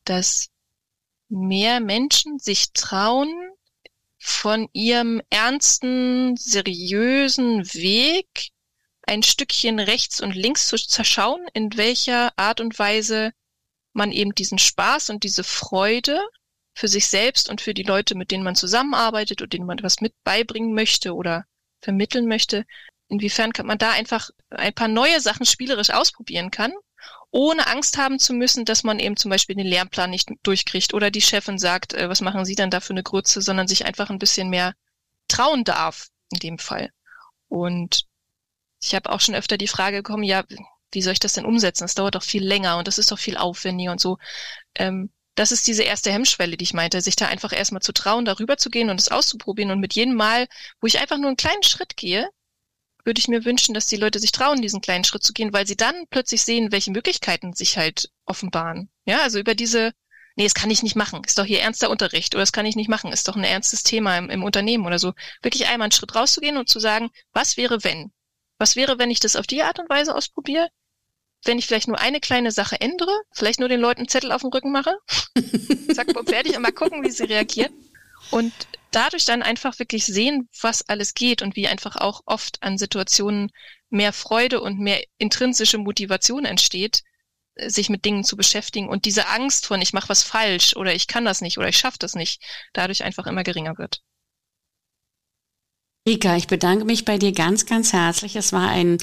dass 0.04 0.48
mehr 1.30 1.80
Menschen 1.80 2.40
sich 2.40 2.72
trauen, 2.74 3.32
von 4.20 4.68
ihrem 4.74 5.22
ernsten, 5.30 6.36
seriösen 6.38 7.66
Weg 7.74 8.50
ein 9.08 9.24
Stückchen 9.24 9.80
rechts 9.80 10.22
und 10.22 10.36
links 10.36 10.68
zu 10.68 10.78
zerschauen, 10.78 11.46
in 11.54 11.76
welcher 11.78 12.32
Art 12.38 12.62
und 12.62 12.78
Weise 12.78 13.32
man 13.94 14.12
eben 14.12 14.36
diesen 14.36 14.60
Spaß 14.60 15.10
und 15.10 15.24
diese 15.24 15.44
Freude 15.44 16.22
für 16.74 16.88
sich 16.88 17.08
selbst 17.08 17.50
und 17.50 17.62
für 17.62 17.74
die 17.74 17.84
Leute, 17.84 18.16
mit 18.16 18.32
denen 18.32 18.44
man 18.44 18.56
zusammenarbeitet 18.56 19.42
und 19.42 19.54
denen 19.54 19.66
man 19.66 19.80
etwas 19.80 20.02
mit 20.02 20.14
beibringen 20.24 20.74
möchte 20.74 21.16
oder 21.16 21.46
vermitteln 21.82 22.28
möchte, 22.28 22.66
inwiefern 23.08 23.54
kann 23.54 23.66
man 23.66 23.78
da 23.78 23.92
einfach 23.92 24.30
ein 24.50 24.74
paar 24.74 24.88
neue 24.88 25.20
Sachen 25.22 25.46
spielerisch 25.46 25.90
ausprobieren 25.90 26.52
kann, 26.52 26.74
ohne 27.32 27.68
Angst 27.68 27.98
haben 27.98 28.20
zu 28.20 28.34
müssen, 28.34 28.66
dass 28.66 28.84
man 28.84 29.00
eben 29.00 29.18
zum 29.18 29.30
Beispiel 29.30 29.56
den 29.56 29.68
Lernplan 29.68 30.10
nicht 30.10 30.30
durchkriegt 30.44 30.94
oder 30.94 31.12
die 31.12 31.22
Chefin 31.22 31.58
sagt, 31.58 31.94
äh, 31.94 32.10
was 32.10 32.22
machen 32.22 32.46
Sie 32.46 32.56
denn 32.56 32.70
da 32.70 32.80
für 32.80 32.94
eine 32.94 33.04
Grütze, 33.04 33.42
sondern 33.42 33.68
sich 33.68 33.86
einfach 33.86 34.10
ein 34.10 34.20
bisschen 34.20 34.50
mehr 34.50 34.74
trauen 35.28 35.64
darf 35.64 36.08
in 36.32 36.40
dem 36.40 36.60
Fall. 36.60 36.92
Und 37.50 38.07
ich 38.88 38.96
habe 38.96 39.12
auch 39.12 39.22
schon 39.22 39.36
öfter 39.36 39.58
die 39.58 39.68
Frage 39.68 39.98
bekommen, 39.98 40.24
ja, 40.24 40.44
wie 40.92 41.02
soll 41.02 41.14
ich 41.14 41.20
das 41.20 41.34
denn 41.34 41.46
umsetzen? 41.46 41.84
Das 41.84 41.96
dauert 41.96 42.16
doch 42.16 42.24
viel 42.24 42.44
länger 42.44 42.78
und 42.78 42.88
das 42.88 42.98
ist 42.98 43.12
doch 43.12 43.20
viel 43.20 43.38
aufwendiger 43.38 43.92
und 43.92 44.02
so. 44.02 44.18
Ähm, 44.76 45.12
das 45.36 45.52
ist 45.52 45.68
diese 45.68 45.84
erste 45.84 46.12
Hemmschwelle, 46.12 46.58
die 46.58 46.64
ich 46.64 46.74
meinte, 46.74 47.00
sich 47.02 47.16
da 47.16 47.28
einfach 47.28 47.54
erstmal 47.54 47.82
zu 47.82 47.94
trauen, 47.94 48.26
darüber 48.26 48.58
zu 48.58 48.70
gehen 48.72 48.90
und 48.90 49.00
es 49.00 49.12
auszuprobieren. 49.12 49.70
Und 49.72 49.80
mit 49.80 49.94
jedem 49.94 50.16
Mal, 50.16 50.48
wo 50.82 50.88
ich 50.88 51.00
einfach 51.00 51.18
nur 51.18 51.28
einen 51.28 51.38
kleinen 51.38 51.62
Schritt 51.64 51.96
gehe, 51.96 52.28
würde 53.06 53.20
ich 53.20 53.28
mir 53.28 53.46
wünschen, 53.46 53.74
dass 53.74 53.86
die 53.86 53.98
Leute 53.98 54.20
sich 54.20 54.32
trauen, 54.32 54.62
diesen 54.62 54.82
kleinen 54.82 55.04
Schritt 55.04 55.24
zu 55.24 55.34
gehen, 55.34 55.54
weil 55.54 55.68
sie 55.68 55.78
dann 55.78 56.06
plötzlich 56.10 56.44
sehen, 56.44 56.72
welche 56.72 56.92
Möglichkeiten 56.92 57.54
sich 57.54 57.78
halt 57.78 58.10
offenbaren. 58.26 58.90
Ja, 59.06 59.22
also 59.22 59.40
über 59.40 59.54
diese, 59.54 59.94
nee, 60.36 60.44
das 60.44 60.56
kann 60.56 60.72
ich 60.72 60.84
nicht 60.84 60.96
machen, 60.96 61.24
ist 61.24 61.38
doch 61.38 61.46
hier 61.46 61.62
ernster 61.62 61.90
Unterricht 61.90 62.34
oder 62.34 62.42
das 62.42 62.52
kann 62.52 62.66
ich 62.66 62.76
nicht 62.76 62.90
machen, 62.90 63.12
ist 63.12 63.28
doch 63.28 63.36
ein 63.36 63.44
ernstes 63.44 63.84
Thema 63.84 64.18
im, 64.18 64.30
im 64.30 64.44
Unternehmen 64.44 64.86
oder 64.86 65.00
so. 65.00 65.14
Wirklich 65.42 65.68
einmal 65.68 65.86
einen 65.86 65.92
Schritt 65.94 66.16
rauszugehen 66.16 66.58
und 66.58 66.68
zu 66.68 66.80
sagen, 66.80 67.10
was 67.32 67.58
wäre 67.58 67.84
wenn? 67.84 68.12
Was 68.58 68.76
wäre, 68.76 69.00
wenn 69.00 69.12
ich 69.12 69.20
das 69.20 69.36
auf 69.36 69.48
die 69.48 69.64
Art 69.64 69.80
und 69.80 69.90
Weise 69.90 70.16
ausprobiere? 70.16 70.70
Wenn 71.44 71.60
ich 71.60 71.68
vielleicht 71.68 71.88
nur 71.88 72.00
eine 72.00 72.20
kleine 72.20 72.52
Sache 72.52 72.82
ändere, 72.82 73.16
vielleicht 73.32 73.60
nur 73.60 73.70
den 73.70 73.80
Leuten 73.80 74.08
Zettel 74.08 74.32
auf 74.32 74.42
den 74.42 74.52
Rücken 74.52 74.72
mache, 74.72 74.98
sag 75.94 76.14
mal 76.14 76.26
fertig 76.26 76.56
und 76.56 76.64
mal 76.64 76.72
gucken, 76.72 77.04
wie 77.04 77.12
sie 77.12 77.26
reagieren. 77.26 77.74
Und 78.32 78.52
dadurch 78.92 79.26
dann 79.26 79.44
einfach 79.44 79.78
wirklich 79.80 80.06
sehen, 80.06 80.50
was 80.62 80.88
alles 80.90 81.14
geht 81.14 81.42
und 81.42 81.56
wie 81.56 81.68
einfach 81.68 81.96
auch 81.96 82.22
oft 82.26 82.62
an 82.64 82.78
Situationen 82.78 83.52
mehr 83.90 84.14
Freude 84.14 84.62
und 84.62 84.80
mehr 84.80 85.02
intrinsische 85.18 85.78
Motivation 85.78 86.46
entsteht, 86.46 87.04
äh, 87.56 87.70
sich 87.70 87.90
mit 87.90 88.06
Dingen 88.06 88.24
zu 88.24 88.36
beschäftigen 88.36 88.90
und 88.90 89.06
diese 89.06 89.28
Angst 89.28 89.66
von 89.66 89.82
ich 89.82 89.94
mache 89.94 90.10
was 90.10 90.24
falsch 90.24 90.76
oder 90.76 90.94
ich 90.94 91.08
kann 91.08 91.26
das 91.26 91.42
nicht 91.42 91.58
oder 91.58 91.70
ich 91.70 91.78
schaffe 91.78 92.00
das 92.00 92.16
nicht, 92.16 92.42
dadurch 92.74 93.04
einfach 93.04 93.28
immer 93.28 93.44
geringer 93.44 93.78
wird. 93.78 94.02
Rika, 96.08 96.38
ich 96.38 96.48
bedanke 96.48 96.86
mich 96.86 97.04
bei 97.04 97.18
dir 97.18 97.34
ganz, 97.34 97.66
ganz 97.66 97.92
herzlich. 97.92 98.38
Es 98.38 98.54
war 98.54 98.70
ein 98.70 98.98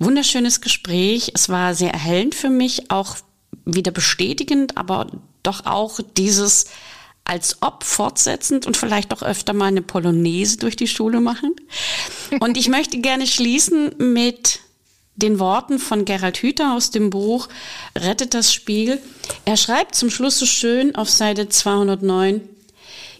wunderschönes 0.00 0.60
Gespräch. 0.60 1.30
Es 1.34 1.48
war 1.48 1.76
sehr 1.76 1.92
erhellend 1.92 2.34
für 2.34 2.50
mich, 2.50 2.90
auch 2.90 3.16
wieder 3.64 3.92
bestätigend, 3.92 4.76
aber 4.76 5.06
doch 5.44 5.66
auch 5.66 6.00
dieses 6.16 6.64
als 7.22 7.58
ob 7.62 7.84
fortsetzend 7.84 8.66
und 8.66 8.76
vielleicht 8.76 9.14
auch 9.14 9.22
öfter 9.22 9.52
mal 9.52 9.66
eine 9.66 9.82
Polonaise 9.82 10.56
durch 10.56 10.74
die 10.74 10.88
Schule 10.88 11.20
machen. 11.20 11.54
Und 12.40 12.56
ich 12.56 12.68
möchte 12.68 12.98
gerne 12.98 13.28
schließen 13.28 13.94
mit 13.98 14.58
den 15.14 15.38
Worten 15.38 15.78
von 15.78 16.04
Gerald 16.04 16.38
Hüther 16.38 16.74
aus 16.74 16.90
dem 16.90 17.10
Buch 17.10 17.48
Rettet 17.96 18.34
das 18.34 18.52
Spiel. 18.52 19.00
Er 19.44 19.56
schreibt 19.56 19.94
zum 19.94 20.10
Schluss 20.10 20.40
so 20.40 20.46
schön 20.46 20.96
auf 20.96 21.08
Seite 21.08 21.48
209, 21.48 22.40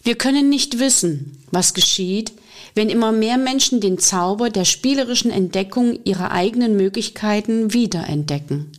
wir 0.02 0.16
können 0.16 0.48
nicht 0.48 0.80
wissen, 0.80 1.44
was 1.52 1.74
geschieht, 1.74 2.32
wenn 2.74 2.88
immer 2.88 3.12
mehr 3.12 3.38
Menschen 3.38 3.80
den 3.80 3.98
Zauber 3.98 4.50
der 4.50 4.64
spielerischen 4.64 5.30
Entdeckung 5.30 5.98
ihrer 6.04 6.30
eigenen 6.30 6.76
Möglichkeiten 6.76 7.72
wiederentdecken. 7.72 8.72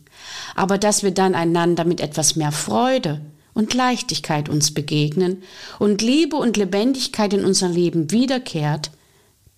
Aber 0.54 0.78
dass 0.78 1.02
wir 1.02 1.10
dann 1.10 1.34
einander 1.34 1.84
mit 1.84 2.00
etwas 2.00 2.36
mehr 2.36 2.52
Freude 2.52 3.20
und 3.52 3.74
Leichtigkeit 3.74 4.48
uns 4.48 4.74
begegnen 4.74 5.42
und 5.78 6.02
Liebe 6.02 6.36
und 6.36 6.56
Lebendigkeit 6.56 7.32
in 7.32 7.44
unser 7.44 7.68
Leben 7.68 8.10
wiederkehrt, 8.10 8.90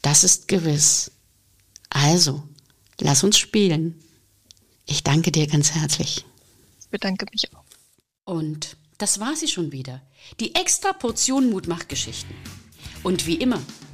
das 0.03 0.23
ist 0.23 0.49
gewiss. 0.49 1.11
Also, 1.89 2.43
lass 3.01 3.25
uns 3.25 3.39
spielen. 3.39 4.01
Ich 4.87 5.03
danke 5.03 5.33
dir 5.33 5.47
ganz 5.47 5.73
herzlich. 5.73 6.25
Ich 6.81 6.89
bedanke 6.89 7.27
mich 7.33 7.51
auch. 7.55 7.65
Und 8.25 8.77
das 8.99 9.21
war 9.21 9.35
sie 9.35 9.49
schon 9.49 9.73
wieder. 9.73 10.01
Die 10.41 10.55
extra 10.55 10.93
Portion 10.93 11.51
Mutmachgeschichten. 11.51 12.35
Und 13.03 13.27
wie 13.27 13.37
immer, 13.37 13.61